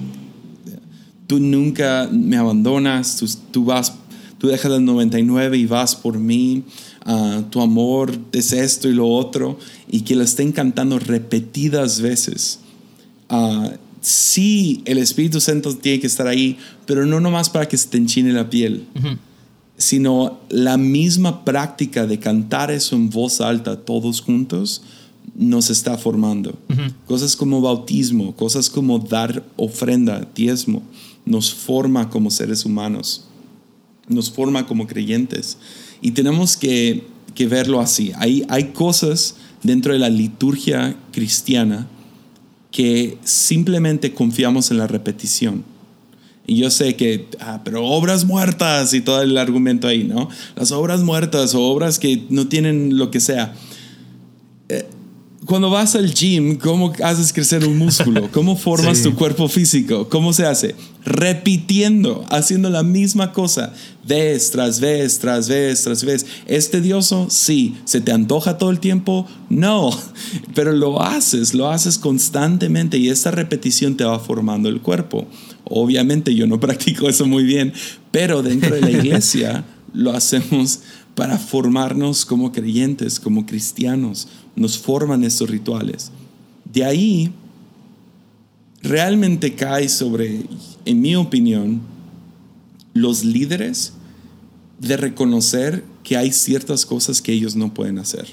tú 1.30 1.38
nunca 1.38 2.08
me 2.10 2.36
abandonas, 2.36 3.16
tú, 3.16 3.30
tú, 3.52 3.64
vas, 3.64 3.94
tú 4.38 4.48
dejas 4.48 4.72
el 4.72 4.84
99 4.84 5.58
y 5.58 5.66
vas 5.66 5.94
por 5.94 6.18
mí, 6.18 6.64
ah, 7.04 7.44
tu 7.50 7.60
amor 7.60 8.18
es 8.32 8.52
esto 8.52 8.88
y 8.88 8.94
lo 8.94 9.06
otro, 9.06 9.56
y 9.88 10.00
que 10.00 10.16
lo 10.16 10.24
estén 10.24 10.50
cantando 10.50 10.98
repetidas 10.98 12.00
veces 12.00 12.58
sí, 14.01 14.82
el 14.84 14.98
Espíritu 14.98 15.40
Santo 15.40 15.74
tiene 15.76 16.01
que 16.01 16.07
estar 16.07 16.26
ahí, 16.26 16.59
pero 16.86 17.07
no 17.07 17.20
nomás 17.20 17.51
para 17.51 17.68
que 17.68 17.76
se 17.76 17.88
te 17.88 17.98
enchine 17.98 18.32
la 18.32 18.51
piel, 18.51 18.86
sino 19.76 20.40
la 20.48 20.76
misma 20.76 21.44
práctica 21.44 22.07
de 22.07 22.18
cantar 22.18 22.70
eso 22.70 22.96
en 22.96 23.11
voz 23.11 23.40
alta 23.40 23.76
todos 23.76 24.20
juntos 24.20 24.82
nos 25.34 25.70
está 25.70 25.96
formando. 25.96 26.59
Cosas 27.07 27.36
como 27.36 27.61
bautismo, 27.61 28.34
cosas 28.36 28.68
como 28.68 28.98
dar 28.98 29.44
ofrenda, 29.57 30.28
diezmo, 30.34 30.82
nos 31.24 31.53
forma 31.53 32.11
como 32.11 32.30
seres 32.30 32.64
humanos, 32.64 33.26
nos 34.09 34.30
forma 34.30 34.66
como 34.66 34.86
creyentes. 34.86 35.59
Y 36.01 36.12
tenemos 36.12 36.57
que, 36.57 37.07
verlo 37.48 37.80
así. 37.80 38.12
Hay, 38.16 38.44
hay 38.51 38.72
cosas 38.72 39.36
dentro 39.62 39.94
de 39.94 39.98
la 39.98 40.11
liturgia 40.11 40.94
cristiana 41.11 41.88
que 42.70 43.18
simplemente 43.24 44.12
confiamos 44.14 44.70
en 44.70 44.78
la 44.78 44.86
repetición. 44.86 45.64
Y 46.46 46.56
yo 46.56 46.70
sé 46.70 46.96
que, 46.96 47.28
ah, 47.40 47.60
pero 47.64 47.84
obras 47.84 48.24
muertas 48.24 48.92
y 48.94 49.00
todo 49.00 49.22
el 49.22 49.36
argumento 49.38 49.86
ahí, 49.86 50.04
¿no? 50.04 50.28
Las 50.56 50.72
obras 50.72 51.02
muertas 51.02 51.54
o 51.54 51.62
obras 51.62 51.98
que 51.98 52.24
no 52.28 52.48
tienen 52.48 52.96
lo 52.96 53.10
que 53.10 53.20
sea. 53.20 53.54
Eh, 54.68 54.86
cuando 55.51 55.68
vas 55.68 55.96
al 55.96 56.14
gym, 56.14 56.59
¿cómo 56.59 56.92
haces 57.03 57.32
crecer 57.32 57.66
un 57.66 57.76
músculo? 57.76 58.30
¿Cómo 58.30 58.55
formas 58.55 59.03
tu 59.03 59.16
cuerpo 59.16 59.48
físico? 59.48 60.09
¿Cómo 60.09 60.32
se 60.32 60.46
hace? 60.46 60.76
Repitiendo, 61.05 62.24
haciendo 62.30 62.70
la 62.70 62.84
misma 62.84 63.32
cosa, 63.32 63.72
vez 64.07 64.53
tras 64.53 64.78
vez, 64.78 65.18
tras 65.18 65.48
vez, 65.48 65.82
tras 65.82 66.05
vez. 66.05 66.24
¿Es 66.46 66.70
tedioso? 66.70 67.26
Sí. 67.30 67.74
¿Se 67.84 68.01
te 68.01 68.12
antoja 68.12 68.59
todo 68.59 68.70
el 68.70 68.78
tiempo? 68.78 69.26
No. 69.48 69.90
Pero 70.55 70.70
lo 70.70 71.03
haces, 71.03 71.53
lo 71.53 71.68
haces 71.68 71.98
constantemente 71.98 72.98
y 72.98 73.09
esta 73.09 73.32
repetición 73.32 73.96
te 73.96 74.05
va 74.05 74.20
formando 74.20 74.68
el 74.68 74.80
cuerpo. 74.80 75.26
Obviamente 75.64 76.32
yo 76.36 76.46
no 76.46 76.61
practico 76.61 77.09
eso 77.09 77.26
muy 77.26 77.42
bien, 77.42 77.72
pero 78.12 78.42
dentro 78.42 78.76
de 78.76 78.82
la 78.82 78.90
iglesia 78.92 79.64
lo 79.92 80.12
hacemos 80.12 80.78
para 81.16 81.38
formarnos 81.38 82.24
como 82.24 82.53
creyentes, 82.53 83.18
como 83.18 83.46
cristianos 83.46 84.28
nos 84.61 84.76
forman 84.76 85.24
estos 85.24 85.48
rituales. 85.48 86.12
De 86.70 86.84
ahí, 86.84 87.32
realmente 88.82 89.54
cae 89.54 89.88
sobre, 89.88 90.42
en 90.84 91.00
mi 91.00 91.16
opinión, 91.16 91.80
los 92.92 93.24
líderes 93.24 93.94
de 94.78 94.98
reconocer 94.98 95.82
que 96.02 96.18
hay 96.18 96.30
ciertas 96.30 96.84
cosas 96.84 97.22
que 97.22 97.32
ellos 97.32 97.56
no 97.56 97.72
pueden 97.72 97.98
hacer. 97.98 98.26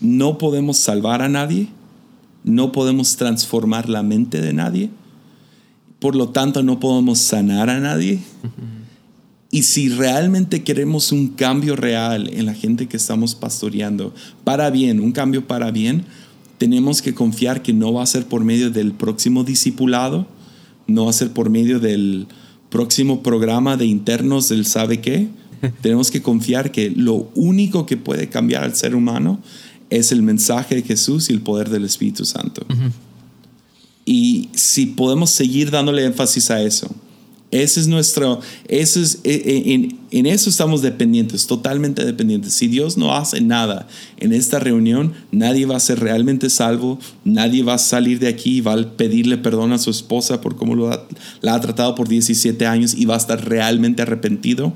No 0.00 0.38
podemos 0.38 0.76
salvar 0.76 1.20
a 1.20 1.28
nadie, 1.28 1.66
no 2.44 2.70
podemos 2.70 3.16
transformar 3.16 3.88
la 3.88 4.04
mente 4.04 4.40
de 4.40 4.52
nadie, 4.52 4.90
por 5.98 6.14
lo 6.14 6.28
tanto 6.28 6.62
no 6.62 6.78
podemos 6.78 7.18
sanar 7.18 7.70
a 7.70 7.80
nadie. 7.80 8.20
Y 9.56 9.62
si 9.62 9.88
realmente 9.88 10.62
queremos 10.62 11.12
un 11.12 11.28
cambio 11.28 11.76
real 11.76 12.28
en 12.30 12.44
la 12.44 12.52
gente 12.52 12.88
que 12.88 12.98
estamos 12.98 13.34
pastoreando, 13.34 14.14
para 14.44 14.68
bien, 14.68 15.00
un 15.00 15.12
cambio 15.12 15.46
para 15.46 15.70
bien, 15.70 16.04
tenemos 16.58 17.00
que 17.00 17.14
confiar 17.14 17.62
que 17.62 17.72
no 17.72 17.90
va 17.94 18.02
a 18.02 18.06
ser 18.06 18.26
por 18.26 18.44
medio 18.44 18.68
del 18.70 18.92
próximo 18.92 19.44
discipulado, 19.44 20.26
no 20.86 21.06
va 21.06 21.10
a 21.10 21.14
ser 21.14 21.30
por 21.30 21.48
medio 21.48 21.80
del 21.80 22.26
próximo 22.68 23.22
programa 23.22 23.78
de 23.78 23.86
internos 23.86 24.50
del 24.50 24.66
sabe 24.66 25.00
qué. 25.00 25.28
tenemos 25.80 26.10
que 26.10 26.20
confiar 26.20 26.70
que 26.70 26.90
lo 26.90 27.30
único 27.34 27.86
que 27.86 27.96
puede 27.96 28.28
cambiar 28.28 28.62
al 28.62 28.76
ser 28.76 28.94
humano 28.94 29.40
es 29.88 30.12
el 30.12 30.20
mensaje 30.20 30.74
de 30.74 30.82
Jesús 30.82 31.30
y 31.30 31.32
el 31.32 31.40
poder 31.40 31.70
del 31.70 31.86
Espíritu 31.86 32.26
Santo. 32.26 32.66
Y 34.04 34.50
si 34.52 34.84
podemos 34.84 35.30
seguir 35.30 35.70
dándole 35.70 36.04
énfasis 36.04 36.50
a 36.50 36.60
eso, 36.60 36.94
ese 37.52 37.78
es 37.78 37.86
nuestro, 37.86 38.40
eso 38.66 39.00
es, 39.00 39.20
e, 39.22 39.34
e, 39.34 39.74
en, 39.74 39.98
en, 40.10 40.26
eso 40.26 40.50
estamos 40.50 40.82
dependientes, 40.82 41.46
totalmente 41.46 42.04
dependientes. 42.04 42.52
Si 42.54 42.66
Dios 42.66 42.96
no 42.96 43.14
hace 43.14 43.40
nada 43.40 43.86
en 44.16 44.32
esta 44.32 44.58
reunión, 44.58 45.12
nadie 45.30 45.64
va 45.64 45.76
a 45.76 45.80
ser 45.80 46.00
realmente 46.00 46.50
salvo, 46.50 46.98
nadie 47.24 47.62
va 47.62 47.74
a 47.74 47.78
salir 47.78 48.18
de 48.18 48.26
aquí 48.26 48.56
y 48.56 48.60
va 48.62 48.74
a 48.74 48.96
pedirle 48.96 49.38
perdón 49.38 49.72
a 49.72 49.78
su 49.78 49.90
esposa 49.90 50.40
por 50.40 50.56
cómo 50.56 50.74
lo 50.74 50.90
la 51.40 51.54
ha 51.54 51.60
tratado 51.60 51.94
por 51.94 52.08
17 52.08 52.66
años 52.66 52.94
y 52.94 53.04
va 53.04 53.14
a 53.14 53.18
estar 53.18 53.48
realmente 53.48 54.02
arrepentido. 54.02 54.74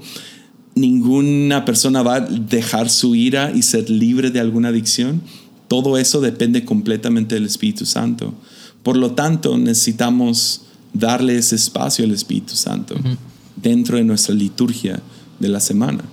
Ninguna 0.76 1.64
persona 1.64 2.02
va 2.02 2.16
a 2.16 2.20
dejar 2.20 2.88
su 2.88 3.16
ira 3.16 3.50
y 3.52 3.62
ser 3.62 3.90
libre 3.90 4.30
de 4.30 4.38
alguna 4.38 4.68
adicción. 4.68 5.22
todo 5.66 5.98
eso 5.98 6.20
depende 6.20 6.64
completamente 6.64 7.34
del 7.36 7.46
Espíritu 7.46 7.86
Santo. 7.86 8.34
Por 8.82 8.96
lo 8.96 9.12
tanto, 9.12 9.56
necesitamos 9.58 10.62
darle 10.92 11.36
ese 11.36 11.56
espacio 11.56 12.04
al 12.04 12.10
Espíritu 12.12 12.56
Santo 12.56 12.94
dentro 13.56 13.96
de 13.96 14.04
nuestra 14.04 14.34
liturgia 14.34 15.00
de 15.38 15.48
la 15.48 15.60
semana. 15.60 16.04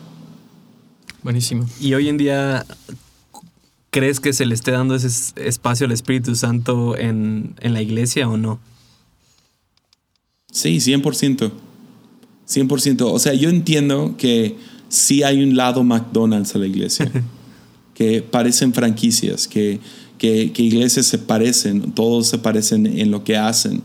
Buenísimo. 1.24 1.68
Y 1.80 1.94
hoy 1.94 2.10
en 2.10 2.18
día, 2.18 2.66
¿crees 3.90 4.20
que 4.20 4.34
se 4.34 4.46
le 4.46 4.56
esté 4.56 4.72
dando 4.72 4.96
ese 4.96 5.34
espacio 5.36 5.86
al 5.86 5.92
Espíritu 5.92 6.36
Santo 6.36 6.98
en, 6.98 7.56
en 7.60 7.74
la 7.74 7.82
iglesia 7.82 8.30
o 8.30 8.38
no? 8.38 8.60
Sí, 10.52 10.78
100%. 10.78 11.52
100%. 12.48 13.02
O 13.12 13.20
sea, 13.20 13.34
yo 13.34 13.50
entiendo 13.50 14.16
que 14.18 14.56
sí 14.90 15.24
hay 15.24 15.44
un 15.44 15.58
lado 15.58 15.84
McDonald's 15.84 16.56
a 16.56 16.60
la 16.60 16.68
iglesia, 16.68 17.12
que 17.94 18.22
parecen 18.22 18.74
franquicias, 18.74 19.48
que, 19.48 19.80
que, 20.18 20.52
que 20.54 20.64
iglesias 20.64 21.06
se 21.08 21.18
parecen, 21.18 21.92
todos 21.92 22.28
se 22.28 22.38
parecen 22.38 22.86
en 22.86 23.12
lo 23.12 23.24
que 23.24 23.38
hacen. 23.38 23.82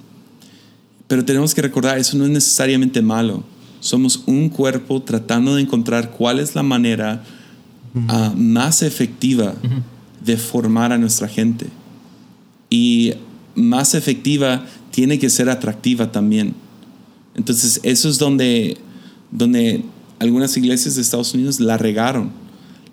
Pero 1.12 1.26
tenemos 1.26 1.54
que 1.54 1.60
recordar, 1.60 1.98
eso 1.98 2.16
no 2.16 2.24
es 2.24 2.30
necesariamente 2.30 3.02
malo. 3.02 3.44
Somos 3.80 4.22
un 4.24 4.48
cuerpo 4.48 5.02
tratando 5.02 5.56
de 5.56 5.60
encontrar 5.60 6.10
cuál 6.10 6.40
es 6.40 6.54
la 6.54 6.62
manera 6.62 7.22
ah, 8.08 8.32
más 8.34 8.80
efectiva 8.80 9.52
de 10.24 10.38
formar 10.38 10.90
a 10.90 10.96
nuestra 10.96 11.28
gente. 11.28 11.66
Y 12.70 13.12
más 13.54 13.94
efectiva 13.94 14.64
tiene 14.90 15.18
que 15.18 15.28
ser 15.28 15.50
atractiva 15.50 16.10
también. 16.10 16.54
Entonces, 17.34 17.80
eso 17.82 18.08
es 18.08 18.16
donde, 18.16 18.78
donde 19.30 19.84
algunas 20.18 20.56
iglesias 20.56 20.94
de 20.94 21.02
Estados 21.02 21.34
Unidos 21.34 21.60
la 21.60 21.76
regaron. 21.76 22.30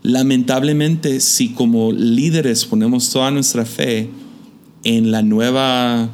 Lamentablemente, 0.04 1.22
si 1.22 1.54
como 1.54 1.94
líderes 1.94 2.66
ponemos 2.66 3.12
toda 3.12 3.32
nuestra 3.32 3.64
fe 3.64 4.10
en 4.84 5.10
la 5.10 5.22
nueva, 5.22 6.10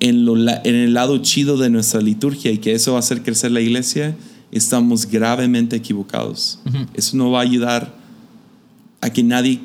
en, 0.00 0.24
lo, 0.24 0.36
en 0.36 0.74
el 0.74 0.94
lado 0.94 1.18
chido 1.18 1.56
de 1.56 1.70
nuestra 1.70 2.00
liturgia 2.00 2.50
y 2.50 2.58
que 2.58 2.72
eso 2.72 2.92
va 2.92 2.98
a 2.98 3.00
hacer 3.00 3.22
crecer 3.22 3.50
la 3.50 3.60
iglesia, 3.60 4.16
estamos 4.52 5.06
gravemente 5.06 5.76
equivocados. 5.76 6.60
Eso 6.94 7.16
no 7.16 7.30
va 7.30 7.40
a 7.40 7.42
ayudar 7.42 7.94
a 9.00 9.10
que 9.10 9.22
nadie... 9.22 9.60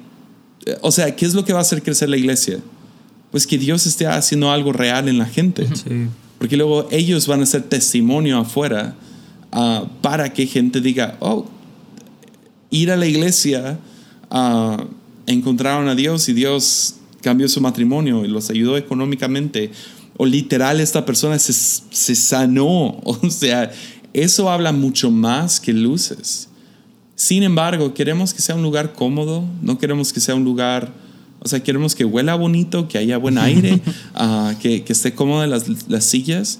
O 0.81 0.91
sea, 0.91 1.15
¿qué 1.15 1.25
es 1.25 1.33
lo 1.33 1.43
que 1.43 1.53
va 1.53 1.59
a 1.59 1.61
hacer 1.61 1.83
crecer 1.83 2.09
la 2.09 2.17
iglesia? 2.17 2.59
Pues 3.31 3.47
que 3.47 3.57
Dios 3.57 3.85
esté 3.85 4.07
haciendo 4.07 4.51
algo 4.51 4.71
real 4.71 5.09
en 5.09 5.17
la 5.17 5.25
gente. 5.25 5.67
Sí. 5.75 6.07
Porque 6.37 6.57
luego 6.57 6.87
ellos 6.91 7.27
van 7.27 7.41
a 7.41 7.45
ser 7.45 7.63
testimonio 7.63 8.37
afuera 8.37 8.95
ah, 9.51 9.85
para 10.01 10.33
que 10.33 10.45
gente 10.45 10.81
diga, 10.81 11.17
oh, 11.19 11.47
ir 12.69 12.91
a 12.91 12.97
la 12.97 13.05
iglesia, 13.05 13.79
uh, 14.31 14.83
encontraron 15.27 15.87
a 15.87 15.95
Dios 15.95 16.27
y 16.27 16.33
Dios 16.33 16.95
cambió 17.21 17.47
su 17.47 17.61
matrimonio 17.61 18.25
y 18.25 18.27
los 18.27 18.49
ayudó 18.49 18.77
económicamente. 18.77 19.71
O 20.17 20.25
literal, 20.25 20.79
esta 20.79 21.05
persona 21.05 21.39
se, 21.39 21.53
se 21.53 22.15
sanó. 22.15 22.99
O 23.03 23.29
sea, 23.29 23.71
eso 24.13 24.49
habla 24.49 24.71
mucho 24.71 25.09
más 25.11 25.59
que 25.59 25.73
luces. 25.73 26.49
Sin 27.15 27.43
embargo, 27.43 27.93
queremos 27.93 28.33
que 28.33 28.41
sea 28.41 28.55
un 28.55 28.63
lugar 28.63 28.93
cómodo, 28.93 29.43
no 29.61 29.77
queremos 29.77 30.11
que 30.11 30.19
sea 30.19 30.35
un 30.35 30.43
lugar 30.43 30.91
o 31.43 31.47
sea, 31.49 31.61
queremos 31.61 31.93
que 31.93 32.05
huela 32.05 32.35
bonito, 32.35 32.87
que 32.87 32.97
haya 32.97 33.17
buen 33.17 33.37
aire, 33.37 33.81
uh, 34.15 34.57
que, 34.59 34.83
que, 34.83 34.93
esté 34.93 35.13
cómoda 35.13 35.45
las, 35.45 35.89
las, 35.89 36.05
sillas. 36.05 36.59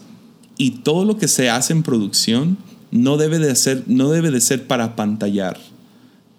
Y 0.58 0.72
todo 0.82 1.06
lo 1.06 1.18
que 1.18 1.30
se 1.30 1.50
hace 1.50 1.72
en 1.72 1.84
producción 1.84 2.58
no 2.92 3.16
debe 3.18 3.40
de 3.40 3.56
ser, 3.56 3.84
no 3.88 4.10
debe 4.10 4.30
de 4.30 4.42
ser 4.42 4.68
para 4.68 4.96
pantallar. 4.96 5.58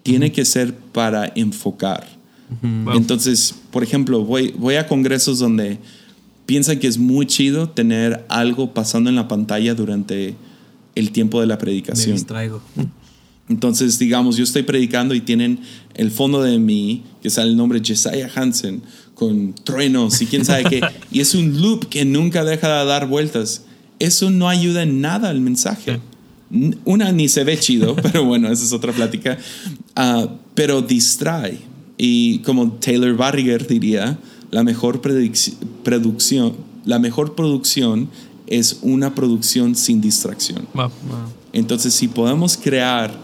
Tiene 0.03 0.27
uh 0.27 0.29
-huh. 0.29 0.33
que 0.33 0.45
ser 0.45 0.75
para 0.75 1.31
enfocar. 1.35 2.07
Uh 2.61 2.67
-huh. 2.67 2.97
Entonces, 2.97 3.55
por 3.71 3.81
ejemplo, 3.81 4.23
voy, 4.23 4.53
voy 4.57 4.75
a 4.75 4.87
congresos 4.87 5.39
donde 5.39 5.79
piensan 6.45 6.79
que 6.79 6.87
es 6.87 6.97
muy 6.97 7.25
chido 7.25 7.69
tener 7.69 8.25
algo 8.29 8.73
pasando 8.73 9.09
en 9.09 9.15
la 9.15 9.27
pantalla 9.27 9.73
durante 9.75 10.35
el 10.95 11.11
tiempo 11.11 11.41
de 11.41 11.47
la 11.47 11.57
predicación. 11.57 12.11
Me 12.11 12.17
distraigo. 12.17 12.61
Entonces, 13.47 13.99
digamos, 13.99 14.37
yo 14.37 14.43
estoy 14.43 14.63
predicando 14.63 15.13
y 15.13 15.21
tienen 15.21 15.59
el 15.93 16.09
fondo 16.09 16.41
de 16.41 16.57
mí, 16.57 17.03
que 17.21 17.29
sale 17.29 17.51
el 17.51 17.57
nombre 17.57 17.81
Jesiah 17.83 18.29
Hansen, 18.35 18.81
con 19.13 19.53
truenos 19.53 20.21
y 20.21 20.25
quién 20.25 20.45
sabe 20.45 20.63
qué. 20.65 20.81
Y 21.11 21.19
es 21.19 21.35
un 21.35 21.61
loop 21.61 21.87
que 21.87 22.05
nunca 22.05 22.43
deja 22.43 22.79
de 22.79 22.85
dar 22.85 23.07
vueltas. 23.07 23.63
Eso 23.99 24.29
no 24.29 24.49
ayuda 24.49 24.83
en 24.83 24.99
nada 24.99 25.29
al 25.29 25.41
mensaje. 25.41 25.99
Una 26.85 27.11
ni 27.11 27.29
se 27.29 27.43
ve 27.43 27.57
chido, 27.59 27.95
pero 28.01 28.25
bueno, 28.25 28.51
esa 28.51 28.63
es 28.63 28.73
otra 28.73 28.91
plática. 28.91 29.37
Uh, 29.95 30.27
pero 30.55 30.81
distrae. 30.81 31.59
Y 31.97 32.39
como 32.39 32.73
Taylor 32.73 33.15
Barriger 33.15 33.67
diría, 33.67 34.17
la 34.51 34.63
mejor 34.63 35.01
producción, 35.01 36.55
la 36.85 36.99
mejor 36.99 37.35
producción 37.35 38.09
es 38.47 38.79
una 38.81 39.15
producción 39.15 39.75
sin 39.75 40.01
distracción. 40.01 40.67
Wow. 40.73 40.89
Wow. 41.07 41.17
Entonces, 41.53 41.93
si 41.93 42.07
podemos 42.07 42.57
crear 42.57 43.17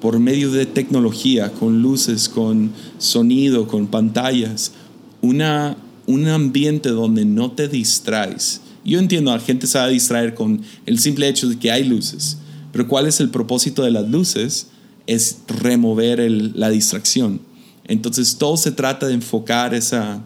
por 0.00 0.18
medio 0.18 0.50
de 0.52 0.66
tecnología, 0.66 1.52
con 1.52 1.82
luces, 1.82 2.28
con 2.28 2.72
sonido, 2.98 3.66
con 3.66 3.88
pantallas, 3.88 4.72
una, 5.20 5.76
un 6.06 6.28
ambiente 6.28 6.90
donde 6.90 7.24
no 7.24 7.52
te 7.52 7.68
distraes. 7.68 8.60
Yo 8.84 8.98
entiendo, 8.98 9.32
la 9.32 9.40
gente 9.40 9.66
se 9.66 9.78
va 9.78 9.84
a 9.84 9.88
distraer 9.88 10.34
con 10.34 10.62
el 10.86 10.98
simple 10.98 11.28
hecho 11.28 11.48
de 11.48 11.58
que 11.58 11.70
hay 11.70 11.84
luces, 11.84 12.38
pero 12.72 12.86
¿cuál 12.86 13.06
es 13.06 13.20
el 13.20 13.30
propósito 13.30 13.82
de 13.82 13.90
las 13.90 14.08
luces? 14.08 14.68
Es 15.06 15.38
remover 15.48 16.20
el, 16.20 16.52
la 16.54 16.70
distracción. 16.70 17.40
Entonces 17.84 18.36
todo 18.36 18.56
se 18.56 18.70
trata 18.70 19.06
de 19.06 19.14
enfocar 19.14 19.74
esa, 19.74 20.22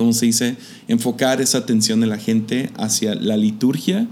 ¿cómo 0.00 0.14
se 0.14 0.24
dice? 0.24 0.56
Enfocar 0.88 1.42
esa 1.42 1.58
atención 1.58 2.00
de 2.00 2.06
la 2.06 2.16
gente 2.16 2.70
hacia 2.78 3.14
la 3.14 3.36
liturgia 3.36 4.06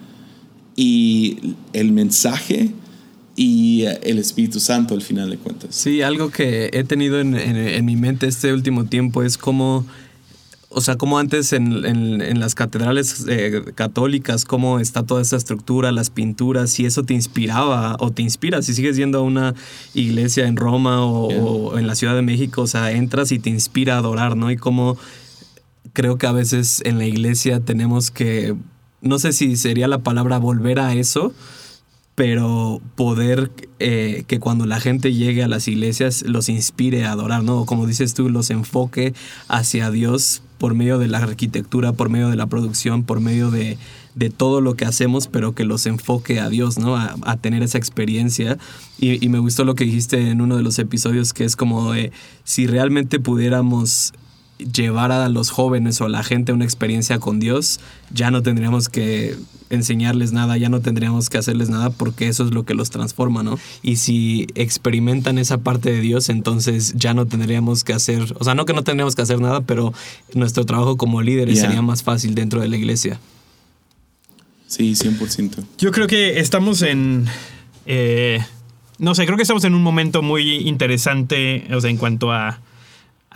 y 0.76 1.54
el 1.72 1.92
mensaje 1.92 2.72
y 3.36 3.84
el 4.02 4.18
Espíritu 4.18 4.60
Santo 4.60 4.92
al 4.92 5.00
final 5.00 5.30
de 5.30 5.38
cuentas. 5.38 5.74
Sí, 5.74 6.02
algo 6.02 6.28
que 6.28 6.68
he 6.74 6.84
tenido 6.84 7.20
en, 7.20 7.34
en, 7.34 7.56
en 7.56 7.84
mi 7.86 7.96
mente 7.96 8.26
este 8.26 8.52
último 8.52 8.84
tiempo 8.84 9.22
es 9.22 9.38
como, 9.38 9.86
o 10.68 10.82
sea, 10.82 10.96
como 10.96 11.18
antes 11.18 11.54
en, 11.54 11.86
en 11.86 12.38
las 12.38 12.54
catedrales 12.54 13.24
eh, 13.26 13.62
católicas, 13.74 14.44
cómo 14.44 14.80
está 14.80 15.04
toda 15.04 15.22
esa 15.22 15.36
estructura, 15.36 15.90
las 15.90 16.10
pinturas, 16.10 16.78
y 16.80 16.84
eso 16.84 17.02
te 17.02 17.14
inspiraba 17.14 17.96
o 17.98 18.10
te 18.10 18.20
inspira. 18.20 18.60
Si 18.60 18.74
sigues 18.74 18.98
yendo 18.98 19.20
a 19.20 19.22
una 19.22 19.54
iglesia 19.94 20.46
en 20.48 20.56
Roma 20.56 21.02
o, 21.02 21.30
yeah. 21.30 21.42
o 21.42 21.78
en 21.78 21.86
la 21.86 21.94
Ciudad 21.94 22.14
de 22.14 22.20
México, 22.20 22.60
o 22.60 22.66
sea, 22.66 22.92
entras 22.92 23.32
y 23.32 23.38
te 23.38 23.48
inspira 23.48 23.94
a 23.94 23.98
adorar, 24.00 24.36
¿no? 24.36 24.50
Y 24.50 24.58
como 24.58 24.98
creo 25.92 26.16
que 26.16 26.26
a 26.26 26.32
veces 26.32 26.82
en 26.84 26.98
la 26.98 27.06
iglesia 27.06 27.60
tenemos 27.60 28.10
que, 28.10 28.54
no 29.00 29.18
sé 29.18 29.32
si 29.32 29.56
sería 29.56 29.88
la 29.88 29.98
palabra 29.98 30.38
volver 30.38 30.78
a 30.78 30.94
eso, 30.94 31.32
pero 32.18 32.82
poder 32.96 33.52
eh, 33.78 34.24
que 34.26 34.40
cuando 34.40 34.66
la 34.66 34.80
gente 34.80 35.14
llegue 35.14 35.44
a 35.44 35.48
las 35.48 35.68
iglesias 35.68 36.22
los 36.22 36.48
inspire 36.48 37.04
a 37.04 37.12
adorar, 37.12 37.44
¿no? 37.44 37.64
Como 37.64 37.86
dices 37.86 38.12
tú, 38.12 38.28
los 38.28 38.50
enfoque 38.50 39.14
hacia 39.46 39.92
Dios 39.92 40.42
por 40.58 40.74
medio 40.74 40.98
de 40.98 41.06
la 41.06 41.18
arquitectura, 41.18 41.92
por 41.92 42.08
medio 42.08 42.28
de 42.28 42.34
la 42.34 42.48
producción, 42.48 43.04
por 43.04 43.20
medio 43.20 43.52
de, 43.52 43.78
de 44.16 44.30
todo 44.30 44.60
lo 44.60 44.74
que 44.74 44.84
hacemos, 44.84 45.28
pero 45.28 45.54
que 45.54 45.64
los 45.64 45.86
enfoque 45.86 46.40
a 46.40 46.48
Dios, 46.48 46.76
¿no? 46.76 46.96
A, 46.96 47.14
a 47.22 47.36
tener 47.36 47.62
esa 47.62 47.78
experiencia. 47.78 48.58
Y, 48.98 49.24
y, 49.24 49.28
me 49.28 49.38
gustó 49.38 49.64
lo 49.64 49.76
que 49.76 49.84
dijiste 49.84 50.28
en 50.28 50.40
uno 50.40 50.56
de 50.56 50.64
los 50.64 50.80
episodios, 50.80 51.32
que 51.32 51.44
es 51.44 51.54
como 51.54 51.92
si 52.42 52.66
realmente 52.66 53.20
pudiéramos 53.20 54.12
llevar 54.58 55.12
a 55.12 55.28
los 55.28 55.50
jóvenes 55.50 56.00
o 56.00 56.06
a 56.06 56.08
la 56.08 56.22
gente 56.22 56.52
a 56.52 56.54
una 56.54 56.64
experiencia 56.64 57.18
con 57.18 57.40
Dios, 57.40 57.80
ya 58.12 58.30
no 58.30 58.42
tendríamos 58.42 58.88
que 58.88 59.36
enseñarles 59.70 60.32
nada, 60.32 60.56
ya 60.56 60.68
no 60.68 60.80
tendríamos 60.80 61.28
que 61.28 61.38
hacerles 61.38 61.68
nada 61.68 61.90
porque 61.90 62.28
eso 62.28 62.44
es 62.44 62.52
lo 62.52 62.64
que 62.64 62.74
los 62.74 62.90
transforma, 62.90 63.42
¿no? 63.42 63.58
Y 63.82 63.96
si 63.96 64.46
experimentan 64.54 65.38
esa 65.38 65.58
parte 65.58 65.92
de 65.92 66.00
Dios, 66.00 66.28
entonces 66.28 66.94
ya 66.96 67.14
no 67.14 67.26
tendríamos 67.26 67.84
que 67.84 67.92
hacer, 67.92 68.34
o 68.38 68.44
sea, 68.44 68.54
no 68.54 68.64
que 68.64 68.72
no 68.72 68.82
tendríamos 68.82 69.14
que 69.14 69.22
hacer 69.22 69.40
nada, 69.40 69.60
pero 69.60 69.92
nuestro 70.34 70.64
trabajo 70.64 70.96
como 70.96 71.22
líderes 71.22 71.56
yeah. 71.56 71.66
sería 71.66 71.82
más 71.82 72.02
fácil 72.02 72.34
dentro 72.34 72.60
de 72.60 72.68
la 72.68 72.76
iglesia. 72.76 73.20
Sí, 74.66 74.92
100%. 74.92 75.64
Yo 75.78 75.92
creo 75.92 76.06
que 76.06 76.40
estamos 76.40 76.82
en... 76.82 77.26
Eh, 77.86 78.40
no 78.98 79.14
sé, 79.14 79.24
creo 79.24 79.36
que 79.36 79.42
estamos 79.42 79.64
en 79.64 79.74
un 79.74 79.82
momento 79.82 80.22
muy 80.22 80.68
interesante, 80.68 81.66
o 81.72 81.80
sea, 81.80 81.88
en 81.88 81.96
cuanto 81.96 82.32
a 82.32 82.60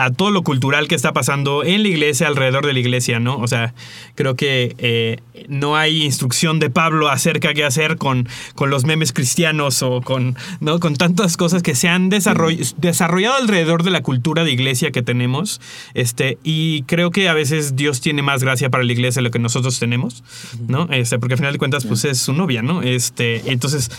a 0.04 0.10
todo 0.10 0.30
lo 0.30 0.42
cultural 0.42 0.88
que 0.88 0.94
está 0.94 1.12
pasando 1.12 1.64
en 1.64 1.82
la 1.82 1.88
iglesia, 1.88 2.26
alrededor 2.26 2.66
de 2.66 2.72
la 2.72 2.80
iglesia, 2.80 3.20
¿no? 3.20 3.36
O 3.38 3.46
sea, 3.46 3.74
creo 4.14 4.34
que 4.34 4.74
eh, 4.78 5.18
no 5.48 5.76
hay 5.76 6.02
instrucción 6.02 6.58
de 6.58 6.70
Pablo 6.70 7.08
acerca 7.08 7.48
de 7.48 7.54
qué 7.54 7.64
hacer 7.64 7.96
con, 7.96 8.28
con 8.54 8.70
los 8.70 8.84
memes 8.84 9.12
cristianos 9.12 9.82
o 9.82 10.00
con, 10.00 10.36
¿no? 10.60 10.80
con 10.80 10.96
tantas 10.96 11.36
cosas 11.36 11.62
que 11.62 11.74
se 11.74 11.88
han 11.88 12.08
desarroll 12.08 12.58
desarrollado 12.78 13.36
alrededor 13.36 13.82
de 13.82 13.90
la 13.90 14.02
cultura 14.02 14.44
de 14.44 14.52
iglesia 14.52 14.90
que 14.90 15.02
tenemos. 15.02 15.60
Este, 15.94 16.38
y 16.42 16.82
creo 16.82 17.10
que 17.10 17.28
a 17.28 17.34
veces 17.34 17.76
Dios 17.76 18.00
tiene 18.00 18.22
más 18.22 18.42
gracia 18.42 18.70
para 18.70 18.84
la 18.84 18.92
iglesia 18.92 19.20
de 19.20 19.24
lo 19.24 19.30
que 19.30 19.38
nosotros 19.38 19.78
tenemos, 19.78 20.24
¿no? 20.68 20.88
Este, 20.90 21.18
porque 21.18 21.34
al 21.34 21.38
final 21.38 21.52
de 21.52 21.58
cuentas, 21.58 21.84
pues 21.84 22.04
es 22.04 22.18
su 22.18 22.32
novia, 22.32 22.62
¿no? 22.62 22.82
Este, 22.82 23.50
entonces, 23.50 23.90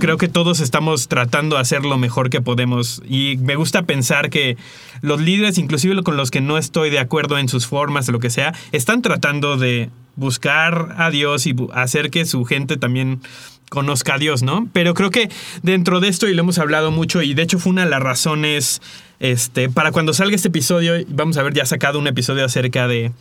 creo 0.00 0.16
que 0.16 0.28
todos 0.28 0.60
estamos 0.60 1.08
tratando 1.08 1.56
de 1.56 1.62
hacer 1.62 1.84
lo 1.84 1.98
mejor 1.98 2.30
que 2.30 2.40
podemos. 2.40 3.02
Y 3.08 3.36
me 3.38 3.56
gusta 3.56 3.82
pensar 3.82 4.30
que 4.30 4.56
los 5.00 5.20
líderes, 5.20 5.33
inclusive 5.56 6.02
con 6.02 6.16
los 6.16 6.30
que 6.30 6.40
no 6.40 6.58
estoy 6.58 6.90
de 6.90 6.98
acuerdo 6.98 7.38
en 7.38 7.48
sus 7.48 7.66
formas, 7.66 8.08
lo 8.08 8.18
que 8.18 8.30
sea, 8.30 8.54
están 8.72 9.02
tratando 9.02 9.56
de 9.56 9.90
buscar 10.16 10.94
a 10.98 11.10
Dios 11.10 11.46
y 11.46 11.54
hacer 11.72 12.10
que 12.10 12.24
su 12.24 12.44
gente 12.44 12.76
también 12.76 13.20
conozca 13.68 14.14
a 14.14 14.18
Dios, 14.18 14.42
¿no? 14.42 14.68
Pero 14.72 14.94
creo 14.94 15.10
que 15.10 15.30
dentro 15.62 16.00
de 16.00 16.08
esto, 16.08 16.28
y 16.28 16.34
lo 16.34 16.40
hemos 16.42 16.58
hablado 16.58 16.90
mucho, 16.90 17.22
y 17.22 17.34
de 17.34 17.42
hecho 17.42 17.58
fue 17.58 17.70
una 17.70 17.84
de 17.84 17.90
las 17.90 18.00
razones, 18.00 18.80
este, 19.20 19.68
para 19.68 19.90
cuando 19.90 20.12
salga 20.12 20.36
este 20.36 20.48
episodio, 20.48 20.94
vamos 21.08 21.36
a 21.36 21.42
ver 21.42 21.54
ya 21.54 21.66
sacado 21.66 21.98
un 21.98 22.06
episodio 22.06 22.44
acerca 22.44 22.86
de, 22.86 23.12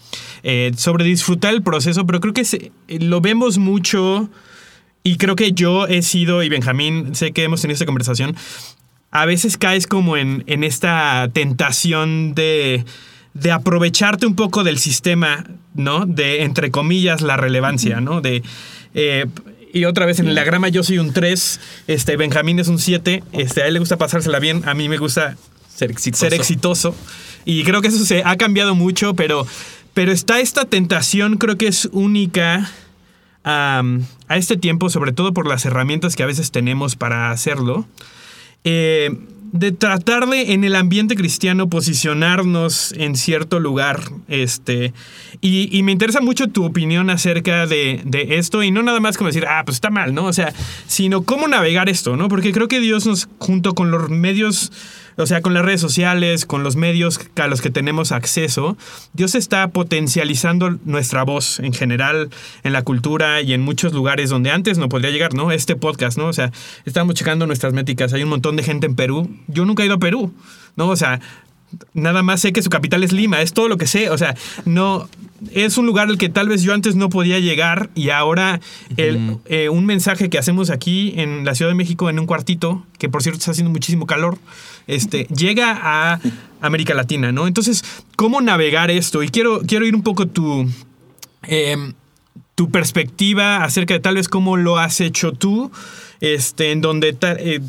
eh, 0.43 0.71
sobre 0.77 1.05
disfrutar 1.05 1.53
el 1.53 1.63
proceso, 1.63 2.05
pero 2.05 2.19
creo 2.19 2.33
que 2.33 2.71
lo 2.99 3.21
vemos 3.21 3.57
mucho, 3.57 4.29
y 5.03 5.17
creo 5.17 5.35
que 5.35 5.51
yo 5.53 5.87
he 5.87 6.01
sido, 6.01 6.43
y 6.43 6.49
Benjamín, 6.49 7.15
sé 7.15 7.31
que 7.31 7.43
hemos 7.43 7.61
tenido 7.61 7.73
esta 7.73 7.85
conversación, 7.85 8.35
a 9.13 9.25
veces 9.25 9.57
caes 9.57 9.87
como 9.87 10.17
en, 10.17 10.43
en 10.47 10.65
esta 10.65 11.29
tentación 11.31 12.35
de 12.35 12.83
de 13.33 13.51
aprovecharte 13.51 14.25
un 14.25 14.35
poco 14.35 14.63
del 14.63 14.77
sistema, 14.77 15.45
¿no? 15.73 16.05
De, 16.05 16.43
entre 16.43 16.71
comillas, 16.71 17.21
la 17.21 17.37
relevancia, 17.37 17.99
¿no? 17.99 18.21
De... 18.21 18.43
Eh, 18.93 19.25
y 19.73 19.85
otra 19.85 20.05
vez 20.05 20.19
en 20.19 20.27
el 20.27 20.35
diagrama 20.35 20.69
yo 20.69 20.83
soy 20.83 20.99
un 20.99 21.13
3, 21.13 21.59
este, 21.87 22.15
Benjamín 22.15 22.59
es 22.59 22.67
un 22.67 22.77
7, 22.77 23.23
este, 23.31 23.63
a 23.63 23.67
él 23.67 23.73
le 23.73 23.79
gusta 23.79 23.97
pasársela 23.97 24.37
bien, 24.37 24.61
a 24.67 24.75
mí 24.75 24.87
me 24.87 24.97
gusta 24.97 25.35
ser 25.67 25.89
exitoso. 25.89 26.25
Ser 26.25 26.33
exitoso. 26.35 26.95
Y 27.43 27.63
creo 27.63 27.81
que 27.81 27.87
eso 27.87 28.05
se 28.05 28.21
ha 28.23 28.35
cambiado 28.35 28.75
mucho, 28.75 29.15
pero, 29.15 29.47
pero 29.95 30.11
está 30.11 30.39
esta 30.39 30.65
tentación, 30.65 31.37
creo 31.37 31.57
que 31.57 31.67
es 31.67 31.89
única 31.91 32.69
a 33.45 33.83
este 34.29 34.57
tiempo, 34.57 34.89
sobre 34.89 35.11
todo 35.11 35.33
por 35.33 35.47
las 35.47 35.65
herramientas 35.65 36.15
que 36.15 36.23
a 36.23 36.27
veces 36.27 36.51
tenemos 36.51 36.95
para 36.95 37.31
hacerlo. 37.31 37.87
Eh, 38.63 39.11
de 39.53 39.71
tratar 39.71 40.27
de 40.27 40.53
en 40.53 40.63
el 40.63 40.75
ambiente 40.75 41.15
cristiano 41.15 41.69
posicionarnos 41.69 42.91
en 42.93 43.15
cierto 43.15 43.59
lugar. 43.59 44.01
Este, 44.27 44.93
y, 45.41 45.81
me 45.83 45.91
interesa 45.91 46.21
mucho 46.21 46.47
tu 46.47 46.65
opinión 46.65 47.11
acerca 47.11 47.67
de, 47.67 48.01
de, 48.03 48.39
esto 48.39 48.63
y 48.63 48.71
no 48.71 48.81
nada 48.81 48.99
más 48.99 49.15
como 49.15 49.27
decir, 49.27 49.45
ah, 49.47 49.61
pues 49.63 49.75
está 49.75 49.91
mal, 49.91 50.15
¿no? 50.15 50.25
O 50.25 50.33
sea, 50.33 50.51
sino 50.87 51.21
cómo 51.21 51.47
navegar 51.47 51.87
esto, 51.87 52.17
¿no? 52.17 52.29
Porque 52.29 52.51
creo 52.51 52.67
que 52.67 52.79
Dios 52.79 53.05
nos, 53.05 53.29
junto 53.37 53.75
con 53.75 53.91
los 53.91 54.09
medios 54.09 54.71
o 55.17 55.25
sea, 55.25 55.41
con 55.41 55.53
las 55.53 55.65
redes 55.65 55.81
sociales, 55.81 56.45
con 56.45 56.63
los 56.63 56.75
medios 56.75 57.19
a 57.35 57.47
los 57.47 57.61
que 57.61 57.69
tenemos 57.69 58.11
acceso, 58.11 58.77
Dios 59.13 59.35
está 59.35 59.67
potencializando 59.69 60.77
nuestra 60.85 61.23
voz 61.23 61.59
en 61.59 61.73
general 61.73 62.29
en 62.63 62.73
la 62.73 62.83
cultura 62.83 63.41
y 63.41 63.53
en 63.53 63.61
muchos 63.61 63.93
lugares 63.93 64.29
donde 64.29 64.51
antes 64.51 64.77
no 64.77 64.89
podría 64.89 65.11
llegar, 65.11 65.33
¿no? 65.33 65.51
Este 65.51 65.75
podcast, 65.75 66.17
¿no? 66.17 66.27
O 66.27 66.33
sea, 66.33 66.51
estamos 66.85 67.15
checando 67.15 67.47
nuestras 67.47 67.73
métricas. 67.73 68.13
Hay 68.13 68.23
un 68.23 68.29
montón 68.29 68.55
de 68.55 68.63
gente 68.63 68.87
en 68.87 68.95
Perú. 68.95 69.29
Yo 69.47 69.65
nunca 69.65 69.83
he 69.83 69.85
ido 69.85 69.95
a 69.95 69.99
Perú, 69.99 70.33
¿no? 70.75 70.89
O 70.89 70.95
sea, 70.95 71.19
nada 71.93 72.23
más 72.23 72.41
sé 72.41 72.53
que 72.53 72.61
su 72.61 72.69
capital 72.69 73.03
es 73.03 73.11
Lima, 73.11 73.41
es 73.41 73.53
todo 73.53 73.67
lo 73.67 73.77
que 73.77 73.87
sé. 73.87 74.09
O 74.09 74.17
sea, 74.17 74.35
no. 74.65 75.09
Es 75.51 75.77
un 75.77 75.85
lugar 75.85 76.07
al 76.09 76.17
que 76.17 76.29
tal 76.29 76.47
vez 76.47 76.61
yo 76.63 76.73
antes 76.73 76.95
no 76.95 77.09
podía 77.09 77.39
llegar 77.39 77.89
y 77.95 78.09
ahora 78.09 78.59
el, 78.97 79.37
eh, 79.45 79.69
un 79.69 79.85
mensaje 79.85 80.29
que 80.29 80.37
hacemos 80.37 80.69
aquí 80.69 81.13
en 81.17 81.45
la 81.45 81.55
Ciudad 81.55 81.71
de 81.71 81.75
México 81.75 82.09
en 82.09 82.19
un 82.19 82.25
cuartito, 82.25 82.85
que 82.97 83.09
por 83.09 83.23
cierto 83.23 83.39
está 83.39 83.51
haciendo 83.51 83.71
muchísimo 83.71 84.05
calor, 84.05 84.37
este, 84.87 85.27
llega 85.35 85.79
a 85.81 86.19
América 86.61 86.93
Latina, 86.93 87.31
¿no? 87.31 87.47
Entonces, 87.47 87.83
¿cómo 88.15 88.41
navegar 88.41 88.91
esto? 88.91 89.23
Y 89.23 89.29
quiero, 89.29 89.61
quiero 89.61 89.85
ir 89.85 89.95
un 89.95 90.03
poco 90.03 90.27
tu, 90.27 90.69
em, 91.43 91.93
tu 92.55 92.69
perspectiva 92.69 93.63
acerca 93.63 93.93
de 93.93 93.99
tal 93.99 94.15
vez 94.15 94.29
cómo 94.29 94.57
lo 94.57 94.77
has 94.77 95.01
hecho 95.01 95.33
tú, 95.33 95.71
este, 96.21 96.71
en 96.71 96.81
donde... 96.81 97.17
Eh, 97.21 97.59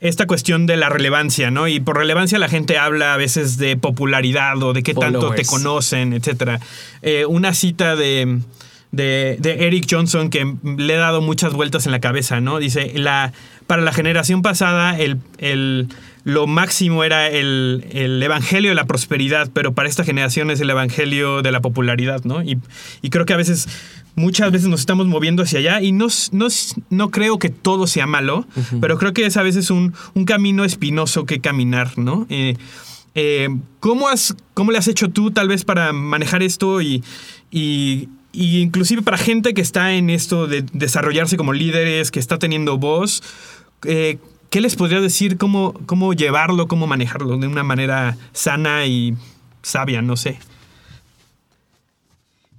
esta 0.00 0.26
cuestión 0.26 0.66
de 0.66 0.76
la 0.76 0.88
relevancia, 0.88 1.50
¿no? 1.50 1.68
Y 1.68 1.80
por 1.80 1.96
relevancia 1.96 2.38
la 2.38 2.48
gente 2.48 2.78
habla 2.78 3.14
a 3.14 3.16
veces 3.16 3.56
de 3.56 3.76
popularidad 3.76 4.62
o 4.62 4.72
de 4.72 4.82
qué 4.82 4.94
tanto 4.94 5.30
te 5.30 5.44
conocen, 5.44 6.12
etc. 6.12 6.60
Eh, 7.02 7.24
una 7.26 7.54
cita 7.54 7.96
de, 7.96 8.40
de, 8.92 9.38
Eric 9.42 9.86
Johnson 9.90 10.30
que 10.30 10.54
le 10.62 10.94
he 10.94 10.98
dado 10.98 11.22
muchas 11.22 11.54
vueltas 11.54 11.86
en 11.86 11.92
la 11.92 12.00
cabeza, 12.00 12.40
¿no? 12.40 12.58
Dice, 12.58 12.92
la, 12.94 13.32
para 13.66 13.82
la 13.82 13.92
generación 13.92 14.42
pasada 14.42 14.98
el, 14.98 15.18
el 15.38 15.88
lo 16.26 16.48
máximo 16.48 17.04
era 17.04 17.28
el, 17.28 17.84
evangelio 18.20 18.72
de 18.72 18.74
la 18.74 18.86
prosperidad, 18.86 19.48
pero 19.52 19.74
para 19.74 19.88
esta 19.88 20.02
generación 20.02 20.50
es 20.50 20.60
el 20.60 20.68
evangelio 20.68 21.40
de 21.40 21.52
la 21.52 21.60
popularidad, 21.60 22.24
¿no? 22.24 22.42
Y, 22.42 22.58
creo 23.10 23.24
que 23.26 23.32
a 23.32 23.36
veces, 23.36 23.68
muchas 24.16 24.50
veces 24.50 24.68
nos 24.68 24.80
estamos 24.80 25.06
moviendo 25.06 25.44
hacia 25.44 25.60
allá 25.60 25.80
y 25.80 25.92
no, 25.92 26.08
no, 26.32 26.48
no 26.90 27.10
creo 27.10 27.38
que 27.38 27.50
todo 27.50 27.86
sea 27.86 28.06
malo, 28.06 28.46
pero 28.80 28.98
creo 28.98 29.12
que 29.12 29.26
es 29.26 29.36
a 29.36 29.42
veces 29.42 29.70
un, 29.70 29.94
camino 30.24 30.64
espinoso 30.64 31.24
que 31.26 31.40
caminar, 31.40 31.96
¿no? 31.98 32.26
Eh, 32.30 32.56
eh, 33.14 33.48
¿cómo, 33.78 34.08
has, 34.08 34.34
¿Cómo 34.54 34.72
le 34.72 34.78
has 34.78 34.88
hecho 34.88 35.10
tú 35.10 35.30
tal 35.30 35.48
vez 35.48 35.64
para 35.64 35.92
manejar 35.92 36.42
esto 36.42 36.80
y, 36.80 37.04
y, 37.50 38.08
inclusive 38.32 39.02
para 39.02 39.18
gente 39.18 39.54
que 39.54 39.60
está 39.60 39.92
en 39.92 40.10
esto 40.10 40.46
de 40.46 40.64
desarrollarse 40.72 41.36
como 41.36 41.52
líderes, 41.52 42.10
que 42.10 42.18
está 42.18 42.38
teniendo 42.38 42.78
voz? 42.78 43.22
Eh, 43.84 44.18
¿Qué 44.50 44.60
les 44.60 44.76
podría 44.76 45.00
decir 45.00 45.36
cómo, 45.36 45.74
cómo 45.86 46.14
llevarlo, 46.14 46.68
cómo 46.68 46.86
manejarlo 46.86 47.36
de 47.36 47.46
una 47.46 47.62
manera 47.62 48.16
sana 48.32 48.86
y 48.86 49.14
sabia? 49.62 50.00
No 50.02 50.16
sé. 50.16 50.38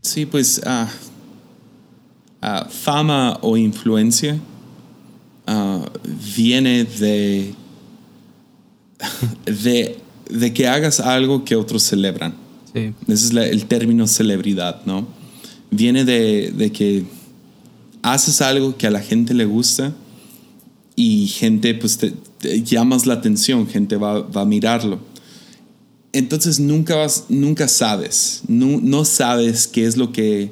Sí, 0.01 0.25
pues 0.25 0.61
uh, 0.65 0.85
fama 2.69 3.39
o 3.41 3.57
influencia 3.57 4.39
ah, 5.45 5.85
viene 6.35 6.83
de, 6.83 7.53
de, 9.45 9.97
de, 10.29 10.53
que 10.53 10.67
hagas 10.67 10.99
algo 10.99 11.43
que 11.43 11.55
otros 11.55 11.83
celebran. 11.83 12.35
Sí. 12.73 12.93
Ese 13.07 13.25
es 13.25 13.51
el 13.51 13.65
término 13.65 14.07
celebridad, 14.07 14.81
¿no? 14.85 15.07
Viene 15.71 16.05
de, 16.05 16.51
de 16.55 16.71
que 16.71 17.05
haces 18.01 18.41
algo 18.41 18.77
que 18.77 18.87
a 18.87 18.91
la 18.91 19.01
gente 19.01 19.33
le 19.33 19.45
gusta 19.45 19.93
y 20.95 21.27
gente, 21.27 21.73
pues 21.75 21.97
te, 21.97 22.13
llamas 22.63 23.05
la 23.05 23.15
atención, 23.15 23.67
gente 23.67 23.97
va, 23.97 24.21
va, 24.21 24.41
a 24.41 24.45
mirarlo. 24.45 24.99
Entonces 26.13 26.59
nunca, 26.59 26.95
vas, 26.95 27.25
nunca 27.29 27.67
sabes, 27.67 28.41
no, 28.47 28.79
no 28.81 29.05
sabes 29.05 29.67
qué 29.67 29.85
es 29.85 29.97
lo 29.97 30.11
que 30.11 30.51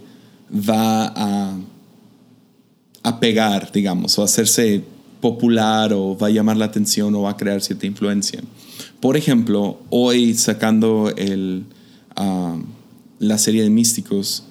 va 0.52 1.14
a, 1.16 1.58
a 3.06 3.20
pegar, 3.20 3.72
digamos, 3.72 4.18
o 4.18 4.24
hacerse 4.24 4.82
popular 5.22 5.94
o 5.94 6.18
va 6.18 6.26
a 6.26 6.30
llamar 6.32 6.58
la 6.58 6.66
atención 6.66 7.14
o 7.14 7.22
va 7.22 7.32
a 7.32 7.38
crear 7.38 7.62
cierta 7.62 7.86
influencia. 7.86 8.42
Por 9.00 9.16
ejemplo, 9.16 9.80
hoy 9.92 10.34
sacando 10.34 11.14
el, 11.16 11.66
ah, 12.16 12.58
la 13.20 13.38
serie 13.38 13.62
de 13.62 13.70
místicos, 13.70 14.46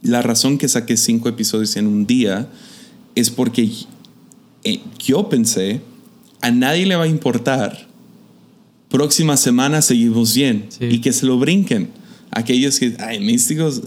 la 0.00 0.22
razón 0.22 0.56
que 0.56 0.66
saqué 0.66 0.96
cinco 0.96 1.28
episodios 1.28 1.76
en 1.76 1.86
un 1.88 2.06
día 2.06 2.48
es 3.14 3.28
porque 3.28 3.70
eh, 4.64 4.80
yo 4.98 5.28
pensé, 5.28 5.82
a 6.40 6.50
nadie 6.50 6.86
le 6.86 6.96
va 6.96 7.04
a 7.04 7.08
importar. 7.08 7.86
Próxima 8.88 9.36
semana 9.36 9.82
seguimos 9.82 10.34
bien 10.34 10.70
y 10.80 11.02
que 11.02 11.12
se 11.12 11.26
lo 11.26 11.38
brinquen. 11.38 11.90
Aquellos 12.32 12.80
que, 12.80 12.96
ay, 12.98 13.20
místicos, 13.20 13.82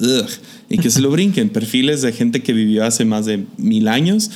y 0.69 0.77
que 0.77 0.89
se 0.89 1.01
lo 1.01 1.09
brinquen. 1.09 1.49
Perfiles 1.53 2.03
de 2.03 2.13
gente 2.13 2.43
que 2.43 2.53
vivió 2.53 2.85
hace 2.85 3.03
más 3.03 3.25
de 3.25 3.45
mil 3.57 3.87
años, 3.87 4.29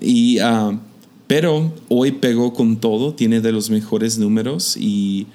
y, 0.00 0.38
ah, 0.38 0.78
pero 1.26 1.74
hoy 1.88 2.12
pegó 2.12 2.52
con 2.54 2.78
todo, 2.78 3.14
tiene 3.14 3.40
de 3.40 3.52
los 3.52 3.70
mejores 3.70 4.18
números 4.18 4.76
y 4.76 5.26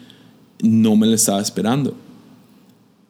no 0.62 0.96
me 0.96 1.08
lo 1.08 1.14
estaba 1.14 1.42
esperando. 1.42 1.96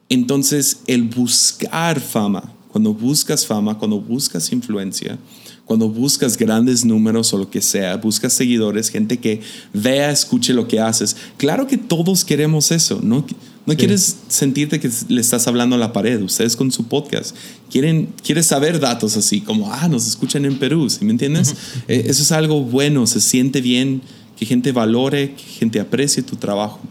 Entonces, 0.09 0.81
el 0.87 1.03
buscar 1.03 1.99
fama, 1.99 2.53
cuando 2.69 2.93
buscas 2.93 3.45
fama, 3.45 3.77
cuando 3.77 3.99
buscas 3.99 4.51
influencia, 4.51 5.17
cuando 5.65 5.89
buscas 5.89 6.37
grandes 6.37 6.83
números 6.83 7.33
o 7.33 7.37
lo 7.37 7.49
que 7.49 7.61
sea, 7.61 7.95
buscas 7.97 8.33
seguidores, 8.33 8.89
gente 8.89 9.17
que 9.17 9.41
vea, 9.73 10.11
escuche 10.11 10.53
lo 10.53 10.67
que 10.67 10.79
haces. 10.79 11.15
Claro 11.37 11.67
que 11.67 11.77
todos 11.77 12.25
queremos 12.25 12.71
eso, 12.71 12.99
¿no? 13.01 13.25
No 13.65 13.75
quieres 13.77 14.17
sentirte 14.27 14.79
que 14.79 14.89
le 15.07 15.21
estás 15.21 15.47
hablando 15.47 15.75
a 15.75 15.79
la 15.79 15.93
pared, 15.93 16.21
ustedes 16.21 16.55
con 16.55 16.71
su 16.71 16.87
podcast. 16.87 17.35
Quieren, 17.71 18.09
quieres 18.21 18.47
saber 18.47 18.79
datos 18.79 19.15
así, 19.15 19.39
como, 19.39 19.71
ah, 19.71 19.87
nos 19.87 20.05
escuchan 20.05 20.43
en 20.43 20.59
Perú, 20.59 20.89
¿sí 20.89 21.05
me 21.05 21.11
entiendes? 21.11 21.55
Eh, 21.87 22.03
eso 22.07 22.23
es 22.23 22.31
algo 22.33 22.61
bueno, 22.61 23.07
se 23.07 23.21
siente 23.21 23.61
bien 23.61 24.01
que 24.37 24.45
gente 24.45 24.71
valore, 24.71 25.33
que 25.35 25.43
gente 25.43 25.79
aprecie 25.79 26.23
tu 26.23 26.35
trabajo. 26.35 26.81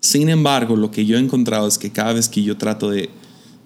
Sin 0.00 0.28
embargo, 0.28 0.76
lo 0.76 0.90
que 0.90 1.06
yo 1.06 1.16
he 1.16 1.20
encontrado 1.20 1.66
es 1.66 1.76
que 1.76 1.90
cada 1.90 2.12
vez 2.12 2.28
que 2.28 2.42
yo 2.42 2.56
trato 2.56 2.90
de 2.90 3.10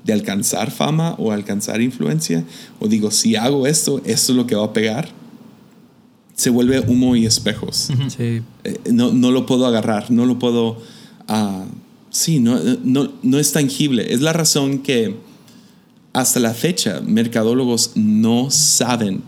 de 0.06 0.12
alcanzar 0.12 0.70
fama 0.70 1.16
o 1.18 1.32
alcanzar 1.32 1.82
influencia, 1.82 2.44
o 2.78 2.86
digo, 2.86 3.10
si 3.10 3.34
hago 3.34 3.66
esto, 3.66 4.00
esto 4.04 4.32
es 4.32 4.36
lo 4.36 4.46
que 4.46 4.54
va 4.54 4.66
a 4.66 4.72
pegar, 4.72 5.08
se 6.34 6.48
vuelve 6.48 6.80
humo 6.80 7.16
y 7.16 7.26
espejos. 7.26 7.88
Eh, 8.18 8.42
no, 8.92 9.12
no, 9.12 9.32
lo 9.32 9.46
puedo 9.46 9.66
agarrar, 9.66 10.10
no 10.10 10.24
lo 10.24 10.38
puedo... 10.38 10.80
Uh, 11.28 11.64
sí, 12.10 12.40
no, 12.40 12.58
no, 12.84 13.12
no 13.22 13.38
es 13.38 13.52
tangible. 13.52 14.12
Es 14.12 14.20
la 14.20 14.32
razón 14.32 14.80
que 14.80 15.16
hasta 16.12 16.40
la 16.40 16.54
fecha 16.54 17.00
mercadólogos 17.00 17.92
no 17.94 18.50
saben 18.50 19.22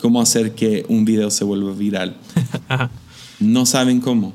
cómo 0.00 0.20
hacer 0.20 0.52
que 0.56 0.84
un 0.88 1.04
video 1.04 1.30
se 1.30 1.44
vuelva 1.44 1.72
viral. 1.72 2.16
no 3.40 3.64
saben 3.66 4.00
cómo. 4.00 4.34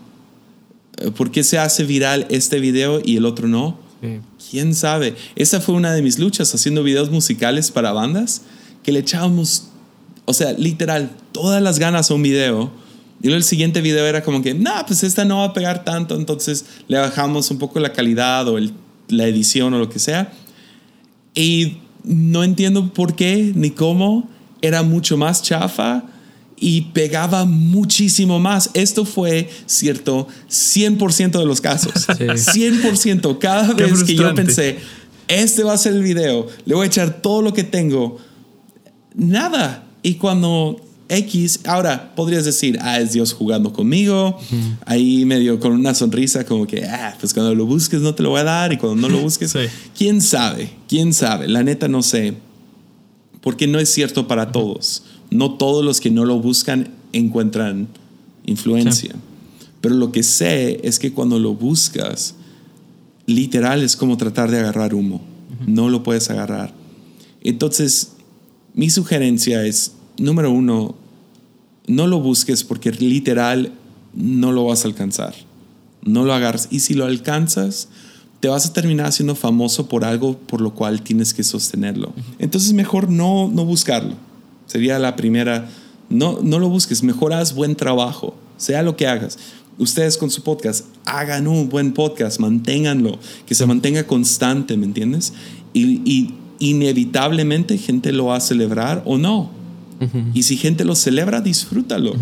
¿Por 1.15 1.31
qué 1.31 1.43
se 1.43 1.59
hace 1.59 1.83
viral 1.83 2.25
este 2.29 2.59
video 2.59 3.01
y 3.03 3.17
el 3.17 3.25
otro 3.25 3.47
no? 3.47 3.77
¿Quién 4.49 4.73
sabe? 4.73 5.15
Esa 5.35 5.59
fue 5.59 5.75
una 5.75 5.91
de 5.91 6.01
mis 6.01 6.19
luchas 6.19 6.53
haciendo 6.53 6.83
videos 6.83 7.11
musicales 7.11 7.71
para 7.71 7.91
bandas 7.91 8.43
que 8.83 8.91
le 8.91 8.99
echábamos, 8.99 9.67
o 10.25 10.33
sea, 10.33 10.53
literal, 10.53 11.11
todas 11.33 11.61
las 11.61 11.79
ganas 11.79 12.09
a 12.09 12.13
un 12.13 12.23
video. 12.23 12.71
Y 13.21 13.27
luego 13.27 13.37
el 13.37 13.43
siguiente 13.43 13.81
video 13.81 14.05
era 14.05 14.23
como 14.23 14.41
que, 14.41 14.53
no, 14.53 14.71
pues 14.85 15.03
esta 15.03 15.25
no 15.25 15.39
va 15.39 15.45
a 15.45 15.53
pegar 15.53 15.83
tanto, 15.83 16.15
entonces 16.15 16.65
le 16.87 16.97
bajamos 16.97 17.49
un 17.49 17.57
poco 17.57 17.79
la 17.79 17.91
calidad 17.91 18.47
o 18.47 18.59
la 19.07 19.25
edición 19.25 19.73
o 19.73 19.79
lo 19.79 19.89
que 19.89 19.99
sea. 19.99 20.31
Y 21.33 21.77
no 22.03 22.43
entiendo 22.43 22.93
por 22.93 23.15
qué 23.15 23.51
ni 23.55 23.71
cómo, 23.71 24.29
era 24.61 24.83
mucho 24.83 25.17
más 25.17 25.41
chafa 25.41 26.03
y 26.59 26.81
pegaba 26.93 27.45
muchísimo 27.45 28.39
más. 28.39 28.71
Esto 28.73 29.05
fue 29.05 29.49
cierto 29.65 30.27
100% 30.49 31.39
de 31.39 31.45
los 31.45 31.61
casos. 31.61 32.07
100%. 32.07 33.37
Cada 33.39 33.73
vez 33.73 34.03
que 34.03 34.15
yo 34.15 34.33
pensé, 34.33 34.77
este 35.27 35.63
va 35.63 35.73
a 35.73 35.77
ser 35.77 35.93
el 35.93 36.03
video, 36.03 36.47
le 36.65 36.75
voy 36.75 36.85
a 36.85 36.87
echar 36.87 37.21
todo 37.21 37.41
lo 37.41 37.53
que 37.53 37.63
tengo, 37.63 38.17
nada. 39.13 39.85
Y 40.01 40.15
cuando 40.15 40.86
X, 41.09 41.61
ahora 41.65 42.13
podrías 42.15 42.45
decir, 42.45 42.77
ah, 42.81 42.99
es 42.99 43.13
Dios 43.13 43.33
jugando 43.33 43.73
conmigo, 43.73 44.37
ahí 44.85 45.25
medio 45.25 45.59
con 45.59 45.71
una 45.71 45.93
sonrisa 45.93 46.45
como 46.45 46.67
que, 46.67 46.85
ah, 46.85 47.15
pues 47.19 47.33
cuando 47.33 47.55
lo 47.55 47.65
busques 47.65 48.01
no 48.01 48.13
te 48.13 48.23
lo 48.23 48.31
voy 48.31 48.41
a 48.41 48.45
dar 48.45 48.73
y 48.73 48.77
cuando 48.77 49.07
no 49.07 49.13
lo 49.13 49.21
busques, 49.23 49.53
quién 49.97 50.21
sabe, 50.21 50.71
quién 50.87 51.13
sabe, 51.13 51.47
la 51.47 51.63
neta 51.63 51.87
no 51.87 52.03
sé, 52.03 52.33
porque 53.41 53.67
no 53.67 53.79
es 53.79 53.89
cierto 53.89 54.27
para 54.27 54.51
todos. 54.51 55.03
No 55.29 55.55
todos 55.55 55.83
los 55.83 55.99
que 55.99 56.11
no 56.11 56.25
lo 56.25 56.39
buscan 56.39 56.89
encuentran 57.13 57.87
influencia. 58.45 59.15
Pero 59.81 59.95
lo 59.95 60.11
que 60.11 60.23
sé 60.23 60.79
es 60.83 60.99
que 60.99 61.13
cuando 61.13 61.39
lo 61.39 61.53
buscas, 61.53 62.35
literal 63.25 63.83
es 63.83 63.95
como 63.95 64.17
tratar 64.17 64.49
de 64.51 64.59
agarrar 64.59 64.93
humo. 64.93 65.21
No 65.65 65.89
lo 65.89 66.03
puedes 66.03 66.29
agarrar. 66.29 66.73
Entonces, 67.43 68.13
mi 68.73 68.89
sugerencia 68.89 69.65
es, 69.65 69.93
número 70.17 70.51
uno, 70.51 70.95
no 71.87 72.07
lo 72.07 72.19
busques 72.19 72.63
porque 72.63 72.91
literal 72.91 73.73
no 74.13 74.51
lo 74.51 74.65
vas 74.65 74.83
a 74.83 74.87
alcanzar. 74.87 75.33
No 76.03 76.25
lo 76.25 76.33
agarras. 76.33 76.67
Y 76.71 76.79
si 76.79 76.93
lo 76.93 77.05
alcanzas, 77.05 77.89
te 78.39 78.47
vas 78.47 78.65
a 78.65 78.73
terminar 78.73 79.11
siendo 79.11 79.35
famoso 79.35 79.87
por 79.87 80.05
algo 80.05 80.37
por 80.37 80.61
lo 80.61 80.73
cual 80.73 81.01
tienes 81.01 81.33
que 81.33 81.43
sostenerlo. 81.43 82.13
Entonces, 82.39 82.73
mejor 82.73 83.09
no, 83.09 83.49
no 83.49 83.65
buscarlo. 83.65 84.15
Sería 84.67 84.99
la 84.99 85.15
primera. 85.15 85.69
No, 86.09 86.39
no 86.41 86.59
lo 86.59 86.69
busques, 86.69 87.03
mejor 87.03 87.33
haz 87.33 87.53
buen 87.53 87.75
trabajo, 87.75 88.35
sea 88.57 88.83
lo 88.83 88.95
que 88.95 89.07
hagas. 89.07 89.37
Ustedes 89.77 90.17
con 90.17 90.31
su 90.31 90.41
podcast, 90.41 90.85
hagan 91.05 91.47
un 91.47 91.69
buen 91.69 91.93
podcast, 91.93 92.39
manténganlo, 92.39 93.19
que 93.45 93.55
se 93.55 93.65
mantenga 93.65 94.05
constante, 94.05 94.77
¿me 94.77 94.85
entiendes? 94.85 95.33
Y, 95.73 96.33
inevitablemente 96.59 97.77
gente 97.77 98.11
lo 98.11 98.25
va 98.25 98.37
a 98.37 98.39
celebrar 98.39 99.03
o 99.05 99.19
no. 99.19 99.51
Y 100.33 100.43
si 100.43 100.57
gente 100.57 100.85
lo 100.85 100.95
celebra, 100.95 101.41
disfrútalo. 101.41 102.15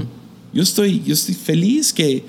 yo, 0.53 0.63
estoy, 0.63 1.03
yo 1.05 1.13
estoy 1.13 1.35
feliz 1.35 1.93
que, 1.93 2.23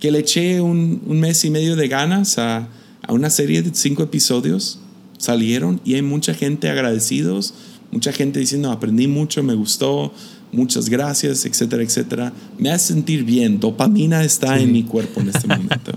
que 0.00 0.10
le 0.10 0.20
eché 0.20 0.60
un, 0.60 1.02
un, 1.06 1.20
mes 1.20 1.44
y 1.44 1.50
medio 1.50 1.76
de 1.76 1.88
ganas 1.88 2.38
a, 2.38 2.68
a 3.02 3.12
una 3.12 3.30
serie 3.30 3.62
de 3.62 3.70
cinco 3.74 4.02
episodios. 4.02 4.80
Salieron 5.18 5.80
y 5.84 5.94
hay 5.94 6.02
mucha 6.02 6.34
gente 6.34 6.68
agradecidos 6.68 7.54
Mucha 7.90 8.12
gente 8.12 8.38
diciendo, 8.38 8.70
aprendí 8.70 9.06
mucho, 9.06 9.42
me 9.42 9.54
gustó, 9.54 10.12
muchas 10.52 10.90
gracias, 10.90 11.46
etcétera, 11.46 11.82
etcétera. 11.82 12.32
Me 12.58 12.70
hace 12.70 12.92
sentir 12.92 13.24
bien. 13.24 13.58
Dopamina 13.58 14.22
está 14.24 14.58
en 14.58 14.72
mi 14.72 14.82
cuerpo 14.82 15.20
en 15.20 15.30
este 15.30 15.46
momento. 15.46 15.92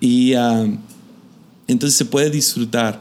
Y 0.00 0.34
ah, 0.34 0.66
entonces 1.68 1.96
se 1.96 2.04
puede 2.04 2.30
disfrutar, 2.30 3.00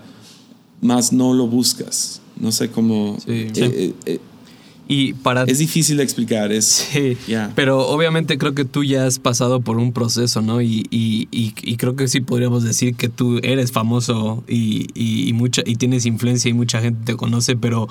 más 0.79 1.11
no 1.11 1.33
lo 1.33 1.47
buscas. 1.47 2.21
No 2.39 2.51
sé 2.51 2.69
cómo... 2.69 3.17
Eh, 3.25 3.51
eh, 3.55 3.93
eh, 4.05 4.19
y 4.87 5.13
para... 5.13 5.43
Es 5.43 5.59
difícil 5.59 5.97
de 5.97 6.03
explicar, 6.03 6.51
es... 6.51 6.65
Sí, 6.65 7.17
pero 7.55 7.87
obviamente 7.87 8.37
creo 8.37 8.53
que 8.53 8.65
tú 8.65 8.83
ya 8.83 9.05
has 9.05 9.19
pasado 9.19 9.61
por 9.61 9.77
un 9.77 9.93
proceso, 9.93 10.41
¿no? 10.41 10.61
Y, 10.61 10.87
y, 10.91 11.27
y, 11.31 11.77
creo 11.77 11.95
que 11.95 12.07
sí 12.07 12.19
podríamos 12.21 12.63
decir 12.63 12.95
que 12.95 13.09
tú 13.09 13.39
eres 13.43 13.71
famoso 13.71 14.43
y, 14.47 15.31
mucha, 15.33 15.61
y 15.65 15.77
tienes 15.77 16.05
influencia 16.05 16.49
y 16.49 16.53
mucha 16.53 16.81
gente 16.81 17.05
te 17.05 17.15
conoce, 17.15 17.55
pero 17.55 17.87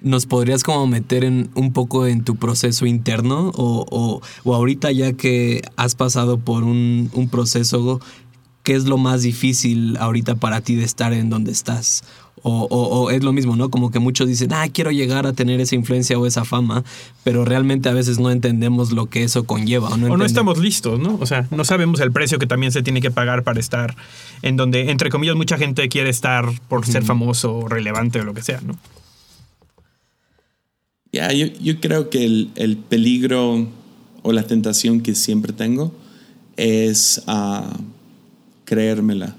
¿nos 0.00 0.26
podrías 0.26 0.62
como 0.62 0.86
meter 0.86 1.24
en 1.24 1.50
un 1.54 1.72
poco 1.72 2.06
en 2.06 2.24
tu 2.24 2.36
proceso 2.36 2.86
interno? 2.86 3.50
O, 3.54 3.86
o, 3.90 4.22
o 4.44 4.54
ahorita 4.54 4.92
ya 4.92 5.12
que 5.12 5.62
has 5.76 5.94
pasado 5.94 6.38
por 6.38 6.64
un, 6.64 7.10
un 7.12 7.28
proceso, 7.28 8.00
¿qué 8.62 8.74
es 8.74 8.84
lo 8.84 8.96
más 8.96 9.22
difícil 9.22 9.96
ahorita 9.98 10.36
para 10.36 10.62
ti 10.62 10.74
de 10.74 10.84
estar 10.84 11.12
en 11.12 11.28
donde 11.28 11.52
estás? 11.52 12.02
O, 12.42 13.10
es 13.10 13.22
lo 13.22 13.32
mismo, 13.32 13.54
¿no? 13.54 13.70
Como 13.70 13.90
que 13.90 13.98
muchos 13.98 14.26
dicen, 14.26 14.52
ah, 14.54 14.66
quiero 14.72 14.90
llegar 14.90 15.26
a 15.26 15.34
tener 15.34 15.60
esa 15.60 15.74
influencia 15.74 16.18
o 16.18 16.26
esa 16.26 16.44
fama, 16.44 16.84
pero 17.22 17.44
realmente 17.44 17.88
a 17.90 17.92
veces 17.92 18.18
no 18.18 18.30
entendemos 18.30 18.92
lo 18.92 19.06
que 19.06 19.24
eso 19.24 19.44
conlleva. 19.44 19.90
O 19.90 19.96
no, 19.98 20.24
estamos 20.24 20.58
listos, 20.58 20.98
¿no? 20.98 21.18
O 21.20 21.26
sea, 21.26 21.46
no 21.50 21.64
sabemos 21.64 22.00
el 22.00 22.12
precio 22.12 22.38
que 22.38 22.46
también 22.46 22.72
se 22.72 22.82
tiene 22.82 23.02
que 23.02 23.10
pagar 23.10 23.44
para 23.44 23.60
estar 23.60 23.94
en 24.40 24.56
donde, 24.56 24.90
entre 24.90 25.10
comillas, 25.10 25.36
mucha 25.36 25.58
gente 25.58 25.88
quiere 25.90 26.08
estar 26.08 26.46
por 26.68 26.86
ser 26.86 27.02
famoso 27.04 27.56
o 27.56 27.68
relevante 27.68 28.20
o 28.20 28.24
lo 28.24 28.32
que 28.32 28.42
sea, 28.42 28.60
¿no? 28.62 28.78
Ya, 31.12 31.32
yo, 31.32 31.80
creo 31.80 32.08
que 32.08 32.24
el, 32.24 32.78
peligro 32.88 33.66
o 34.22 34.32
la 34.32 34.44
tentación 34.44 35.00
que 35.00 35.14
siempre 35.14 35.52
tengo 35.52 35.92
es 36.56 37.22
uh, 37.26 37.82
creérmela. 38.64 39.36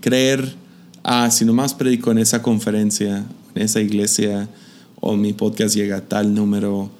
creer 0.00 0.57
ah, 1.10 1.30
si 1.30 1.46
nomás 1.46 1.72
predico 1.72 2.10
en 2.10 2.18
esa 2.18 2.42
conferencia, 2.42 3.24
en 3.54 3.62
esa 3.62 3.80
iglesia, 3.80 4.46
o 5.00 5.16
mi 5.16 5.32
podcast 5.32 5.74
llega 5.74 5.96
a 5.96 6.00
tal 6.02 6.34
número, 6.34 6.90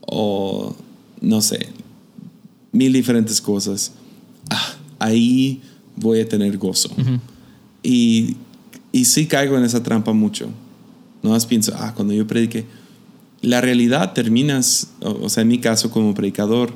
o 0.00 0.74
no 1.20 1.40
sé, 1.40 1.68
mil 2.72 2.92
diferentes 2.92 3.40
cosas, 3.40 3.92
ah, 4.50 4.74
ahí 4.98 5.62
voy 5.94 6.20
a 6.20 6.28
tener 6.28 6.58
gozo. 6.58 6.90
y, 7.84 8.36
y 8.90 9.04
sí 9.04 9.26
caigo 9.26 9.56
en 9.56 9.64
esa 9.64 9.80
trampa 9.80 10.12
mucho. 10.12 10.48
No 11.22 11.30
más 11.30 11.46
pienso, 11.46 11.72
ah, 11.76 11.94
cuando 11.94 12.14
yo 12.14 12.26
predique, 12.26 12.66
la 13.42 13.60
realidad 13.60 14.12
terminas, 14.12 14.88
o, 15.00 15.28
sea, 15.28 15.42
en 15.42 15.48
mi 15.48 15.58
caso 15.58 15.92
como 15.92 16.14
predicador, 16.14 16.72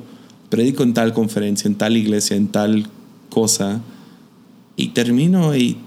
predico 0.49 0.83
en 0.83 0.93
tal 0.93 1.13
conferencia, 1.13 1.67
en 1.67 1.75
tal 1.75 1.97
iglesia, 1.97 2.37
en 2.37 2.47
tal 2.47 2.87
cosa, 3.29 3.81
y 4.77 4.89
termino 4.89 5.53
y 5.53 5.77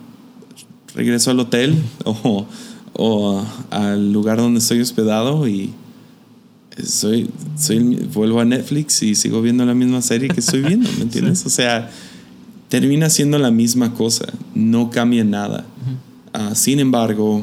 regreso 0.94 1.30
al 1.30 1.40
hotel 1.40 1.76
o, 2.04 2.46
o 2.94 3.44
al 3.70 4.12
lugar 4.12 4.38
donde 4.38 4.60
estoy 4.60 4.80
hospedado 4.80 5.46
y 5.48 5.72
soy, 6.84 7.30
soy, 7.56 7.96
vuelvo 8.12 8.40
a 8.40 8.44
Netflix 8.44 9.02
y 9.02 9.14
sigo 9.14 9.42
viendo 9.42 9.64
la 9.64 9.74
misma 9.74 10.02
serie 10.02 10.28
que 10.28 10.40
estoy 10.40 10.62
viendo, 10.62 10.90
¿me 10.96 11.02
entiendes? 11.02 11.44
O 11.46 11.50
sea, 11.50 11.90
termina 12.68 13.10
siendo 13.10 13.38
la 13.38 13.50
misma 13.50 13.94
cosa, 13.94 14.26
no 14.54 14.90
cambia 14.90 15.24
nada. 15.24 15.66
Ah, 16.32 16.54
sin 16.54 16.78
embargo, 16.78 17.42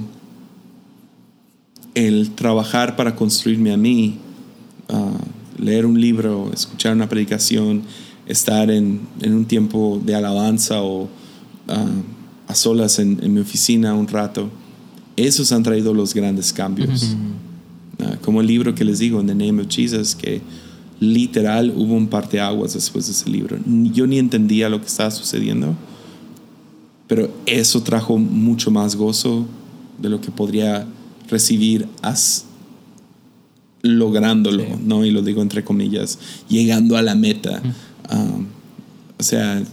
el 1.94 2.32
trabajar 2.32 2.96
para 2.96 3.16
construirme 3.16 3.74
a 3.74 3.78
mí, 3.78 4.18
ah, 4.90 5.18
leer 5.58 5.86
un 5.86 6.00
libro, 6.00 6.52
escuchar 6.54 6.94
una 6.94 7.10
predicación, 7.10 7.84
estar 8.28 8.72
en, 8.72 9.02
en 9.22 9.34
un 9.34 9.46
tiempo 9.46 10.02
de 10.04 10.16
alabanza 10.16 10.82
o 10.82 11.10
ah, 11.68 11.86
a 12.48 12.56
solas 12.56 13.00
en, 13.00 13.34
mi 13.34 13.40
oficina 13.40 13.94
un 13.94 14.08
rato, 14.08 14.50
esos 15.16 15.52
han 15.52 15.64
traído 15.64 15.94
los 15.94 16.14
grandes 16.14 16.54
cambios. 16.54 17.16
Ah, 18.00 18.18
como 18.22 18.42
el 18.42 18.48
libro 18.48 18.74
que 18.76 18.86
les 18.86 19.00
digo, 19.00 19.20
In 19.20 19.28
the 19.28 19.36
Name 19.36 19.62
of 19.62 19.68
Jesus, 19.70 20.16
que 20.16 20.42
literal 21.00 21.74
hubo 21.76 21.94
un 21.94 22.08
parteaguas 22.08 22.74
después 22.74 23.08
de 23.08 23.12
ese 23.12 23.30
libro. 23.30 23.58
Yo 23.66 24.08
ni 24.08 24.20
entendía 24.20 24.70
lo 24.70 24.80
que 24.80 24.88
estaba 24.88 25.12
sucediendo, 25.12 25.76
pero 27.08 27.32
eso 27.46 27.84
trajo 27.84 28.18
mucho 28.18 28.72
más 28.72 28.96
gozo 28.96 29.46
de 30.02 30.10
lo 30.10 30.22
que 30.22 30.32
podría 30.32 30.88
recibir 31.30 31.88
as 32.02 32.46
lográndolo, 33.82 34.66
¿no? 34.84 35.06
Y 35.06 35.12
lo 35.12 35.22
digo 35.22 35.42
entre 35.42 35.64
comillas, 35.64 36.20
llegando 36.50 36.98
a 36.98 37.02
la 37.02 37.16
meta. 37.16 37.62
Ah, 38.10 38.40
o 39.18 39.24
sea, 39.24 39.64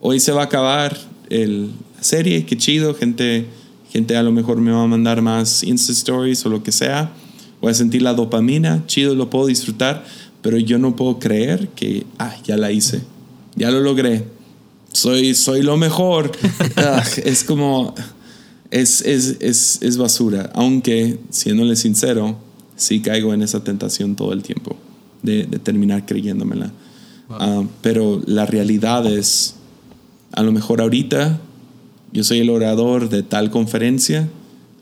hoy 0.00 0.20
se 0.20 0.32
va 0.32 0.42
a 0.42 0.44
acabar 0.44 0.96
el, 1.30 1.70
serie, 2.00 2.44
qué 2.46 2.56
chido, 2.56 2.94
gente, 2.94 3.46
gente 3.90 4.16
a 4.16 4.22
lo 4.22 4.32
mejor 4.32 4.60
me 4.60 4.72
va 4.72 4.82
a 4.82 4.86
mandar 4.86 5.22
más 5.22 5.62
Insta 5.62 5.92
Stories 5.92 6.44
o 6.46 6.48
lo 6.48 6.62
que 6.62 6.72
sea, 6.72 7.12
voy 7.60 7.70
a 7.70 7.74
sentir 7.74 8.02
la 8.02 8.14
dopamina, 8.14 8.84
chido, 8.86 9.14
lo 9.14 9.30
puedo 9.30 9.46
disfrutar, 9.46 10.04
pero 10.42 10.58
yo 10.58 10.78
no 10.78 10.96
puedo 10.96 11.18
creer 11.18 11.68
que, 11.68 12.06
ah, 12.18 12.34
ya 12.44 12.56
la 12.56 12.72
hice, 12.72 13.02
ya 13.56 13.70
lo 13.70 13.80
logré, 13.80 14.24
soy, 14.92 15.34
soy 15.34 15.62
lo 15.62 15.76
mejor. 15.76 16.32
Ah, 16.76 17.02
es 17.24 17.42
como, 17.42 17.94
es, 18.70 19.00
es, 19.00 19.36
es, 19.40 19.78
es 19.80 19.96
basura, 19.96 20.50
aunque, 20.54 21.18
siéndole 21.30 21.74
sincero, 21.74 22.36
sí 22.76 23.00
caigo 23.00 23.32
en 23.32 23.42
esa 23.42 23.64
tentación 23.64 24.14
todo 24.14 24.34
el 24.34 24.42
tiempo 24.42 24.76
de, 25.22 25.44
de 25.44 25.58
terminar 25.58 26.04
creyéndomela. 26.04 26.70
Ah, 27.30 27.62
pero 27.82 28.22
la 28.26 28.46
realidad 28.46 29.06
es, 29.06 29.54
a 30.32 30.42
lo 30.42 30.52
mejor 30.52 30.80
ahorita 30.80 31.40
yo 32.12 32.24
soy 32.24 32.38
el 32.40 32.50
orador 32.50 33.08
de 33.08 33.22
tal 33.22 33.50
conferencia, 33.50 34.28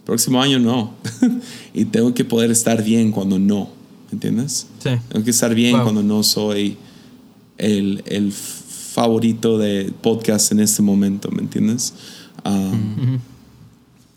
próximo 0.05 0.41
año 0.43 0.59
no. 0.59 0.95
y 1.75 1.87
tengo 1.87 2.15
que 2.15 2.25
poder 2.25 2.51
estar 2.51 2.83
bien 2.85 3.11
cuando 3.13 3.39
no, 3.39 3.71
¿entiendes? 4.13 4.67
Sí. 4.83 4.91
Tengo 5.09 5.25
que 5.25 5.31
estar 5.31 5.55
bien 5.55 5.75
Wow. 5.77 5.83
cuando 5.83 6.03
no 6.03 6.23
soy 6.23 6.77
el, 7.59 8.03
el 8.07 8.33
favorito 8.33 9.59
de 9.59 9.93
podcast 10.03 10.53
en 10.53 10.61
este 10.61 10.83
momento, 10.83 11.31
¿me 11.31 11.43
entiendes? 11.43 11.95
Ah, 12.45 12.73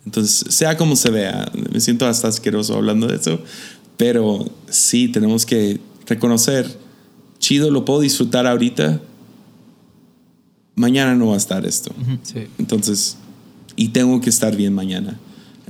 Entonces, 0.06 0.54
sea 0.54 0.78
como 0.78 0.96
se 0.96 1.10
vea, 1.10 1.52
me 1.72 1.80
siento 1.80 2.06
hasta 2.08 2.28
asqueroso 2.28 2.76
hablando 2.76 3.08
de 3.08 3.16
eso, 3.16 3.40
pero 3.98 4.46
sí 4.70 5.08
tenemos 5.10 5.46
que 5.46 5.80
reconocer, 6.06 6.78
chido, 7.40 7.72
lo 7.72 7.84
puedo 7.86 8.00
disfrutar 8.02 8.48
ahorita, 8.48 9.02
mañana 10.78 11.16
no 11.16 11.28
va 11.28 11.34
a 11.34 11.38
estar 11.38 11.66
esto. 11.66 11.92
Sí. 12.24 12.48
Entonces, 12.58 13.18
y 13.76 13.90
tengo 13.90 14.22
que 14.22 14.30
estar 14.30 14.56
bien 14.56 14.74
mañana. 14.74 15.18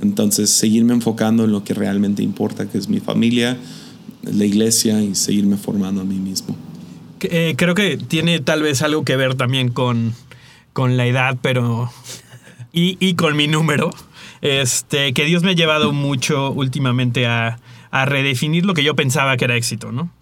Entonces, 0.00 0.50
seguirme 0.50 0.94
enfocando 0.94 1.44
en 1.44 1.50
lo 1.50 1.64
que 1.64 1.74
realmente 1.74 2.22
importa, 2.22 2.68
que 2.68 2.78
es 2.78 2.88
mi 2.88 3.00
familia, 3.00 3.58
la 4.22 4.44
iglesia 4.44 5.02
y 5.02 5.16
seguirme 5.16 5.56
formando 5.56 6.02
a 6.02 6.04
mí 6.04 6.20
mismo. 6.20 6.56
Eh, 7.20 7.54
creo 7.56 7.74
que 7.74 7.96
tiene 7.96 8.38
tal 8.38 8.62
vez 8.62 8.82
algo 8.82 9.04
que 9.04 9.16
ver 9.16 9.34
también 9.34 9.70
con, 9.70 10.14
con 10.72 10.96
la 10.96 11.06
edad, 11.06 11.36
pero. 11.42 11.90
Y, 12.72 12.96
y 13.00 13.14
con 13.14 13.34
mi 13.34 13.48
número. 13.48 13.90
Este, 14.40 15.12
que 15.14 15.24
Dios 15.24 15.42
me 15.42 15.50
ha 15.50 15.54
llevado 15.54 15.92
mucho 15.92 16.52
últimamente 16.52 17.26
a, 17.26 17.58
a 17.90 18.04
redefinir 18.04 18.64
lo 18.64 18.74
que 18.74 18.84
yo 18.84 18.94
pensaba 18.94 19.36
que 19.36 19.46
era 19.46 19.56
éxito, 19.56 19.90
¿no? 19.90 20.12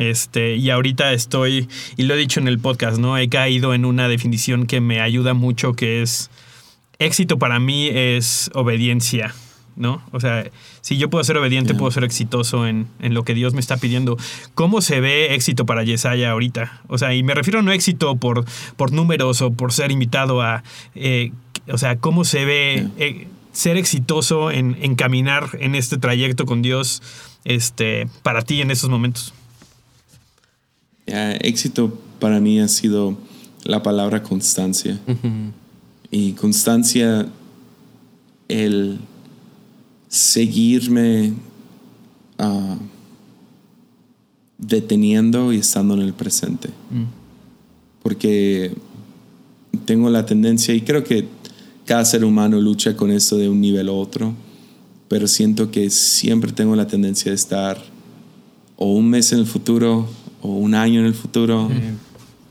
Este, 0.00 0.56
y 0.56 0.70
ahorita 0.70 1.12
estoy, 1.12 1.68
y 1.98 2.04
lo 2.04 2.14
he 2.14 2.16
dicho 2.16 2.40
en 2.40 2.48
el 2.48 2.58
podcast, 2.58 2.98
¿no? 2.98 3.18
He 3.18 3.28
caído 3.28 3.74
en 3.74 3.84
una 3.84 4.08
definición 4.08 4.66
que 4.66 4.80
me 4.80 5.02
ayuda 5.02 5.34
mucho, 5.34 5.74
que 5.74 6.00
es 6.00 6.30
éxito 6.98 7.38
para 7.38 7.60
mí 7.60 7.86
es 7.92 8.50
obediencia, 8.54 9.34
¿no? 9.76 10.02
O 10.12 10.18
sea, 10.18 10.50
si 10.80 10.96
yo 10.96 11.10
puedo 11.10 11.22
ser 11.22 11.36
obediente, 11.36 11.74
puedo 11.74 11.90
ser 11.90 12.04
exitoso 12.04 12.66
en, 12.66 12.86
en 13.00 13.12
lo 13.12 13.24
que 13.24 13.34
Dios 13.34 13.52
me 13.52 13.60
está 13.60 13.76
pidiendo. 13.76 14.16
¿Cómo 14.54 14.80
se 14.80 15.00
ve 15.00 15.34
éxito 15.34 15.66
para 15.66 15.84
Yesaya 15.84 16.30
ahorita? 16.30 16.80
O 16.88 16.96
sea, 16.96 17.14
y 17.14 17.22
me 17.22 17.34
refiero 17.34 17.60
no 17.60 17.70
éxito 17.70 18.16
por, 18.16 18.46
por 18.78 18.92
números 18.92 19.42
o 19.42 19.52
por 19.52 19.70
ser 19.70 19.90
invitado 19.90 20.40
a... 20.40 20.64
eh, 20.94 21.32
o 21.68 21.76
sea, 21.76 21.96
¿cómo 21.96 22.24
se 22.24 22.46
ve 22.46 22.88
eh, 22.96 23.28
ser 23.52 23.76
exitoso 23.76 24.50
en, 24.50 24.78
en 24.80 24.94
caminar 24.94 25.50
en 25.60 25.74
este 25.74 25.98
trayecto 25.98 26.46
con 26.46 26.62
Dios 26.62 27.02
este, 27.44 28.08
para 28.22 28.40
ti 28.40 28.62
en 28.62 28.70
esos 28.70 28.88
momentos? 28.88 29.34
Ya, 31.10 31.32
éxito 31.32 31.98
para 32.20 32.38
mí 32.38 32.60
ha 32.60 32.68
sido 32.68 33.16
la 33.64 33.82
palabra 33.82 34.22
constancia. 34.22 35.00
Y 36.08 36.32
constancia, 36.34 37.26
el 38.46 38.98
seguirme 40.08 41.32
ah, 42.38 42.76
deteniendo 44.56 45.52
y 45.52 45.56
estando 45.56 45.94
en 45.94 46.02
el 46.02 46.12
presente. 46.12 46.68
Porque 48.04 48.72
tengo 49.84 50.10
la 50.10 50.24
tendencia, 50.26 50.72
y 50.74 50.82
creo 50.82 51.02
que 51.02 51.26
cada 51.86 52.04
ser 52.04 52.24
humano 52.24 52.60
lucha 52.60 52.96
con 52.96 53.10
esto 53.10 53.36
de 53.36 53.48
un 53.48 53.60
nivel 53.60 53.88
a 53.88 53.92
otro, 53.92 54.32
pero 55.08 55.26
siento 55.26 55.72
que 55.72 55.90
siempre 55.90 56.52
tengo 56.52 56.76
la 56.76 56.86
tendencia 56.86 57.32
de 57.32 57.34
estar 57.34 57.82
o 58.76 58.94
un 58.94 59.10
mes 59.10 59.32
en 59.32 59.40
el 59.40 59.46
futuro, 59.46 60.08
o 60.42 60.48
un 60.48 60.74
año 60.74 61.00
en 61.00 61.06
el 61.06 61.14
futuro, 61.14 61.68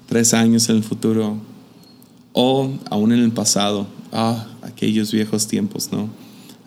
tres 0.07 0.33
años 0.33 0.69
en 0.69 0.77
el 0.77 0.83
futuro, 0.83 1.37
o 2.33 2.71
aún 2.89 3.11
en 3.11 3.19
el 3.19 3.31
pasado, 3.31 3.87
ah, 4.11 4.47
aquellos 4.61 5.11
viejos 5.11 5.47
tiempos, 5.47 5.91
¿no? 5.91 6.09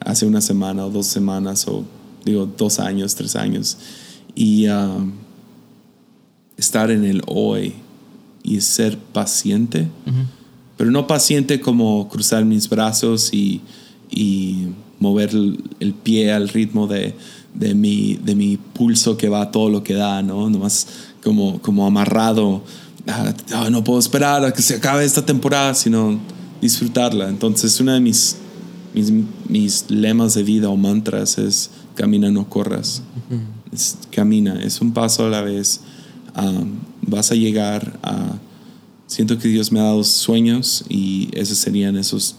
Hace 0.01 0.27
una 0.27 0.41
semana 0.41 0.85
o 0.85 0.91
dos 0.91 1.07
semanas, 1.07 1.67
o 1.69 1.85
digo, 2.25 2.47
dos 2.59 2.79
años, 2.81 3.15
tres 3.15 3.37
años, 3.37 3.79
y 4.35 4.67
ah, 4.67 4.99
estar 6.57 6.91
en 6.91 7.05
el 7.05 7.23
hoy 7.27 7.75
y 8.43 8.61
ser 8.61 8.99
paciente, 8.99 9.89
pero 10.77 10.91
no 10.91 11.07
paciente 11.07 11.61
como 11.61 12.09
cruzar 12.09 12.45
mis 12.45 12.69
brazos 12.69 13.33
y, 13.33 13.61
y 14.11 14.69
mover 14.99 15.31
el, 15.31 15.63
el 15.81 15.95
pie 15.95 16.33
al 16.33 16.49
ritmo 16.49 16.87
de, 16.87 17.15
de, 17.55 17.75
mi, 17.75 18.15
de 18.15 18.35
mi 18.35 18.57
pulso 18.57 19.17
que 19.17 19.29
va 19.29 19.43
a 19.43 19.51
todo 19.51 19.69
lo 19.69 19.83
que 19.83 19.95
da, 19.95 20.23
¿no? 20.23 20.49
Nomás 20.51 20.87
como, 21.23 21.61
como 21.61 21.87
amarrado. 21.87 22.63
ah, 23.09 23.33
ah, 23.55 23.69
no 23.71 23.83
puedo 23.85 23.99
esperar 23.99 24.45
a 24.45 24.53
que 24.53 24.63
se 24.63 24.77
acabe 24.77 25.05
esta 25.05 25.25
temporada, 25.25 25.75
sino 25.75 26.19
disfrutarla. 26.61 27.29
Entonces, 27.29 27.79
uno 27.81 27.93
de 27.93 28.01
mis, 28.01 28.37
mis, 28.95 29.13
mis 29.49 29.85
lemas 29.91 30.35
de 30.35 30.43
vida 30.43 30.69
o 30.69 30.77
mantras 30.77 31.39
es 31.39 31.71
camina, 31.95 32.31
no 32.31 32.49
corras. 32.49 33.03
Es- 33.73 33.99
camina, 34.11 34.61
es 34.63 34.81
un 34.81 34.93
paso 34.93 35.27
a 35.27 35.31
la 35.31 35.43
vez. 35.43 35.81
Ah, 36.35 36.63
vas 37.03 37.31
a 37.33 37.35
llegar 37.35 37.99
a... 38.03 38.37
Siento 39.07 39.37
que 39.39 39.49
Dios 39.49 39.73
me 39.73 39.81
ha 39.81 39.85
dado 39.85 40.05
sueños 40.05 40.85
y 40.89 41.29
esos 41.33 41.59
serían 41.59 41.97
esos, 41.97 42.37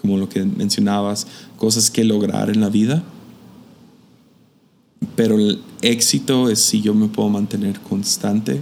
como 0.00 0.16
lo 0.16 0.26
que 0.28 0.42
mencionabas, 0.44 1.26
cosas 1.58 1.90
que 1.90 2.02
lograr 2.04 2.48
en 2.48 2.60
la 2.62 2.70
vida. 2.70 3.02
Pero 5.16 5.36
el 5.36 5.60
éxito 5.82 6.48
es 6.48 6.60
si 6.60 6.80
yo 6.80 6.94
me 6.94 7.08
puedo 7.08 7.28
mantener 7.28 7.80
constante 7.80 8.60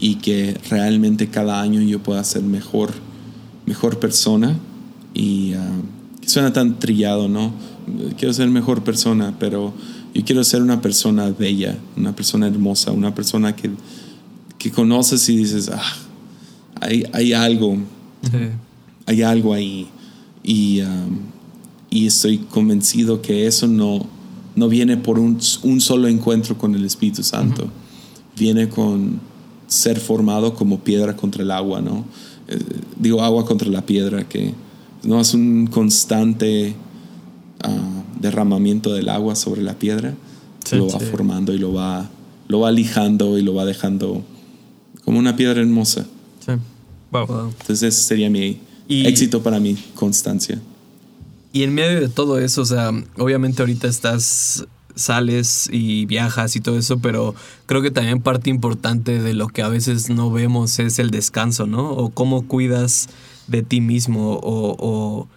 y 0.00 0.16
que 0.16 0.58
realmente 0.70 1.28
cada 1.28 1.60
año 1.60 1.80
yo 1.82 2.02
pueda 2.02 2.22
ser 2.24 2.42
mejor, 2.42 2.92
mejor 3.66 3.98
persona. 3.98 4.56
Y 5.12 5.52
que 6.20 6.28
suena 6.28 6.52
tan 6.52 6.78
trillado, 6.78 7.28
¿no? 7.28 7.52
Quiero 8.18 8.32
ser 8.32 8.48
mejor 8.48 8.82
persona, 8.82 9.34
pero 9.38 9.74
yo 10.14 10.24
quiero 10.24 10.42
ser 10.42 10.62
una 10.62 10.80
persona 10.80 11.30
bella, 11.30 11.76
una 11.96 12.16
persona 12.16 12.46
hermosa, 12.46 12.90
una 12.92 13.14
persona 13.14 13.54
que, 13.54 13.70
que 14.58 14.70
conoces 14.70 15.28
y 15.28 15.36
dices, 15.36 15.70
ah, 15.72 15.82
hay, 16.80 17.04
hay 17.12 17.32
algo, 17.32 17.76
Sí. 18.22 18.38
hay 19.06 19.22
algo 19.22 19.52
ahí. 19.52 19.86
Y, 20.42 20.80
um, 20.80 21.18
y 21.90 22.06
estoy 22.06 22.38
convencido 22.38 23.20
que 23.20 23.46
eso 23.46 23.66
no, 23.66 24.06
no 24.56 24.68
viene 24.68 24.96
por 24.96 25.18
un, 25.18 25.38
un 25.62 25.80
solo 25.80 26.08
encuentro 26.08 26.56
con 26.56 26.74
el 26.74 26.84
Espíritu 26.84 27.22
Santo. 27.22 27.68
Viene 28.36 28.68
con 28.68 29.20
ser 29.66 29.98
formado 29.98 30.54
como 30.54 30.80
piedra 30.80 31.16
contra 31.16 31.42
el 31.42 31.50
agua, 31.50 31.80
¿no? 31.80 32.04
Eh, 32.48 32.58
digo 32.98 33.22
agua 33.22 33.44
contra 33.46 33.68
la 33.68 33.84
piedra, 33.86 34.28
que 34.28 34.52
no 35.02 35.20
es 35.20 35.34
un 35.34 35.66
constante 35.66 36.74
ah, 37.62 38.02
derramamiento 38.20 38.92
del 38.92 39.08
agua 39.08 39.34
sobre 39.36 39.62
la 39.62 39.78
piedra. 39.78 40.14
Sí, 40.64 40.76
lo 40.76 40.88
va 40.88 40.98
sí. 40.98 41.06
formando 41.10 41.52
y 41.52 41.58
lo 41.58 41.72
va, 41.72 42.08
lo 42.48 42.60
va 42.60 42.70
lijando 42.72 43.38
y 43.38 43.42
lo 43.42 43.54
va 43.54 43.64
dejando 43.64 44.22
como 45.04 45.18
una 45.18 45.36
piedra 45.36 45.60
hermosa. 45.60 46.06
Sí. 46.44 46.52
Wow. 47.10 47.26
Wow. 47.26 47.48
Entonces 47.60 47.82
ese 47.82 48.02
sería 48.02 48.30
mi 48.30 48.58
Y- 48.88 49.06
éxito 49.06 49.42
para 49.42 49.60
mí, 49.60 49.76
constancia. 49.94 50.60
Y 51.54 51.62
en 51.62 51.72
medio 51.72 52.00
de 52.00 52.08
todo 52.08 52.40
eso, 52.40 52.62
o 52.62 52.66
sea, 52.66 52.90
obviamente 53.16 53.62
ahorita 53.62 53.86
estás, 53.86 54.66
sales 54.94 55.68
y 55.72 56.06
viajas 56.06 56.56
y 56.56 56.60
todo 56.60 56.78
eso, 56.78 56.98
pero 56.98 57.34
creo 57.66 57.82
que 57.82 57.90
también 57.90 58.20
parte 58.20 58.50
importante 58.50 59.20
de 59.20 59.34
lo 59.34 59.48
que 59.48 59.62
a 59.62 59.68
veces 59.68 60.10
no 60.10 60.30
vemos 60.30 60.78
es 60.78 60.98
el 60.98 61.10
descanso, 61.10 61.66
¿no? 61.66 61.90
O 61.90 62.10
cómo 62.10 62.46
cuidas 62.46 63.08
de 63.46 63.62
ti 63.62 63.80
mismo, 63.80 64.34
o, 64.34 64.76
o, 64.78 65.28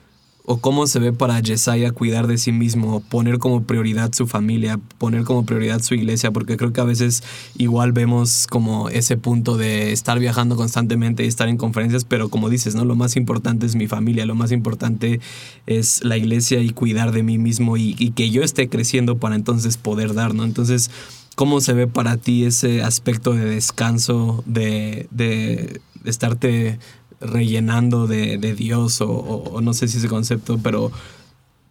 o 0.50 0.60
cómo 0.60 0.88
se 0.88 1.00
ve 1.00 1.12
para 1.12 1.41
Yesaya 1.41 1.91
cuidar 1.91 2.26
de 2.26 2.38
sí 2.38 2.54
mismo, 2.54 3.02
poner 3.02 3.38
como 3.38 3.64
prioridad 3.64 4.14
su 4.14 4.28
familia, 4.28 4.80
poner 4.98 5.26
como 5.26 5.45
prioridad 5.45 5.82
su 5.82 5.93
iglesia, 5.93 6.32
porque 6.32 6.56
creo 6.56 6.72
que 6.72 6.80
a 6.80 6.86
veces 6.86 7.22
igual 7.58 7.91
vemos 7.91 8.48
como 8.48 8.88
ese 8.88 9.18
punto 9.18 9.58
de 9.58 9.91
estar 9.91 10.20
viajando 10.20 10.56
constantemente 10.56 11.26
y 11.26 11.28
estar 11.28 11.50
en 11.50 11.58
conferencias, 11.58 12.06
pero 12.06 12.30
como 12.30 12.50
dices, 12.50 12.76
¿no? 12.76 12.86
Lo 12.86 12.95
más 12.95 13.18
importante 13.18 13.66
es 13.66 13.76
mi 13.76 13.88
familia, 13.88 14.26
lo 14.26 14.36
más 14.36 14.54
importante 14.54 15.20
es 15.66 16.02
la 16.06 16.16
iglesia 16.16 16.62
y 16.62 16.70
cuidar 16.70 17.12
de 17.12 17.24
mí 17.24 17.38
mismo 17.38 17.76
y, 17.76 17.98
y 18.00 18.12
que 18.12 18.30
yo 18.30 18.41
esté 18.41 18.70
creciendo 18.70 19.18
para 19.18 19.36
entonces 19.36 19.76
poder 19.76 20.14
dar, 20.14 20.34
¿no? 20.34 20.45
Entonces, 20.45 20.91
¿cómo 21.36 21.60
se 21.60 21.74
ve 21.74 21.88
para 21.88 22.16
ti 22.16 22.45
ese 22.45 22.84
aspecto 22.84 23.34
de 23.34 23.43
descanso, 23.43 24.45
de, 24.45 25.08
de 25.12 25.82
estarte 26.06 26.80
rellenando 27.20 28.07
de, 28.07 28.38
de 28.38 28.53
Dios 28.53 28.99
o, 29.01 29.59
no 29.61 29.74
sé 29.74 29.88
si 29.88 29.97
ese 29.97 30.07
concepto, 30.07 30.59
pero, 30.61 30.91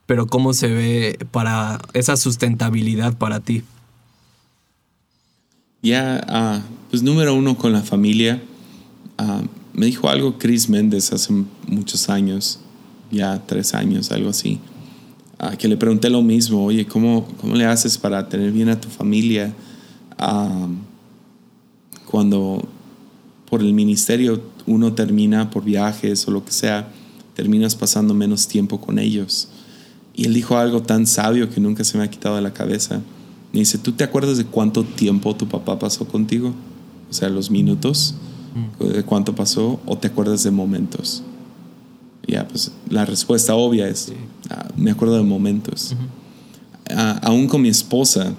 pero 0.07 0.27
cómo 0.27 0.53
se 0.53 0.69
ve 0.69 1.19
para 1.31 1.81
esa 1.93 2.17
sustentabilidad 2.17 3.17
para 3.17 3.41
ti? 3.41 3.63
Ya, 5.83 6.25
ah, 6.29 6.63
pues 6.91 7.03
número 7.03 7.35
uno 7.35 7.57
con 7.57 7.73
la 7.73 7.83
familia. 7.83 8.43
Ah, 9.19 9.43
me 9.73 9.87
dijo 9.87 10.09
algo 10.09 10.39
Chris 10.39 10.69
Méndez 10.69 11.13
hace 11.13 11.33
muchos 11.69 12.09
años, 12.09 12.59
ya 13.11 13.43
tres 13.47 13.75
años, 13.75 14.11
algo 14.11 14.31
así, 14.31 14.59
ah, 15.39 15.57
que 15.57 15.69
le 15.69 15.77
pregunté 15.77 16.11
lo 16.11 16.23
mismo, 16.23 16.65
oye, 16.65 16.87
¿cómo, 16.87 17.29
¿cómo 17.41 17.55
le 17.55 17.67
haces 17.67 17.99
para 17.99 18.29
tener 18.29 18.53
bien 18.53 18.69
a 18.69 18.81
tu 18.81 18.89
familia 18.89 19.55
ah, 20.19 20.67
cuando 22.07 22.67
por 23.49 23.61
el 23.61 23.75
ministerio 23.75 24.41
uno 24.67 24.93
termina 24.93 25.51
por 25.51 25.65
viajes 25.65 26.27
o 26.27 26.31
lo 26.31 26.45
que 26.45 26.53
sea, 26.53 26.89
terminas 27.35 27.75
pasando 27.75 28.15
menos 28.15 28.49
tiempo 28.49 28.81
con 28.81 28.99
ellos. 28.99 29.49
Y 30.15 30.25
él 30.25 30.35
dijo 30.35 30.57
algo 30.57 30.83
tan 30.83 31.07
sabio 31.07 31.51
que 31.51 31.61
nunca 31.61 31.85
se 31.85 31.99
me 31.99 32.05
ha 32.05 32.11
quitado 32.11 32.37
de 32.37 32.43
la 32.43 32.55
cabeza. 32.55 33.03
Me 33.53 33.61
dice, 33.61 33.79
¿tú 33.79 33.93
te 33.93 34.05
acuerdas 34.05 34.39
de 34.39 34.47
cuánto 34.47 34.83
tiempo 34.85 35.37
tu 35.37 35.47
papá 35.47 35.79
pasó 35.79 36.07
contigo? 36.07 36.55
O 37.11 37.13
sea, 37.13 37.29
los 37.29 37.51
minutos, 37.51 38.15
de 38.81 39.03
cuánto 39.05 39.35
pasó, 39.35 39.79
o 39.87 39.99
te 39.99 40.09
acuerdas 40.09 40.43
de 40.43 40.51
momentos. 40.51 41.23
Ya, 42.27 42.49
pues 42.49 42.73
la 42.89 43.05
respuesta 43.05 43.55
obvia 43.55 43.89
es, 43.89 44.13
ah, 44.51 44.69
me 44.77 44.91
acuerdo 44.91 45.17
de 45.17 45.23
momentos. 45.23 45.95
Ah, 46.91 47.21
aún 47.23 47.47
con 47.47 47.63
mi 47.63 47.69
esposa, 47.69 48.35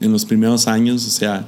en 0.00 0.12
los 0.12 0.24
primeros 0.24 0.68
años, 0.68 1.06
o 1.06 1.10
sea, 1.10 1.46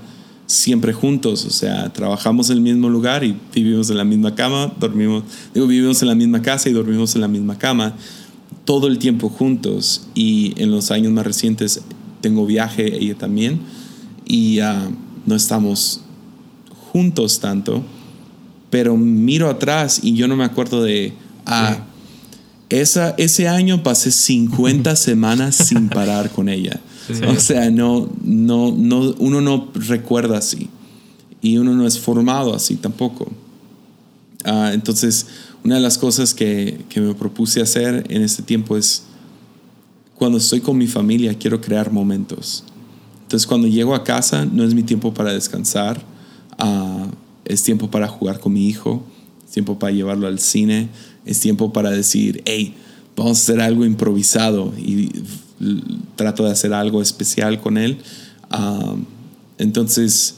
siempre 0.51 0.93
juntos, 0.93 1.45
o 1.45 1.51
sea, 1.51 1.93
trabajamos 1.93 2.51
en 2.51 2.57
el 2.57 2.63
mismo 2.63 2.89
lugar 2.89 3.23
y 3.23 3.37
vivimos 3.55 3.89
en 3.89 3.97
la 3.97 4.05
misma 4.05 4.35
cama, 4.35 4.73
dormimos, 4.81 5.23
digo, 5.55 5.69
vivimos 5.69 6.03
en 6.03 6.09
la 6.09 6.17
misma 6.17 6.43
casa 6.43 6.69
y 6.69 6.73
dormimos 6.73 7.15
en 7.15 7.21
la 7.21 7.29
misma 7.29 7.57
cama, 7.57 7.95
todo 8.65 8.89
el 8.89 8.99
tiempo 8.99 9.29
juntos 9.29 10.09
y 10.13 10.61
en 10.61 10.73
los 10.73 10.91
años 10.91 11.13
más 11.13 11.25
recientes 11.25 11.83
tengo 12.21 12.47
viaje, 12.47 12.97
ella 12.97 13.15
también, 13.17 13.61
y 14.27 14.59
no 15.25 15.37
estamos 15.37 16.01
juntos 16.91 17.39
tanto, 17.39 17.85
pero 18.71 18.97
miro 18.97 19.49
atrás 19.49 20.01
y 20.03 20.15
yo 20.15 20.27
no 20.27 20.35
me 20.35 20.45
acuerdo 20.45 20.83
de, 20.83 21.13
ah, 21.47 21.79
esa, 22.71 23.11
ese 23.19 23.47
año 23.47 23.85
pasé 23.85 24.11
50 24.11 24.97
semanas 24.97 25.55
sin 25.55 25.89
parar 25.89 26.31
con 26.31 26.49
ella. 26.49 26.81
O 27.29 27.41
sea, 27.41 27.71
no, 27.71 28.09
no, 28.23 28.75
no, 28.77 29.15
uno 29.19 29.41
no 29.41 29.69
recuerda 29.75 30.39
así 30.39 30.69
y 31.43 31.59
uno 31.59 31.75
no 31.75 31.87
es 31.87 31.99
formado 31.99 32.55
así 32.55 32.77
tampoco. 32.77 33.31
Ah, 34.45 34.71
entonces, 34.73 35.27
una 35.65 35.77
de 35.77 35.81
las 35.81 35.99
cosas 35.99 36.35
que, 36.35 36.81
que, 36.89 37.01
me 37.01 37.15
propuse 37.15 37.61
hacer 37.61 38.07
en 38.09 38.23
este 38.23 38.43
tiempo 38.43 38.77
es, 38.77 39.05
cuando 40.17 40.39
estoy 40.39 40.61
con 40.61 40.77
mi 40.79 40.87
familia, 40.87 41.35
quiero 41.39 41.61
crear 41.61 41.91
momentos. 41.91 42.65
Entonces, 43.23 43.47
cuando 43.47 43.69
llego 43.69 43.95
a 43.95 44.05
casa, 44.05 44.45
no 44.45 44.65
es 44.65 44.75
mi 44.75 44.83
tiempo 44.83 45.15
para 45.15 45.33
descansar, 45.33 46.03
uh, 46.63 47.07
es 47.45 47.63
tiempo 47.63 47.91
para 47.91 48.09
jugar 48.09 48.41
con 48.41 48.53
mi 48.53 48.69
hijo, 48.69 49.03
es 49.47 49.53
tiempo 49.53 49.79
para 49.79 49.93
llevarlo 49.93 50.27
al 50.27 50.39
cine, 50.39 50.89
es 51.25 51.41
tiempo 51.41 51.73
para 51.73 51.91
decir, 51.91 52.43
hey, 52.45 52.75
vamos 53.17 53.39
a 53.39 53.43
hacer 53.43 53.61
algo 53.61 53.85
improvisado 53.85 54.73
y 54.79 55.11
trato 56.17 56.45
de 56.45 56.53
hacer 56.53 56.73
algo 56.73 57.03
especial 57.03 57.61
con 57.61 57.79
él. 57.79 57.99
entonces, 59.59 60.37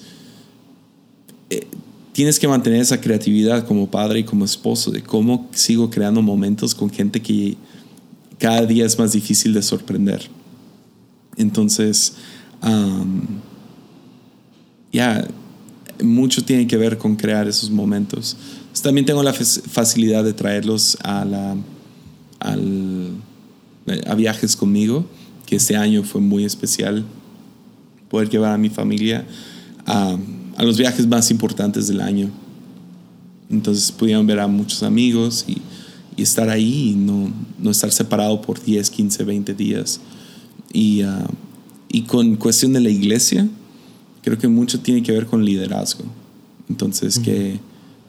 eh, 1.51 1.67
tienes 2.13 2.39
que 2.39 2.49
mantener 2.49 2.81
esa 2.81 3.01
creatividad 3.01 3.67
como 3.67 3.91
padre 3.91 4.21
y 4.21 4.25
como 4.25 4.45
esposo 4.45 4.91
de 4.91 5.03
cómo 5.03 5.49
sigo 5.53 5.91
creando 5.91 6.23
momentos 6.23 6.75
con 6.75 6.91
gente 6.91 7.21
que 7.23 7.57
cada 8.39 8.67
día 8.67 8.85
es 8.85 8.99
más 8.99 9.13
difícil 9.13 9.55
de 9.55 9.63
sorprender. 9.63 10.29
Entonces, 11.37 12.15
ya, 14.93 15.27
mucho 16.03 16.45
tiene 16.45 16.67
que 16.67 16.77
ver 16.77 16.99
con 16.99 17.17
crear 17.17 17.49
esos 17.49 17.71
momentos. 17.71 18.37
también 18.83 19.07
tengo 19.07 19.23
la 19.23 19.33
facilidad 19.33 20.25
de 20.25 20.33
traerlos 20.33 20.99
a 21.03 21.25
la, 21.25 21.57
al, 22.41 23.13
a 24.07 24.15
viajes 24.15 24.57
conmigo, 24.57 25.07
que 25.47 25.57
este 25.57 25.77
año 25.77 26.03
fue 26.03 26.21
muy 26.21 26.45
especial 26.45 27.05
poder 28.09 28.29
llevar 28.29 28.53
a 28.53 28.59
mi 28.59 28.69
familia 28.69 29.27
a, 29.87 30.17
a 30.57 30.63
los 30.63 30.79
viajes 30.79 31.07
más 31.07 31.31
importantes 31.31 31.89
del 31.89 32.01
año. 32.01 32.31
Entonces 33.51 33.93
pudieron 33.93 34.27
ver 34.27 34.41
a 34.41 34.47
muchos 34.47 34.83
amigos 34.83 35.45
y, 35.47 35.59
y 36.17 36.23
estar 36.23 36.49
ahí 36.49 36.91
y 36.91 36.95
no, 36.95 37.31
no, 37.59 37.71
estar 37.71 37.93
separado 37.93 38.41
por 38.41 38.63
10, 38.63 38.91
15, 38.91 39.25
20 39.25 39.55
días. 39.55 40.01
Y, 40.73 41.03
uh, 41.05 41.27
y 41.89 42.03
con 42.03 42.37
cuestión 42.37 42.73
de 42.73 42.81
la 42.81 42.91
iglesia, 42.91 43.49
creo 44.23 44.39
que 44.39 44.49
mucho 44.49 44.81
tiene 44.81 45.03
que 45.03 45.13
ver 45.13 45.27
con 45.27 45.45
liderazgo. 45.45 46.05
Entonces, 46.69 47.19
que, 47.19 47.61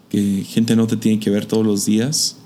que 0.09 0.43
gente 0.47 0.75
no 0.75 0.87
te 0.87 0.95
tiene 0.95 1.19
que 1.19 1.29
ver 1.29 1.45
todos 1.45 1.65
los 1.65 1.85
días 1.85 2.37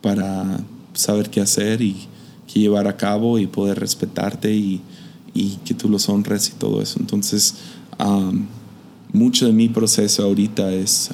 para 0.00 0.60
saber 0.94 1.28
qué 1.28 1.40
hacer 1.40 1.82
y 1.82 2.07
qué 2.52 2.60
llevar 2.60 2.88
a 2.88 2.96
cabo 2.96 3.38
y 3.38 3.46
poder 3.46 3.78
respetarte 3.78 4.52
y, 4.52 4.80
y 5.34 5.56
que 5.64 5.74
tú 5.74 5.88
los 5.88 6.08
honres 6.08 6.48
y 6.48 6.58
todo 6.58 6.82
eso. 6.82 6.98
Entonces, 6.98 7.54
mucho 9.12 9.46
de 9.46 9.52
mi 9.52 9.68
proceso 9.68 10.24
ahorita 10.24 10.72
es 10.72 11.10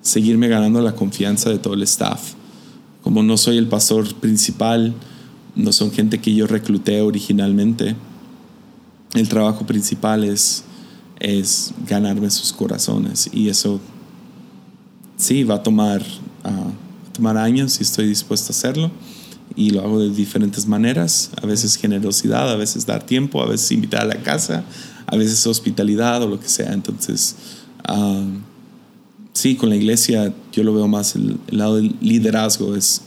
seguirme 0.00 0.48
ganando 0.48 0.80
la 0.80 0.94
confianza 0.94 1.50
de 1.50 1.58
todo 1.58 1.74
el 1.74 1.82
staff. 1.82 2.34
Como 3.02 3.22
no 3.22 3.36
soy 3.36 3.58
el 3.58 3.68
pastor 3.68 4.14
principal, 4.14 4.94
no 5.54 5.72
son 5.72 5.90
gente 5.90 6.20
que 6.20 6.34
yo 6.34 6.46
recluté 6.46 7.02
originalmente, 7.02 7.96
el 9.14 9.28
trabajo 9.28 9.66
principal 9.66 10.24
es, 10.24 10.64
es 11.20 11.74
ganarme 11.86 12.30
sus 12.30 12.52
corazones 12.52 13.28
y 13.32 13.48
eso 13.50 13.78
sí 15.16 15.44
va 15.44 15.56
a 15.56 15.62
tomar 15.62 16.02
tomar 17.12 17.36
años 17.36 17.78
y 17.78 17.82
estoy 17.82 18.06
dispuesto 18.08 18.48
a 18.48 18.56
hacerlo. 18.56 18.90
Y 19.56 19.70
lo 19.70 19.80
hago 19.82 20.00
de 20.00 20.10
diferentes 20.10 20.66
maneras, 20.66 21.30
a 21.40 21.46
veces 21.46 21.76
generosidad, 21.76 22.50
a 22.50 22.56
veces 22.56 22.86
dar 22.86 23.04
tiempo, 23.04 23.42
a 23.42 23.46
veces 23.46 23.70
invitar 23.72 24.02
a 24.02 24.04
la 24.06 24.22
casa, 24.22 24.64
a 25.06 25.16
veces 25.16 25.46
hospitalidad 25.46 26.22
o 26.22 26.28
lo 26.28 26.40
que 26.40 26.48
sea. 26.48 26.72
Entonces, 26.72 27.36
ah, 27.84 28.24
sí, 29.32 29.56
con 29.56 29.68
la 29.68 29.76
iglesia 29.76 30.32
yo 30.52 30.62
lo 30.62 30.74
veo 30.74 30.88
más 30.88 31.14
el, 31.16 31.38
lado 31.48 31.76
del 31.76 31.94
liderazgo, 32.00 32.76
es, 32.76 33.02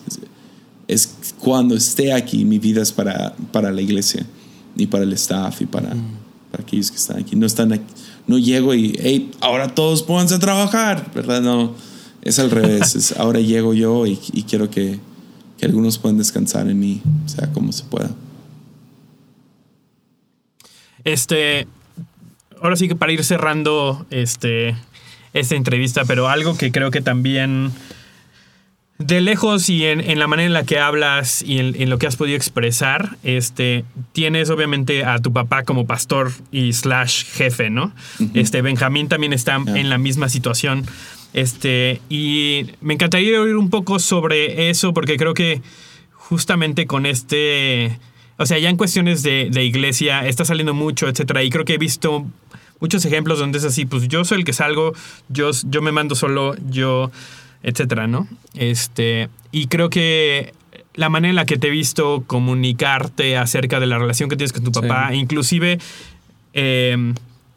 es, 0.88 1.10
cuando 1.40 1.76
esté 1.76 2.14
aquí, 2.14 2.46
mi 2.46 2.60
vida 2.60 2.82
es 2.82 2.92
para, 2.92 3.36
para 3.52 3.72
la 3.72 3.82
iglesia 3.82 4.26
y 4.78 4.88
para 4.88 5.04
el 5.04 5.14
staff 5.14 5.62
y 5.62 5.66
para, 5.66 5.90
para 6.52 6.64
aquellos 6.64 6.92
que 6.92 6.98
están 6.98 7.20
aquí. 7.20 7.36
No, 7.36 7.46
están 7.46 7.74
aquí, 7.74 7.94
no 8.28 8.38
llego 8.38 8.74
y, 8.74 8.96
hey, 9.00 9.32
ahora 9.40 9.74
todos 9.74 10.04
pónganse 10.04 10.36
a 10.36 10.40
trabajar, 10.40 11.12
¿verdad? 11.14 11.42
No 11.42 11.74
es 12.26 12.40
al 12.40 12.52
revés. 12.52 13.14
ahora 13.18 13.40
llego 13.40 13.74
yo 13.74 14.06
y, 14.06 14.18
quiero 14.50 14.70
que, 14.70 15.00
algunos 15.64 15.98
puedan 15.98 16.18
descansar 16.18 16.68
en 16.68 16.80
mí, 16.80 17.02
sea, 17.26 17.52
como 17.52 17.72
se 17.72 17.84
pueda. 17.86 18.12
Este, 21.04 21.68
ahora 22.62 22.76
sí 22.76 22.88
que 22.88 22.96
para 22.96 23.12
ir 23.12 23.24
cerrando 23.24 24.06
este, 24.10 24.76
esta 25.34 25.56
entrevista, 25.56 26.04
pero 26.06 26.28
algo 26.28 26.58
que 26.58 26.72
creo 26.72 26.92
que 26.92 27.02
también 27.02 27.72
de 28.98 29.20
lejos 29.20 29.70
y 29.70 29.86
en, 29.86 30.18
la 30.18 30.28
manera 30.28 30.48
en 30.48 30.54
la 30.54 30.64
que 30.64 30.80
hablas 30.80 31.42
y 31.42 31.60
en, 31.60 31.90
lo 31.90 31.98
que 31.98 32.08
has 32.08 32.16
podido 32.16 32.38
expresar, 32.38 33.18
este, 33.24 33.84
tienes 34.14 34.50
obviamente 34.50 35.04
a 35.04 35.20
tu 35.20 35.34
papá 35.34 35.64
como 35.64 35.86
pastor 35.86 36.32
y 36.52 36.72
slash 36.72 37.26
jefe, 37.26 37.70
¿no? 37.70 37.92
Este, 38.34 38.62
Benjamín 38.62 39.10
también 39.10 39.34
está 39.34 39.58
en 39.68 39.90
la 39.90 39.98
misma 39.98 40.30
situación. 40.30 40.86
Este, 41.36 42.00
y 42.08 42.66
me 42.80 42.94
encantaría 42.94 43.42
oír 43.42 43.58
un 43.58 43.70
poco 43.70 44.00
sobre 44.00 44.70
eso, 44.70 44.94
porque 44.94 45.18
creo 45.18 45.34
que 45.34 45.62
justamente 46.14 46.88
con 46.88 47.06
este. 47.06 48.00
O 48.38 48.46
sea, 48.46 48.58
ya 48.58 48.70
en 48.70 48.78
cuestiones 48.78 49.22
de, 49.22 49.50
iglesia 49.62 50.26
está 50.26 50.46
saliendo 50.46 50.74
mucho, 50.74 51.10
etcétera. 51.10 51.44
Y 51.44 51.50
creo 51.50 51.66
que 51.66 51.74
he 51.74 51.78
visto 51.78 52.26
muchos 52.80 53.04
ejemplos 53.04 53.38
donde 53.38 53.58
es 53.58 53.66
así, 53.66 53.86
pues 53.86 54.08
yo 54.08 54.24
soy 54.24 54.40
el 54.40 54.44
que 54.46 54.54
salgo, 54.54 54.94
yo, 55.28 55.52
yo 55.66 55.82
me 55.82 55.92
mando 55.92 56.16
solo, 56.16 56.56
yo, 56.70 57.12
etcétera, 57.64 58.08
¿no? 58.08 58.30
Este, 58.54 59.28
y 59.52 59.68
creo 59.68 59.90
que 59.90 60.54
la 60.94 61.10
manera 61.10 61.32
en 61.32 61.36
la 61.36 61.46
que 61.46 61.58
te 61.58 61.68
he 61.68 61.72
visto 61.72 62.24
comunicarte 62.26 63.36
acerca 63.36 63.82
de 63.82 63.88
la 63.88 64.00
relación 64.00 64.30
que 64.30 64.38
tienes 64.38 64.54
con 64.54 64.64
tu 64.64 64.72
papá, 64.72 65.14
inclusive 65.14 65.80
eh, 66.54 67.14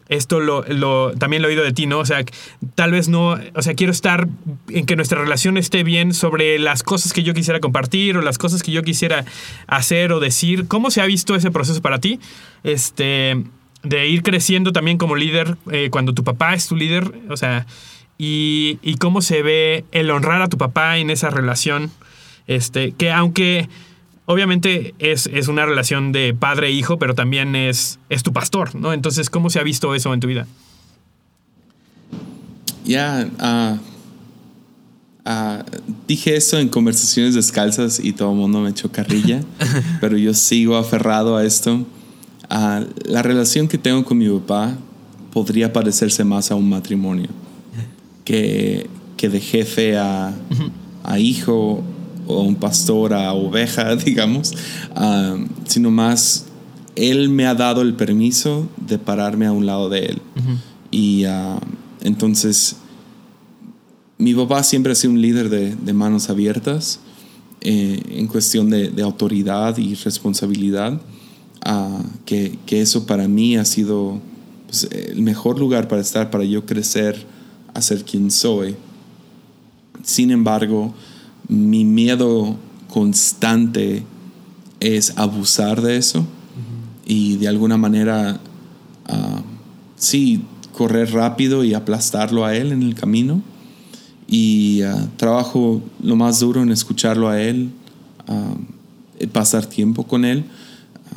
esto 0.09 0.39
lo, 0.39 1.13
también 1.13 1.43
lo 1.43 1.47
he 1.47 1.51
oído 1.51 1.63
de 1.63 1.71
ti, 1.71 1.85
¿no? 1.85 1.99
O 1.99 2.05
sea, 2.05 2.25
tal 2.73 2.91
vez 2.91 3.07
no, 3.09 3.37
o 3.53 3.61
sea, 3.61 3.75
quiero 3.75 3.91
estar 3.91 4.27
en 4.67 4.87
que 4.87 4.95
nuestra 4.95 5.21
relación 5.21 5.55
esté 5.55 5.83
bien 5.83 6.15
sobre 6.15 6.57
las 6.57 6.81
cosas 6.81 7.13
que 7.13 7.21
yo 7.21 7.35
quisiera 7.35 7.59
compartir 7.59 8.17
o 8.17 8.21
las 8.21 8.39
cosas 8.39 8.63
que 8.63 8.71
yo 8.71 8.81
quisiera 8.81 9.23
hacer 9.67 10.11
o 10.11 10.19
decir. 10.19 10.67
¿Cómo 10.67 10.89
se 10.89 11.01
ha 11.01 11.05
visto 11.05 11.35
ese 11.35 11.51
proceso 11.51 11.81
para 11.83 11.99
ti? 11.99 12.19
Este, 12.63 13.43
de 13.83 14.07
ir 14.07 14.23
creciendo 14.23 14.73
también 14.73 14.97
como 14.97 15.15
líder 15.15 15.57
eh, 15.71 15.89
cuando 15.91 16.13
tu 16.15 16.23
papá 16.23 16.55
es 16.55 16.67
tu 16.67 16.75
líder, 16.75 17.13
o 17.29 17.37
sea, 17.37 17.67
y, 18.17 18.79
y 18.81 18.95
cómo 18.95 19.21
se 19.21 19.43
ve 19.43 19.85
el 19.91 20.09
honrar 20.09 20.41
a 20.41 20.49
tu 20.49 20.57
papá 20.57 20.97
en 20.97 21.11
esa 21.11 21.29
relación, 21.29 21.91
este, 22.47 22.93
que 22.93 23.11
aunque 23.11 23.69
obviamente 24.29 24.93
es, 24.99 25.27
una 25.47 25.65
relación 25.65 26.11
de 26.11 26.35
padre 26.35 26.67
e 26.67 26.71
hijo, 26.71 26.99
pero 26.99 27.15
también 27.15 27.55
es, 27.55 27.97
es 28.09 28.21
tu 28.21 28.31
pastor, 28.31 28.75
¿no? 28.75 28.93
Entonces, 28.93 29.27
¿cómo 29.27 29.49
se 29.49 29.59
ha 29.59 29.63
visto 29.63 29.95
eso 29.95 30.13
en 30.13 30.19
tu 30.19 30.27
vida? 30.27 30.45
Ya, 32.85 33.27
ah, 33.39 33.77
ah, 35.25 35.65
dije 36.07 36.35
eso 36.35 36.59
en 36.59 36.69
conversaciones 36.69 37.33
descalzas 37.33 37.99
y 37.99 38.13
todo 38.13 38.29
el 38.29 38.37
mundo 38.37 38.59
me 38.61 38.69
echó 38.69 38.91
carrilla, 38.91 39.41
pero 39.99 40.15
yo 40.15 40.35
sigo 40.35 40.77
aferrado 40.77 41.35
a 41.35 41.43
esto. 41.43 41.83
Ah, 42.51 42.83
la 43.05 43.23
relación 43.23 43.67
que 43.67 43.79
tengo 43.79 44.05
con 44.05 44.19
mi 44.19 44.29
papá 44.29 44.77
podría 45.33 45.73
parecerse 45.73 46.23
más 46.23 46.51
a 46.51 46.55
un 46.55 46.69
matrimonio 46.69 47.29
que, 48.25 48.87
que 49.17 49.27
de 49.27 49.39
jefe 49.39 49.97
a, 49.97 50.35
a 51.03 51.17
hijo 51.17 51.83
o 52.29 52.43
un 52.43 52.55
pastor 52.55 53.13
a 53.13 53.33
oveja, 53.33 53.95
digamos, 54.05 54.53
ah, 54.95 55.35
sino 55.65 55.91
más, 55.91 56.45
Él 56.95 57.29
me 57.29 57.47
ha 57.47 57.55
dado 57.55 57.81
el 57.81 57.95
permiso 57.95 58.69
de 58.77 58.99
pararme 58.99 59.47
a 59.47 59.51
un 59.51 59.65
lado 59.65 59.89
de 59.89 60.05
Él. 60.05 60.21
Y 60.91 61.25
ah, 61.25 61.59
entonces, 62.01 62.77
mi 64.17 64.33
papá 64.33 64.63
siempre 64.63 64.91
ha 64.91 64.95
sido 64.95 65.13
un 65.13 65.21
líder 65.21 65.49
de, 65.49 65.75
de 65.75 65.93
manos 65.93 66.29
abiertas 66.29 66.99
eh, 67.61 68.01
en 68.11 68.27
cuestión 68.27 68.69
de, 68.69 68.89
de, 68.89 69.01
autoridad 69.01 69.77
y 69.77 69.95
responsabilidad, 69.95 71.01
ah, 71.65 72.03
que, 72.25 72.57
que, 72.65 72.81
eso 72.81 73.05
para 73.05 73.27
mí 73.27 73.57
ha 73.57 73.65
sido 73.65 74.19
pues, 74.67 74.87
el 74.91 75.21
mejor 75.21 75.59
lugar 75.59 75.87
para 75.87 76.01
estar, 76.01 76.29
para 76.29 76.43
yo 76.43 76.65
crecer 76.65 77.25
a 77.73 77.81
ser 77.81 78.05
quien 78.05 78.29
soy. 78.29 78.75
Sin 80.03 80.31
embargo, 80.31 80.93
mi 81.49 81.83
miedo 81.83 82.55
constante 82.87 84.05
es 84.79 85.17
abusar 85.17 85.81
de 85.81 85.97
eso 85.97 86.25
y 87.09 87.37
de 87.37 87.47
alguna 87.47 87.75
manera, 87.75 88.39
uh, 89.09 89.41
sí, 89.95 90.43
correr 90.73 91.11
rápido 91.11 91.63
y 91.63 91.73
aplastarlo 91.73 92.45
a 92.45 92.55
él 92.55 92.71
en 92.71 92.83
el 92.83 92.93
camino. 92.93 93.41
Y 94.27 94.83
uh, 94.83 95.07
trabajo 95.17 95.81
lo 96.03 96.15
más 96.15 96.39
duro 96.39 96.61
en 96.61 96.71
escucharlo 96.71 97.27
a 97.27 97.41
él, 97.41 97.71
uh, 98.27 99.27
pasar 99.29 99.65
tiempo 99.65 100.03
con 100.03 100.23
él. 100.23 100.45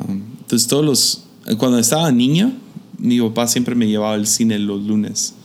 entonces, 0.09 0.67
todos 0.67 0.83
los. 0.83 1.23
Cuando 1.59 1.77
estaba 1.77 2.11
niña, 2.11 2.51
mi 2.97 3.21
papá 3.21 3.47
siempre 3.47 3.75
me 3.75 3.87
llevaba 3.87 4.15
al 4.15 4.25
cine 4.25 4.57
los 4.57 4.81
lunes. 4.81 5.35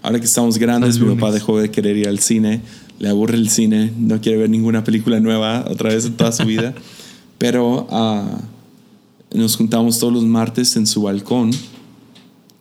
Ahora 0.00 0.18
que 0.18 0.24
estamos 0.24 0.56
grandes, 0.56 0.98
mi 0.98 1.14
papá 1.16 1.32
dejó 1.32 1.58
de 1.58 1.70
querer 1.70 1.98
ir 1.98 2.08
al 2.08 2.20
cine 2.20 2.62
le 2.98 3.08
aburre 3.08 3.36
el 3.36 3.48
cine, 3.48 3.92
no 3.96 4.20
quiere 4.20 4.38
ver 4.38 4.50
ninguna 4.50 4.84
película 4.84 5.20
nueva 5.20 5.64
otra 5.70 5.90
vez 5.90 6.04
en 6.06 6.16
toda 6.16 6.32
su 6.32 6.44
vida. 6.44 6.74
Pero 7.38 7.86
uh, 7.90 9.36
nos 9.36 9.56
juntamos 9.56 9.98
todos 9.98 10.12
los 10.12 10.24
martes 10.24 10.76
en 10.76 10.86
su 10.86 11.02
balcón 11.02 11.50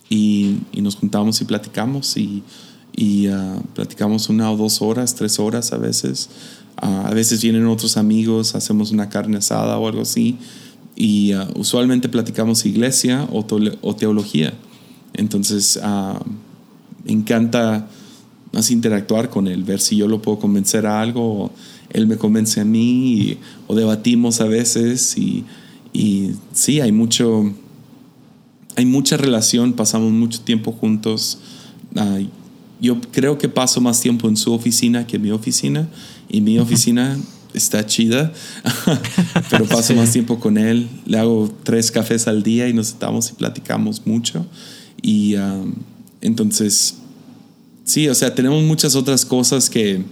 y, 0.10 0.58
y 0.72 0.82
nos 0.82 0.96
juntamos 0.96 1.42
y 1.42 1.46
platicamos 1.46 2.16
y, 2.18 2.44
y 2.96 3.28
uh, 3.30 3.62
platicamos 3.74 4.30
una 4.30 4.52
o 4.52 4.58
dos 4.58 4.82
horas, 4.82 5.16
tres 5.16 5.40
horas 5.40 5.74
a 5.74 5.78
veces. 5.78 6.30
Uh, 6.82 7.08
a 7.08 7.14
veces 7.16 7.42
vienen 7.42 7.66
otros 7.66 7.98
amigos, 7.98 8.54
hacemos 8.54 8.92
una 8.92 9.10
carne 9.10 9.38
asada 9.38 9.80
o 9.80 9.88
algo 9.88 10.04
así. 10.04 10.38
Y 10.96 11.34
usualmente 11.56 12.10
platicamos 12.10 12.66
iglesia 12.66 13.28
o, 13.32 13.46
o 13.82 13.96
teología. 13.96 14.56
Entonces, 15.14 15.80
me 17.06 17.12
encanta 17.12 17.88
más 18.52 18.72
interactuar 18.72 19.30
con 19.30 19.48
él, 19.48 19.64
ver 19.64 19.80
si 19.80 19.98
yo 19.98 20.08
lo 20.08 20.22
puedo 20.22 20.40
convencer 20.40 20.86
a 20.86 21.02
algo, 21.02 21.46
o 21.46 21.52
él 21.90 22.08
me 22.08 22.18
convence 22.18 22.60
a 22.60 22.66
mí, 22.66 23.38
o 23.68 23.76
debatimos 23.76 24.42
a 24.42 24.46
veces, 24.46 25.18
y, 25.18 25.46
y, 25.94 26.32
sí, 26.54 26.80
hay 26.80 26.92
mucho, 26.92 27.54
hay 28.76 28.86
mucha 28.86 29.18
relación, 29.18 29.74
pasamos 29.74 30.12
mucho 30.12 30.42
tiempo 30.42 30.72
juntos. 30.72 31.40
Uh, 31.96 32.26
yo 32.80 33.02
creo 33.12 33.38
que 33.38 33.50
paso 33.50 33.82
más 33.82 34.00
tiempo 34.02 34.28
en 34.28 34.38
su 34.38 34.54
oficina 34.54 35.08
que 35.08 35.16
en 35.16 35.24
mi 35.24 35.32
oficina, 35.32 35.88
y 36.30 36.42
mi 36.42 36.60
oficina 36.60 37.18
está 37.54 37.86
chida, 37.86 38.34
pero 39.50 39.66
paso 39.66 39.94
más 39.96 40.12
tiempo 40.12 40.40
con 40.40 40.58
él, 40.58 40.88
le 41.06 41.18
hago 41.18 41.54
tres 41.64 41.92
cafés 41.92 42.28
al 42.28 42.44
día 42.44 42.68
y 42.68 42.74
nos 42.74 42.88
sentamos 42.88 43.32
y 43.32 43.34
platicamos 43.34 44.06
mucho, 44.06 44.46
y 45.02 45.36
uh, 45.36 45.74
entonces 46.22 46.98
Sí, 47.88 48.10
o 48.10 48.14
sea, 48.14 48.36
tenemos 48.36 48.62
muchas 48.64 48.96
otras 48.96 49.24
cosas 49.24 49.70
que 49.70 50.04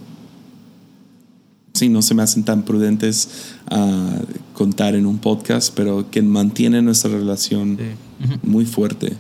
sí, 1.74 1.90
no 1.90 2.02
se 2.02 2.14
me 2.14 2.24
hacen 2.24 2.46
tan 2.46 2.64
prudentes 2.64 3.28
a 3.70 4.22
contar 4.54 4.96
en 4.96 5.06
un 5.06 5.18
podcast, 5.18 5.74
pero 5.76 6.10
que 6.10 6.22
mantienen 6.22 6.86
nuestra 6.86 7.12
relación 7.12 7.78
muy 8.44 8.66
fuerte. 8.66 9.12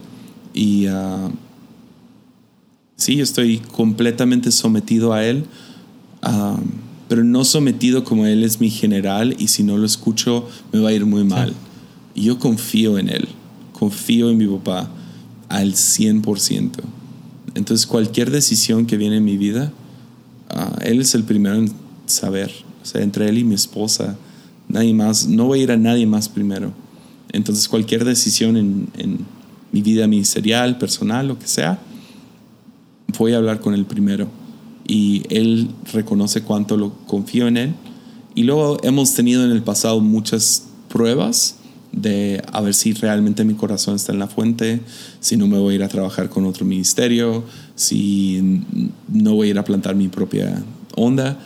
Y 0.53 0.87
uh, 0.87 1.33
sí, 2.95 3.17
yo 3.17 3.23
estoy 3.23 3.57
completamente 3.57 4.53
sometido 4.53 5.11
a 5.11 5.25
él, 5.25 5.43
uh, 6.23 6.57
pero 7.09 7.25
no 7.25 7.43
sometido 7.43 8.05
como 8.05 8.25
él 8.25 8.41
es 8.41 8.61
mi 8.61 8.69
general 8.69 9.35
y 9.37 9.49
si 9.49 9.63
no 9.63 9.77
lo 9.77 9.85
escucho 9.85 10.47
me 10.71 10.79
va 10.79 10.91
a 10.91 10.93
ir 10.93 11.05
muy 11.05 11.25
mal. 11.25 11.53
Y 12.13 12.21
yo 12.21 12.39
confío 12.39 12.97
en 12.97 13.09
él, 13.09 13.27
confío 13.73 14.29
en 14.29 14.37
mi 14.37 14.47
papá 14.47 14.89
al 15.49 15.73
100%. 15.73 16.71
Entonces 17.55 17.87
cualquier 17.87 18.29
decisión 18.29 18.85
que 18.85 18.97
viene 18.97 19.17
en 19.17 19.25
mi 19.25 19.37
vida, 19.37 19.71
uh, 20.53 20.81
Él 20.81 21.01
es 21.01 21.15
el 21.15 21.23
primero 21.23 21.55
en 21.55 21.71
saber. 22.05 22.51
O 22.83 22.85
sea, 22.85 23.01
entre 23.01 23.27
Él 23.27 23.39
y 23.39 23.43
mi 23.43 23.55
esposa, 23.55 24.15
nadie 24.67 24.93
más, 24.93 25.27
no 25.27 25.45
voy 25.45 25.61
a 25.61 25.63
ir 25.63 25.71
a 25.71 25.77
nadie 25.77 26.05
más 26.05 26.29
primero. 26.29 26.73
Entonces 27.31 27.67
cualquier 27.67 28.05
decisión 28.05 28.57
en, 28.57 28.89
en 28.97 29.25
mi 29.71 29.81
vida 29.81 30.05
ministerial, 30.07 30.77
personal, 30.77 31.27
lo 31.27 31.39
que 31.39 31.47
sea, 31.47 31.79
voy 33.17 33.33
a 33.33 33.37
hablar 33.37 33.59
con 33.59 33.73
Él 33.73 33.85
primero. 33.85 34.27
Y 34.87 35.23
Él 35.29 35.69
reconoce 35.91 36.43
cuánto 36.43 36.77
lo 36.77 36.93
confío 37.07 37.47
en 37.47 37.57
Él. 37.57 37.73
Y 38.35 38.43
luego 38.43 38.77
hemos 38.83 39.13
tenido 39.13 39.43
en 39.43 39.51
el 39.51 39.63
pasado 39.63 40.01
muchas 40.01 40.67
pruebas 40.89 41.55
de 41.95 42.43
a 42.51 42.61
ver 42.61 42.73
si 42.73 42.93
realmente 42.93 43.43
mi 43.45 43.53
corazón 43.53 43.95
está 43.95 44.11
en 44.11 44.19
la 44.19 44.27
fuente, 44.27 44.81
si 45.19 45.37
no 45.37 45.47
me 45.47 45.57
voy 45.57 45.73
a 45.73 45.75
ir 45.75 45.83
a 45.83 45.87
trabajar 45.87 46.29
con 46.29 46.45
otro 46.45 46.65
ministerio, 46.65 47.43
si 47.75 48.61
no 49.07 49.33
voy 49.33 49.47
a 49.47 49.51
ir 49.51 49.59
a 49.59 49.63
plantar 49.63 49.95
mi 49.95 50.09
propia 50.09 50.61
onda. 50.95 51.39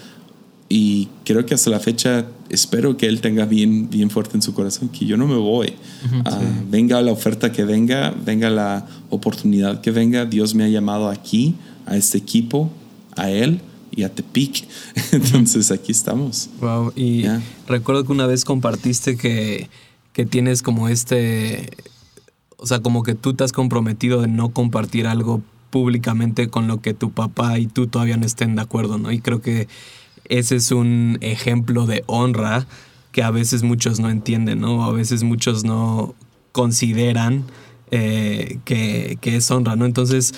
Y 0.67 1.07
creo 1.23 1.45
que 1.45 1.53
hasta 1.55 1.69
la 1.69 1.79
fecha 1.79 2.27
espero 2.49 2.97
que 2.97 3.07
él 3.07 3.21
tenga 3.21 3.45
bien, 3.45 3.89
bien 3.89 4.09
fuerte 4.09 4.37
en 4.37 4.41
su 4.41 4.53
corazón 4.53 4.89
que 4.89 5.05
yo 5.05 5.17
no 5.17 5.27
me 5.27 5.35
voy. 5.35 5.73
Ah, 6.25 6.39
venga 6.69 7.01
la 7.01 7.11
oferta 7.11 7.51
que 7.51 7.63
venga, 7.63 8.13
venga 8.25 8.49
la 8.49 8.85
oportunidad 9.09 9.81
que 9.81 9.91
venga. 9.91 10.25
Dios 10.25 10.53
me 10.53 10.63
ha 10.63 10.67
llamado 10.67 11.09
aquí, 11.09 11.55
a 11.85 11.95
este 11.95 12.19
equipo, 12.19 12.69
a 13.15 13.31
él 13.31 13.61
y 13.91 14.03
a 14.03 14.13
Tepic. 14.13 14.67
Entonces 15.11 15.71
aquí 15.71 15.91
estamos. 15.91 16.49
Wow. 16.61 16.93
Y 16.95 17.25
recuerdo 17.67 18.05
que 18.05 18.11
una 18.11 18.27
vez 18.27 18.45
compartiste 18.45 19.17
que 19.17 19.69
que 20.19 20.25
tienes 20.25 20.63
como 20.63 20.89
este, 20.89 21.69
o 22.57 22.67
sea, 22.67 22.81
como 22.81 23.03
que 23.03 23.15
tú 23.15 23.35
te 23.35 23.45
has 23.45 23.53
comprometido 23.53 24.19
de 24.19 24.27
no 24.27 24.49
compartir 24.49 25.07
algo 25.07 25.41
públicamente 25.69 26.49
con 26.49 26.67
lo 26.67 26.81
que 26.81 26.93
tu 26.93 27.11
papá 27.11 27.57
y 27.57 27.67
tú 27.67 27.87
todavía 27.87 28.17
no 28.17 28.25
estén 28.25 28.57
de 28.57 28.61
acuerdo, 28.61 28.97
¿no? 28.97 29.13
Y 29.13 29.21
creo 29.21 29.41
que 29.41 29.69
ese 30.25 30.57
es 30.57 30.73
un 30.73 31.19
ejemplo 31.21 31.85
de 31.85 32.03
honra 32.05 32.67
que 33.13 33.23
a 33.23 33.31
veces 33.31 33.63
muchos 33.63 34.01
no 34.01 34.09
entienden, 34.09 34.59
¿no? 34.59 34.83
A 34.83 34.91
veces 34.91 35.23
muchos 35.23 35.63
no 35.63 36.15
consideran 36.51 37.45
eh, 37.89 38.59
que, 38.65 39.17
que 39.21 39.37
es 39.37 39.49
honra, 39.49 39.77
¿no? 39.77 39.85
Entonces, 39.85 40.33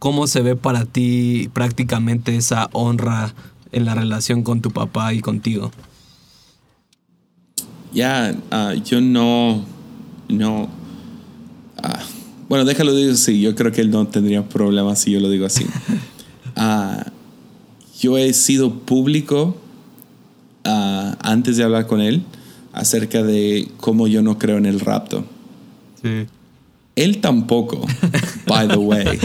¿cómo 0.00 0.26
se 0.26 0.42
ve 0.42 0.56
para 0.56 0.86
ti 0.86 1.50
prácticamente 1.52 2.34
esa 2.34 2.68
honra 2.72 3.32
en 3.70 3.84
la 3.84 3.94
relación 3.94 4.42
con 4.42 4.60
tu 4.60 4.72
papá 4.72 5.14
y 5.14 5.20
contigo? 5.20 5.70
Ya, 7.94 8.34
ah, 8.50 8.74
yo 8.74 9.00
no, 9.00 9.64
no, 10.28 10.64
uh, 10.64 11.88
bueno, 12.48 12.64
déjalo 12.64 12.92
decir 12.92 13.12
así, 13.12 13.40
yo 13.40 13.54
creo 13.54 13.72
que 13.72 13.80
él 13.80 13.90
no 13.90 14.06
tendría 14.08 14.46
problemas 14.46 14.98
si 14.98 15.12
yo 15.12 15.20
lo 15.20 15.30
digo 15.30 15.46
así. 15.46 15.64
uh, 16.56 17.08
yo 18.00 18.18
he 18.18 18.32
sido 18.34 18.80
público 18.80 19.56
antes 20.64 21.56
de 21.56 21.64
hablar 21.64 21.86
con 21.86 22.00
él 22.00 22.22
acerca 22.72 23.22
de 23.22 23.68
cómo 23.78 24.08
yo 24.08 24.22
no 24.22 24.38
creo 24.38 24.56
en 24.56 24.66
el 24.66 24.80
rapto. 24.80 25.24
Sí. 26.02 26.26
Él 26.96 27.20
tampoco, 27.20 27.86
by 28.46 28.68
the 28.68 28.76
way. 28.76 29.18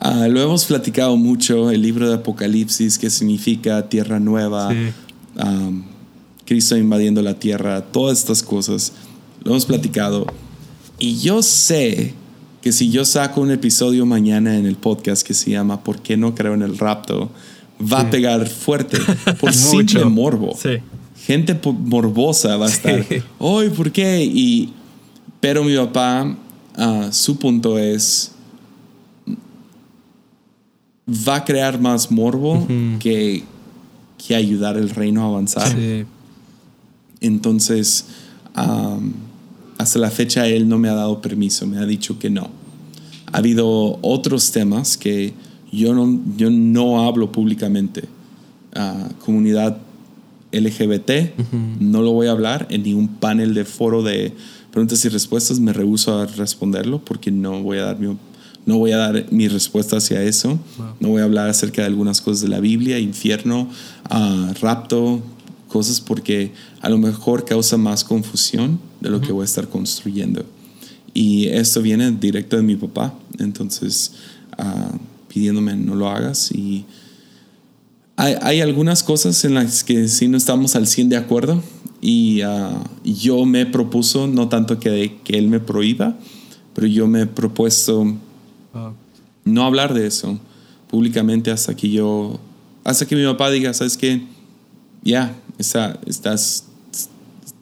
lo 0.30 0.42
hemos 0.42 0.64
platicado 0.64 1.16
mucho, 1.16 1.70
el 1.70 1.82
libro 1.82 2.08
de 2.08 2.14
Apocalipsis, 2.14 2.98
que 2.98 3.10
significa 3.10 3.88
tierra 3.88 4.20
nueva, 4.20 4.70
sí. 4.70 4.92
Cristo 6.44 6.76
invadiendo 6.76 7.22
la 7.22 7.38
tierra, 7.38 7.82
todas 7.82 8.18
estas 8.18 8.42
cosas. 8.42 8.92
Lo 9.42 9.50
hemos 9.52 9.66
platicado. 9.66 10.26
Y 10.98 11.18
yo 11.18 11.42
sé 11.42 12.14
que 12.62 12.72
si 12.72 12.90
yo 12.90 13.04
saco 13.04 13.40
un 13.40 13.50
episodio 13.50 14.06
mañana 14.06 14.56
en 14.56 14.66
el 14.66 14.76
podcast 14.76 15.26
que 15.26 15.34
se 15.34 15.50
llama 15.50 15.84
¿Por 15.84 16.00
qué 16.00 16.16
no 16.16 16.34
creo 16.34 16.54
en 16.54 16.62
el 16.62 16.78
rapto? 16.78 17.30
Va 17.80 18.00
a 18.00 18.10
pegar 18.10 18.48
fuerte 18.48 18.98
por 19.40 19.52
simple 19.52 20.04
morbo. 20.06 20.56
Gente 21.26 21.58
morbosa 21.64 22.56
va 22.56 22.66
a 22.66 22.68
estar. 22.70 23.04
Hoy, 23.38 23.70
¿por 23.70 23.92
qué? 23.92 24.24
Y, 24.24 24.72
pero 25.40 25.64
mi 25.64 25.76
papá, 25.76 26.36
uh, 26.78 27.12
su 27.12 27.38
punto 27.38 27.78
es, 27.78 28.32
va 31.06 31.36
a 31.36 31.44
crear 31.44 31.80
más 31.80 32.10
morbo 32.10 32.66
que 32.98 33.44
que 34.18 34.34
ayudar 34.34 34.76
el 34.76 34.90
reino 34.90 35.22
a 35.22 35.26
avanzar. 35.26 35.74
Entonces, 37.20 38.06
hasta 38.54 39.98
la 39.98 40.10
fecha 40.10 40.46
él 40.46 40.68
no 40.68 40.78
me 40.78 40.88
ha 40.88 40.94
dado 40.94 41.20
permiso, 41.20 41.66
me 41.66 41.78
ha 41.78 41.86
dicho 41.86 42.18
que 42.18 42.30
no. 42.30 42.50
ha 43.32 43.38
habido 43.38 43.98
otros 44.02 44.50
temas 44.52 44.96
que 44.96 45.34
yo 45.72 45.94
no, 45.94 46.20
yo 46.36 46.50
no 46.50 47.06
hablo 47.06 47.32
públicamente. 47.32 48.04
Ah, 48.74 49.08
comunidad 49.24 49.78
LGBT, 50.52 51.10
no 51.80 52.02
lo 52.02 52.12
voy 52.12 52.28
a 52.28 52.30
hablar 52.30 52.66
en 52.70 52.82
ningún 52.82 53.08
panel 53.08 53.54
de 53.54 53.64
foro 53.64 54.02
de 54.02 54.32
preguntas 54.70 55.04
y 55.04 55.08
respuestas, 55.08 55.60
me 55.60 55.72
rehuso 55.72 56.18
a 56.18 56.26
responderlo 56.26 56.98
porque 57.04 57.30
no 57.30 57.62
voy 57.62 57.78
a 57.78 57.84
dar 57.86 57.98
mi, 57.98 58.16
no 58.66 58.78
voy 58.78 58.90
a 58.90 58.98
dar 58.98 59.26
mi 59.30 59.48
respuesta 59.48 59.96
hacia 59.96 60.22
eso. 60.22 60.58
No 61.00 61.08
voy 61.08 61.22
a 61.22 61.24
hablar 61.24 61.48
acerca 61.48 61.82
de 61.82 61.86
algunas 61.86 62.20
cosas 62.20 62.42
de 62.42 62.48
la 62.48 62.60
Biblia, 62.60 62.98
infierno, 62.98 63.70
ah, 64.10 64.52
rapto, 64.60 65.22
cosas 65.68 66.00
porque 66.00 66.52
a 66.80 66.88
lo 66.88 66.98
mejor 66.98 67.44
causa 67.44 67.76
más 67.76 68.02
confusión 68.02 68.80
de 69.00 69.10
lo 69.10 69.20
que 69.20 69.32
voy 69.32 69.42
a 69.42 69.44
estar 69.44 69.68
construyendo. 69.68 70.44
Y 71.14 71.46
esto 71.46 71.80
viene 71.80 72.10
directo 72.10 72.56
de 72.56 72.62
mi 72.62 72.76
papá, 72.76 73.14
entonces 73.38 74.12
uh, 74.58 74.96
pidiéndome 75.28 75.76
no 75.76 75.94
lo 75.94 76.08
hagas. 76.08 76.50
Y 76.52 76.84
hay, 78.16 78.34
hay, 78.42 78.60
algunas 78.60 79.02
cosas 79.02 79.44
en 79.44 79.54
las 79.54 79.84
que 79.84 80.08
sí 80.08 80.28
no 80.28 80.36
estamos 80.36 80.76
al 80.76 80.86
100 80.86 81.10
de 81.10 81.16
acuerdo 81.16 81.62
y 82.00 82.42
uh, 82.42 82.82
yo 83.04 83.44
me 83.46 83.64
propuso, 83.64 84.26
no 84.26 84.48
tanto 84.48 84.78
que, 84.78 85.18
que 85.24 85.38
él 85.38 85.48
me 85.48 85.60
prohíba, 85.60 86.18
pero 86.74 86.86
yo 86.86 87.06
me 87.06 87.22
he 87.22 87.26
propuesto 87.26 88.16
no 89.44 89.64
hablar 89.64 89.94
de 89.94 90.06
eso 90.06 90.38
públicamente 90.88 91.50
hasta 91.50 91.74
que 91.74 91.90
yo, 91.90 92.38
hasta 92.84 93.06
que 93.06 93.16
mi 93.16 93.24
papá 93.24 93.50
diga, 93.50 93.72
¿sabes 93.74 93.96
qué? 93.96 94.22
Ya, 95.02 95.36
estás, 95.58 96.64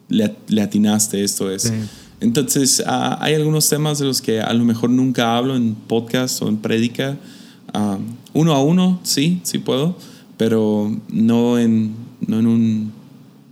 le, 0.09 0.61
atinaste, 0.61 1.23
esto 1.23 1.51
es. 1.51 1.71
Entonces, 2.19 2.83
ah, 2.85 3.17
hay 3.21 3.35
algunos 3.35 3.67
temas 3.69 3.99
de 3.99 4.05
los 4.05 4.21
que 4.21 4.41
a 4.41 4.53
lo 4.53 4.63
mejor 4.63 4.89
nunca 4.89 5.37
hablo 5.37 5.55
en 5.55 5.75
podcast 5.75 6.41
o 6.41 6.47
en 6.47 6.57
prédica. 6.57 7.17
Ah, 7.73 7.97
uno 8.33 8.53
a 8.53 8.63
uno, 8.63 8.99
sí, 9.03 9.41
sí 9.43 9.57
puedo, 9.59 9.95
pero 10.37 10.95
no 11.09 11.59
en, 11.59 11.95
no 12.25 12.39
en 12.39 12.47
un 12.47 12.93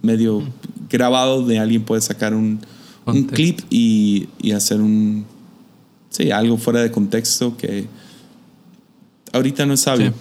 medio 0.01 0.43
grabado 0.89 1.45
de 1.45 1.59
alguien 1.59 1.83
puede 1.83 2.01
sacar 2.01 2.33
un, 2.33 2.59
un 3.05 3.23
clip 3.23 3.59
y, 3.69 4.27
y, 4.41 4.51
hacer 4.51 4.81
un, 4.81 5.25
sí, 6.13 6.31
algo 6.31 6.57
fuera 6.57 6.81
de 6.81 6.91
contexto 6.91 7.57
que 7.57 7.87
ahorita 9.33 9.65
no 9.65 9.73
es 9.73 9.81
sabio. 9.81 10.13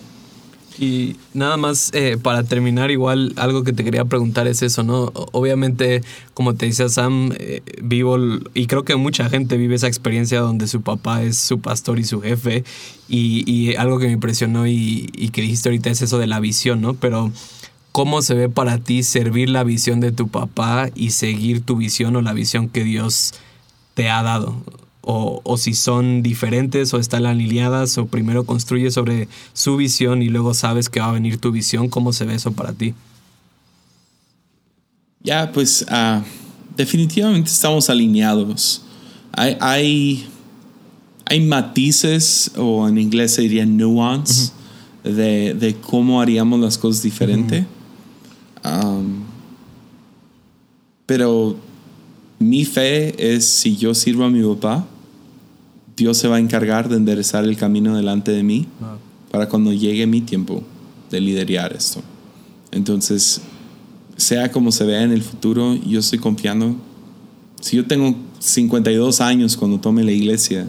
Y 0.78 1.16
nada 1.34 1.58
más 1.58 1.90
eh, 1.92 2.16
para 2.20 2.44
terminar, 2.44 2.90
igual 2.90 3.34
algo 3.36 3.62
que 3.62 3.74
te 3.74 3.84
quería 3.84 4.06
preguntar 4.06 4.46
es 4.46 4.62
eso, 4.62 4.82
¿no? 4.82 5.12
Obviamente, 5.32 6.02
como 6.32 6.54
te 6.54 6.66
decía 6.66 6.88
Sam, 6.88 7.32
eh, 7.38 7.62
vivo 7.82 8.16
y 8.54 8.66
creo 8.66 8.82
que 8.84 8.96
mucha 8.96 9.28
gente 9.28 9.58
vive 9.58 9.74
esa 9.74 9.86
experiencia 9.86 10.40
donde 10.40 10.66
su 10.66 10.80
papá 10.80 11.22
es 11.22 11.36
su 11.36 11.60
pastor 11.60 11.98
y 11.98 12.04
su 12.04 12.22
jefe. 12.22 12.64
Y, 13.08 13.74
algo 13.76 13.98
que 13.98 14.06
me 14.06 14.12
impresionó 14.12 14.66
y, 14.66 15.10
y, 15.14 15.28
que 15.28 15.42
dijiste 15.42 15.68
ahorita 15.68 15.90
es 15.90 16.00
eso 16.00 16.18
de 16.18 16.26
la 16.26 16.40
visión, 16.40 16.80
¿no? 16.80 16.94
Pero, 16.94 17.30
¿cómo 17.90 18.22
se 18.22 18.34
ve 18.34 18.48
para 18.48 18.78
ti 18.78 19.02
servir 19.02 19.50
la 19.50 19.64
visión 19.64 20.00
de 20.00 20.12
tu 20.12 20.28
papá 20.28 20.88
y 20.94 21.10
seguir 21.10 21.60
tu 21.60 21.76
visión 21.76 22.16
o 22.16 22.22
la 22.22 22.32
visión 22.32 22.68
que 22.70 22.84
Dios 22.84 23.34
te 23.94 24.08
ha 24.08 24.22
dado? 24.22 24.56
O, 25.04 25.56
si 25.58 25.74
son 25.74 26.22
diferentes 26.22 26.94
o 26.94 26.98
están 26.98 27.26
alineadas 27.26 27.98
o 27.98 28.06
primero 28.06 28.44
construyes 28.44 28.94
sobre 28.94 29.28
su 29.52 29.76
visión 29.76 30.22
y 30.22 30.28
luego 30.28 30.54
sabes 30.54 30.88
que 30.88 31.00
va 31.00 31.08
a 31.08 31.12
venir 31.12 31.38
tu 31.38 31.50
visión, 31.50 31.88
¿cómo 31.88 32.12
se 32.12 32.24
ve 32.24 32.34
eso 32.36 32.52
para 32.52 32.72
ti? 32.72 32.94
Ya, 35.24 35.50
pues 35.52 35.84
ah, 35.88 36.22
definitivamente 36.76 37.50
estamos 37.50 37.90
alineados. 37.90 38.82
Hay, 39.32 39.56
hay, 41.26 41.40
matices, 41.40 42.52
o 42.56 42.86
en 42.86 42.98
inglés 42.98 43.32
se 43.32 43.42
diría 43.42 43.64
nuance, 43.66 44.52
de, 45.02 45.76
cómo 45.80 46.20
haríamos 46.20 46.60
las 46.60 46.78
cosas 46.78 47.02
diferente. 47.02 47.66
pero 51.06 51.56
mi 52.38 52.64
fe 52.64 53.34
es 53.34 53.46
si 53.46 53.76
yo 53.76 53.94
sirvo 53.94 54.24
a 54.24 54.30
mi 54.30 54.42
papá, 54.54 54.86
Dios 55.96 56.16
se 56.16 56.28
va 56.28 56.36
a 56.36 56.38
encargar 56.38 56.88
de 56.88 56.96
enderezar 56.96 57.44
el 57.44 57.56
camino 57.56 57.96
delante 57.96 58.32
de 58.32 58.42
mí 58.42 58.66
para 59.30 59.48
cuando 59.48 59.72
llegue 59.72 60.06
mi 60.06 60.20
tiempo 60.20 60.62
de 61.10 61.20
liderar 61.20 61.72
esto. 61.72 62.00
Entonces, 62.70 63.40
sea 64.16 64.50
como 64.50 64.72
se 64.72 64.84
vea 64.84 65.02
en 65.02 65.12
el 65.12 65.22
futuro, 65.22 65.74
yo 65.74 66.00
estoy 66.00 66.18
confiando. 66.18 66.76
Si 67.60 67.76
yo 67.76 67.86
tengo 67.86 68.16
52 68.38 69.20
años 69.20 69.56
cuando 69.56 69.78
tome 69.78 70.02
la 70.02 70.12
iglesia 70.12 70.68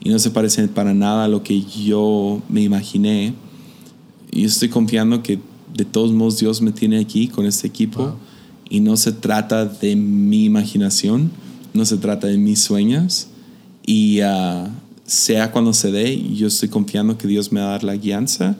y 0.00 0.08
no 0.08 0.18
se 0.18 0.30
parece 0.30 0.66
para 0.68 0.94
nada 0.94 1.24
a 1.24 1.28
lo 1.28 1.42
que 1.42 1.62
yo 1.62 2.42
me 2.48 2.62
imaginé, 2.62 3.34
yo 4.32 4.46
estoy 4.46 4.68
confiando 4.68 5.22
que 5.22 5.38
de 5.74 5.84
todos 5.84 6.12
modos 6.12 6.38
Dios 6.38 6.60
me 6.62 6.72
tiene 6.72 6.98
aquí 6.98 7.28
con 7.28 7.46
este 7.46 7.66
equipo 7.66 8.16
y 8.68 8.80
no 8.80 8.96
se 8.96 9.12
trata 9.12 9.66
de 9.66 9.94
mi 9.96 10.44
imaginación, 10.44 11.30
no 11.74 11.84
se 11.84 11.98
trata 11.98 12.26
de 12.26 12.38
mis 12.38 12.60
sueños, 12.60 13.28
y 13.84 14.20
ah, 14.20 14.68
sea 15.04 15.50
cuando 15.50 15.72
se 15.72 15.90
dé, 15.90 16.20
yo 16.34 16.46
estoy 16.46 16.68
confiando 16.68 17.18
que 17.18 17.26
Dios 17.26 17.52
me 17.52 17.60
va 17.60 17.66
a 17.66 17.70
dar 17.70 17.84
la 17.84 17.96
guianza 17.96 18.56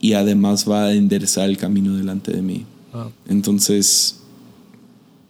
y 0.00 0.14
además 0.14 0.68
va 0.68 0.86
a 0.86 0.92
enderezar 0.92 1.48
el 1.48 1.56
camino 1.56 1.96
delante 1.96 2.32
de 2.32 2.42
mí. 2.42 2.66
Entonces, 3.28 4.20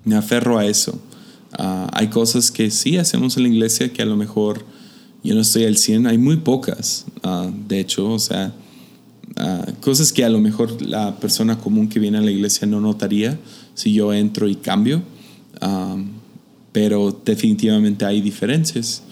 me 0.04 0.16
aferro 0.16 0.58
a 0.58 0.66
eso. 0.66 0.98
Ah, 1.56 1.88
hay 1.92 2.08
cosas 2.08 2.50
que 2.50 2.70
sí 2.70 2.98
hacemos 2.98 3.36
en 3.36 3.44
la 3.44 3.48
iglesia 3.48 3.92
que 3.92 4.02
a 4.02 4.06
lo 4.06 4.16
mejor 4.16 4.64
yo 5.22 5.34
no 5.34 5.40
estoy 5.40 5.64
al 5.64 5.76
100, 5.76 6.06
hay 6.06 6.18
muy 6.18 6.36
pocas, 6.38 7.06
ah, 7.22 7.50
de 7.68 7.80
hecho, 7.80 8.10
o 8.10 8.18
sea, 8.18 8.52
cosas 9.80 10.12
que 10.12 10.24
a 10.24 10.28
lo 10.28 10.38
mejor 10.38 10.80
la 10.82 11.16
persona 11.16 11.58
común 11.58 11.88
que 11.88 11.98
viene 11.98 12.18
a 12.18 12.20
la 12.20 12.30
iglesia 12.30 12.68
no 12.68 12.80
notaría 12.80 13.38
si 13.74 13.92
yo 13.92 14.12
entro 14.12 14.48
y 14.48 14.54
cambio, 14.54 15.02
pero 16.72 17.20
definitivamente 17.24 18.04
hay 18.04 18.20
diferencias 18.20 19.02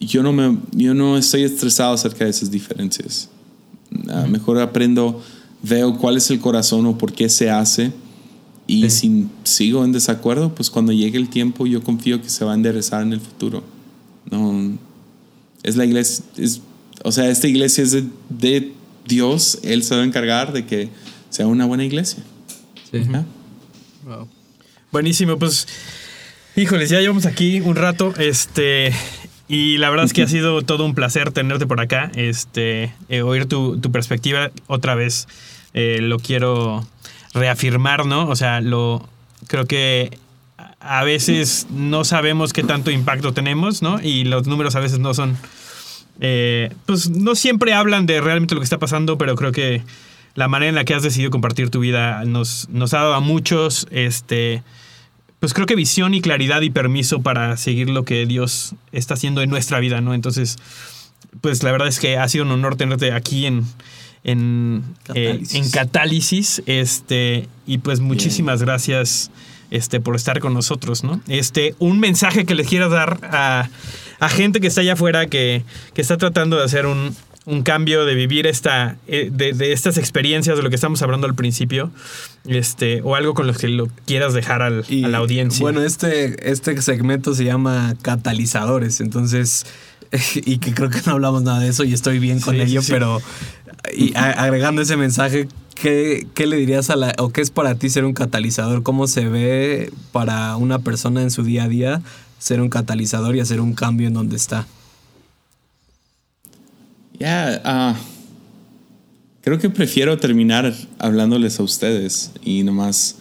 yo 0.00 0.22
no, 0.22 0.32
me, 0.32 0.58
yo 0.72 0.94
no 0.94 1.16
estoy 1.16 1.42
estresado 1.42 1.94
acerca 1.94 2.24
de 2.24 2.30
esas 2.30 2.50
diferencias. 2.50 3.28
A 4.10 4.26
mejor 4.26 4.60
aprendo, 4.60 5.22
veo 5.62 5.96
cuál 5.98 6.16
es 6.16 6.30
el 6.30 6.40
corazón 6.40 6.86
o 6.86 6.98
por 6.98 7.12
qué 7.12 7.28
se 7.28 7.50
hace. 7.50 7.92
Y 8.66 8.90
si 8.90 9.28
sigo 9.44 9.84
en 9.84 9.92
desacuerdo, 9.92 10.54
pues 10.54 10.70
cuando 10.70 10.92
llegue 10.92 11.18
el 11.18 11.28
tiempo 11.28 11.66
yo 11.66 11.82
confío 11.84 12.20
que 12.20 12.28
se 12.28 12.44
va 12.44 12.52
a 12.52 12.54
enderezar 12.56 13.02
en 13.02 13.12
el 13.12 13.20
futuro. 13.20 13.62
No, 14.28 14.76
es 15.62 15.76
la 15.76 15.84
iglesia, 15.84 16.24
es, 16.36 16.60
o 17.04 17.12
sea, 17.12 17.28
esta 17.28 17.46
iglesia 17.46 17.84
es 17.84 17.92
de, 18.28 18.72
Dios, 19.06 19.60
Él 19.62 19.84
se 19.84 19.94
va 19.94 20.02
a 20.02 20.04
encargar 20.04 20.52
de 20.52 20.66
que 20.66 20.88
sea 21.30 21.46
una 21.46 21.64
buena 21.64 21.84
iglesia. 21.84 22.24
Sí. 22.90 23.02
Buenísimo, 24.90 25.38
pues, 25.38 25.68
híjoles, 26.56 26.90
ya 26.90 27.00
llevamos 27.00 27.26
aquí 27.26 27.60
un 27.60 27.76
rato. 27.76 28.12
Este, 28.18 28.92
y 29.48 29.78
la 29.78 29.90
verdad 29.90 30.06
es 30.06 30.12
que 30.12 30.22
ha 30.22 30.28
sido 30.28 30.62
todo 30.62 30.84
un 30.84 30.94
placer 30.94 31.30
tenerte 31.30 31.66
por 31.66 31.80
acá, 31.80 32.10
este, 32.14 32.92
eh, 33.08 33.22
oír 33.22 33.46
tu, 33.46 33.80
perspectiva 33.92 34.50
otra 34.66 34.94
vez. 34.94 35.28
Eh, 35.74 35.98
lo 36.00 36.18
quiero 36.18 36.86
reafirmar, 37.34 38.06
¿no? 38.06 38.28
O 38.28 38.34
sea, 38.34 38.60
lo 38.60 39.06
creo 39.46 39.66
que 39.66 40.18
a 40.80 41.04
veces 41.04 41.66
no 41.70 42.04
sabemos 42.04 42.52
qué 42.52 42.62
tanto 42.62 42.90
impacto 42.90 43.32
tenemos, 43.32 43.82
¿no? 43.82 44.00
Y 44.00 44.24
los 44.24 44.46
números 44.46 44.74
a 44.74 44.80
veces 44.80 44.98
no 44.98 45.14
son, 45.14 45.36
eh, 46.20 46.72
pues 46.86 47.10
no 47.10 47.34
siempre 47.34 47.72
hablan 47.72 48.06
de 48.06 48.20
realmente 48.20 48.54
lo 48.54 48.60
que 48.60 48.64
está 48.64 48.78
pasando, 48.78 49.18
pero 49.18 49.36
creo 49.36 49.52
que 49.52 49.82
la 50.34 50.48
manera 50.48 50.70
en 50.70 50.74
la 50.74 50.84
que 50.84 50.94
has 50.94 51.02
decidido 51.02 51.30
compartir 51.30 51.70
tu 51.70 51.80
vida 51.80 52.24
nos, 52.24 52.68
nos 52.70 52.94
ha 52.94 52.98
dado 52.98 53.14
a 53.14 53.20
muchos, 53.20 53.86
este, 53.90 54.62
pues 55.40 55.52
creo 55.54 55.66
que 55.66 55.74
visión 55.74 56.14
y 56.14 56.20
claridad 56.20 56.62
y 56.62 56.70
permiso 56.70 57.20
para 57.20 57.56
seguir 57.56 57.90
lo 57.90 58.04
que 58.04 58.26
Dios 58.26 58.74
está 58.92 59.14
haciendo 59.14 59.42
en 59.42 59.50
nuestra 59.50 59.80
vida, 59.80 60.00
¿no? 60.00 60.14
Entonces, 60.14 60.56
pues 61.40 61.62
la 61.62 61.72
verdad 61.72 61.88
es 61.88 62.00
que 62.00 62.16
ha 62.16 62.28
sido 62.28 62.44
un 62.44 62.52
honor 62.52 62.76
tenerte 62.76 63.12
aquí 63.12 63.46
en, 63.46 63.64
en, 64.24 64.82
eh, 65.14 65.42
catálisis. 65.72 66.62
este, 66.66 67.48
y 67.66 67.78
pues 67.78 68.00
muchísimas 68.00 68.62
gracias 68.62 69.30
este, 69.70 70.00
por 70.00 70.16
estar 70.16 70.40
con 70.40 70.54
nosotros, 70.54 71.04
¿no? 71.04 71.20
Este, 71.28 71.74
un 71.78 72.00
mensaje 72.00 72.46
que 72.46 72.54
les 72.54 72.66
quiero 72.66 72.88
dar 72.88 73.18
a, 73.24 73.68
a 74.18 74.28
gente 74.28 74.60
que 74.60 74.68
está 74.68 74.80
allá 74.80 74.94
afuera, 74.94 75.26
que, 75.26 75.64
que 75.94 76.00
está 76.00 76.16
tratando 76.16 76.56
de 76.56 76.64
hacer 76.64 76.86
un, 76.86 77.14
un 77.46 77.62
cambio 77.62 78.04
de 78.04 78.14
vivir 78.14 78.46
esta, 78.46 78.96
eh, 79.06 79.30
de, 79.32 79.72
estas 79.72 79.98
experiencias 79.98 80.56
de 80.56 80.62
lo 80.64 80.68
que 80.68 80.74
estamos 80.74 81.00
hablando 81.02 81.28
al 81.28 81.34
principio, 81.36 81.92
este, 82.44 83.00
o 83.02 83.14
algo 83.14 83.34
con 83.34 83.46
lo 83.46 83.54
que 83.54 83.68
lo 83.68 83.88
quieras 84.04 84.34
dejar 84.34 84.62
al, 84.62 84.84
a 84.84 85.08
la 85.08 85.18
audiencia. 85.18 85.62
Bueno, 85.62 85.80
este, 85.82 86.50
este 86.50 86.80
segmento 86.82 87.34
se 87.34 87.44
llama 87.44 87.94
catalizadores, 88.02 89.00
entonces, 89.00 89.64
y 90.34 90.58
que 90.58 90.74
creo 90.74 90.90
que 90.90 91.00
no 91.06 91.12
hablamos 91.12 91.44
nada 91.44 91.60
de 91.60 91.68
eso 91.68 91.84
y 91.84 91.94
estoy 91.94 92.18
bien 92.18 92.40
con 92.40 92.56
ello, 92.56 92.80
pero 92.88 93.22
y 93.96 94.12
agregando 94.16 94.82
ese 94.82 94.96
mensaje, 94.96 95.46
¿qué, 95.74 96.26
¿qué, 96.34 96.46
le 96.46 96.56
dirías 96.56 96.90
a 96.90 96.96
la, 96.96 97.14
o 97.18 97.30
qué 97.30 97.42
es 97.42 97.50
para 97.50 97.76
ti 97.76 97.90
ser 97.90 98.04
un 98.04 98.12
catalizador? 98.12 98.82
¿Cómo 98.82 99.06
se 99.06 99.28
ve 99.28 99.92
para 100.10 100.56
una 100.56 100.80
persona 100.80 101.22
en 101.22 101.30
su 101.30 101.44
día 101.44 101.64
a 101.64 101.68
día 101.68 102.02
ser 102.40 102.60
un 102.60 102.70
catalizador 102.70 103.36
y 103.36 103.40
hacer 103.40 103.60
un 103.60 103.74
cambio 103.74 104.08
en 104.08 104.14
donde 104.14 104.34
está? 104.34 104.66
Ya, 107.18 107.60
ah, 107.64 107.96
creo 109.42 109.58
que 109.58 109.70
prefiero 109.70 110.18
terminar 110.18 110.74
hablándoles 110.98 111.58
a 111.60 111.62
ustedes 111.62 112.30
y 112.44 112.62
nomás 112.62 113.16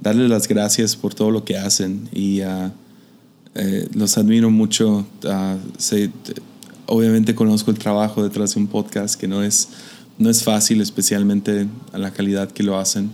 darles 0.00 0.28
las 0.28 0.48
gracias 0.48 0.96
por 0.96 1.14
todo 1.14 1.30
lo 1.30 1.44
que 1.44 1.56
hacen 1.56 2.08
y 2.12 2.40
ah, 2.40 2.72
eh, 3.54 3.88
los 3.94 4.18
admiro 4.18 4.50
mucho. 4.50 5.06
ah, 5.24 5.56
sé- 5.78 6.10
obviamente 6.86 7.34
conozco 7.34 7.70
el 7.70 7.78
trabajo 7.78 8.22
detrás 8.22 8.54
de 8.54 8.60
un 8.60 8.66
podcast 8.66 9.18
que 9.18 9.26
no 9.28 9.42
es, 9.42 9.68
no 10.18 10.30
es 10.30 10.42
fácil, 10.44 10.80
especialmente 10.80 11.66
a 11.92 11.98
la 11.98 12.12
calidad 12.12 12.50
que 12.50 12.62
lo 12.62 12.78
hacen, 12.78 13.10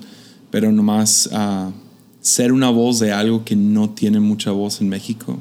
pero 0.50 0.72
nomás 0.72 1.28
ah, 1.32 1.70
ser 2.20 2.52
una 2.52 2.70
voz 2.70 3.00
de 3.00 3.12
algo 3.12 3.44
que 3.44 3.56
no 3.56 3.90
tiene 3.90 4.20
mucha 4.20 4.50
voz 4.50 4.80
en 4.80 4.88
México. 4.88 5.38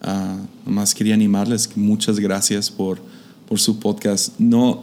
Ah, 0.00 0.36
nomás 0.66 0.94
quería 0.94 1.14
animarles 1.14 1.68
muchas 1.76 2.18
gracias 2.18 2.70
por, 2.70 3.00
por 3.52 3.60
su 3.60 3.78
podcast. 3.78 4.32
No, 4.38 4.80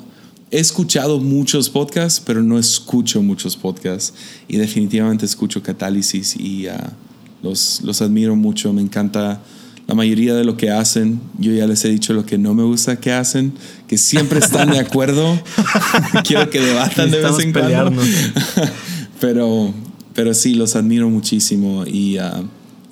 he 0.52 0.60
escuchado 0.60 1.20
muchos 1.20 1.72
podcasts, 1.72 2.22
pero 2.24 2.44
no 2.44 2.60
escucho 2.60 3.24
muchos 3.24 3.58
podcasts. 3.58 4.14
Y 4.48 4.58
definitivamente 4.58 5.26
escucho 5.26 5.64
Catálisis 5.64 6.36
y 6.36 6.68
ah, 6.68 6.94
los, 7.42 7.82
los 7.82 8.00
admiro 8.04 8.36
mucho. 8.36 8.72
Me 8.72 8.84
encanta 8.84 9.42
la 9.88 9.96
mayoría 9.96 10.36
de 10.36 10.44
lo 10.44 10.56
que 10.56 10.70
hacen. 10.70 11.20
Yo 11.40 11.52
ya 11.52 11.66
les 11.66 11.84
he 11.84 11.90
dicho 11.90 12.14
lo 12.14 12.28
que 12.28 12.38
no 12.38 12.54
me 12.54 12.62
gusta 12.62 13.00
que 13.00 13.12
hacen, 13.12 13.54
que 13.88 13.98
siempre 13.98 14.38
están 14.38 14.70
de 14.70 14.78
acuerdo. 14.78 15.42
Quiero 16.24 16.48
que 16.52 16.60
debatan 16.62 17.10
de 17.10 17.22
vez 17.22 17.40
en 17.40 17.52
cuando. 17.52 18.04
pero, 19.20 19.74
pero 20.14 20.36
sí, 20.36 20.54
los 20.54 20.76
admiro 20.76 21.10
muchísimo 21.10 21.88
y, 21.88 22.20
ah, 22.20 22.44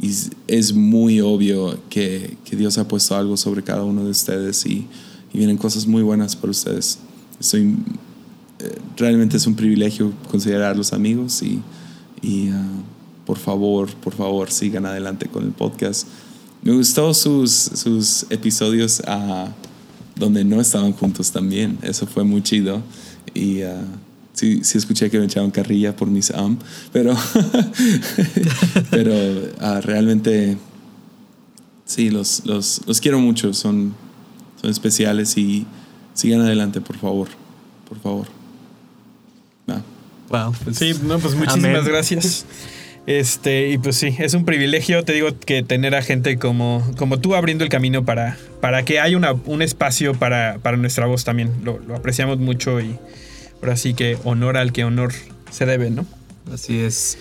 y 0.01 0.11
es 0.47 0.73
muy 0.73 1.21
obvio 1.21 1.77
que, 1.91 2.35
que 2.45 2.55
Dios 2.55 2.79
ha 2.79 2.87
puesto 2.87 3.15
algo 3.15 3.37
sobre 3.37 3.61
cada 3.61 3.83
uno 3.83 4.05
de 4.05 4.09
ustedes 4.09 4.65
y, 4.65 4.87
y 5.37 5.41
vienen 5.41 5.57
cosas 5.57 5.85
muy 5.85 6.01
buenas 6.01 6.35
para 6.35 6.49
ustedes. 6.49 6.97
Estoy, 7.39 7.75
eh, 8.57 8.75
realmente 8.97 9.37
es 9.37 9.45
un 9.45 9.53
privilegio 9.53 10.11
considerarlos 10.31 10.93
amigos 10.93 11.43
y, 11.43 11.61
y, 12.23 12.49
ah, 12.49 12.65
por 13.23 13.37
favor, 13.37 13.87
por 13.97 14.15
favor, 14.15 14.49
sigan 14.49 14.87
adelante 14.87 15.27
con 15.27 15.43
el 15.43 15.51
podcast. 15.51 16.07
Me 16.63 16.73
gustó 16.73 17.13
sus, 17.13 17.51
sus 17.51 18.25
episodios 18.31 19.03
ah, 19.05 19.49
donde 20.15 20.43
no 20.43 20.59
estaban 20.59 20.91
juntos 20.93 21.31
también. 21.31 21.77
Eso 21.83 22.07
fue 22.07 22.23
muy 22.23 22.41
chido. 22.41 22.81
Y 23.35 23.61
ah, 23.61 23.85
sí, 24.33 24.63
sí 24.63 24.79
escuché 24.79 25.11
que 25.11 25.19
me 25.19 25.25
echaban 25.25 25.51
carrilla 25.51 25.95
por 25.95 26.07
mis 26.07 26.31
am, 26.31 26.57
pero, 26.91 27.15
pero 28.89 29.13
realmente 29.81 30.57
sí, 31.85 32.09
los, 32.09 32.43
los, 32.43 32.81
los 32.87 32.99
quiero 32.99 33.19
mucho. 33.19 33.53
Son, 33.53 34.06
son 34.61 34.69
especiales 34.69 35.37
y 35.37 35.65
sigan 36.13 36.41
adelante, 36.41 36.81
por 36.81 36.97
favor. 36.97 37.27
Por 37.87 37.99
favor. 37.99 38.27
Wow, 40.29 40.53
pues, 40.63 40.77
Sí, 40.77 40.93
no, 41.03 41.19
pues 41.19 41.35
muchísimas 41.35 41.79
amén. 41.79 41.85
gracias. 41.85 42.45
Este, 43.05 43.69
y 43.69 43.77
pues 43.77 43.95
sí, 43.95 44.13
es 44.19 44.33
un 44.33 44.43
privilegio, 44.43 45.03
te 45.05 45.13
digo, 45.13 45.29
que 45.45 45.63
tener 45.63 45.95
a 45.95 46.01
gente 46.01 46.37
como, 46.37 46.85
como 46.97 47.19
tú 47.19 47.35
abriendo 47.35 47.63
el 47.63 47.69
camino 47.69 48.03
para, 48.03 48.37
para 48.59 48.83
que 48.83 48.99
haya 48.99 49.15
una, 49.15 49.31
un 49.31 49.61
espacio 49.61 50.13
para, 50.13 50.57
para 50.61 50.75
nuestra 50.75 51.05
voz 51.05 51.23
también. 51.23 51.53
Lo, 51.63 51.79
lo 51.79 51.95
apreciamos 51.95 52.39
mucho 52.39 52.81
y 52.81 52.97
ahora 53.61 53.77
sí 53.77 53.93
que 53.93 54.17
honor 54.25 54.57
al 54.57 54.73
que 54.73 54.83
honor 54.83 55.13
se 55.49 55.65
debe, 55.65 55.89
¿no? 55.89 56.05
Así 56.51 56.79
es. 56.79 57.17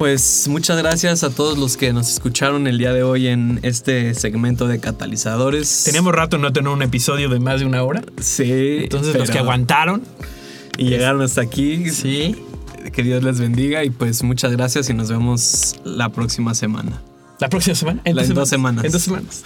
Pues 0.00 0.48
muchas 0.48 0.78
gracias 0.78 1.24
a 1.24 1.28
todos 1.28 1.58
los 1.58 1.76
que 1.76 1.92
nos 1.92 2.08
escucharon 2.10 2.66
el 2.66 2.78
día 2.78 2.94
de 2.94 3.02
hoy 3.02 3.26
en 3.26 3.60
este 3.62 4.14
segmento 4.14 4.66
de 4.66 4.80
catalizadores. 4.80 5.82
Teníamos 5.84 6.14
rato 6.14 6.38
no 6.38 6.54
tener 6.54 6.70
un 6.70 6.80
episodio 6.80 7.28
de 7.28 7.38
más 7.38 7.60
de 7.60 7.66
una 7.66 7.82
hora. 7.82 8.02
Sí. 8.18 8.78
Entonces 8.84 9.14
los 9.14 9.30
que 9.30 9.40
aguantaron. 9.40 10.02
Y 10.78 10.84
llegaron 10.88 11.20
hasta 11.20 11.42
aquí. 11.42 11.90
Sí. 11.90 12.34
Que 12.94 13.02
Dios 13.02 13.22
les 13.22 13.40
bendiga 13.40 13.84
y 13.84 13.90
pues 13.90 14.22
muchas 14.22 14.52
gracias 14.52 14.88
y 14.88 14.94
nos 14.94 15.10
vemos 15.10 15.76
la 15.84 16.08
próxima 16.08 16.54
semana. 16.54 17.02
La 17.38 17.50
próxima 17.50 17.74
semana. 17.74 18.00
La- 18.06 18.24
en 18.24 18.32
dos 18.32 18.48
semanas. 18.48 18.86
En 18.86 18.92
dos 18.92 19.02
semanas. 19.02 19.42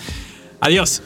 Adiós. 0.60 1.02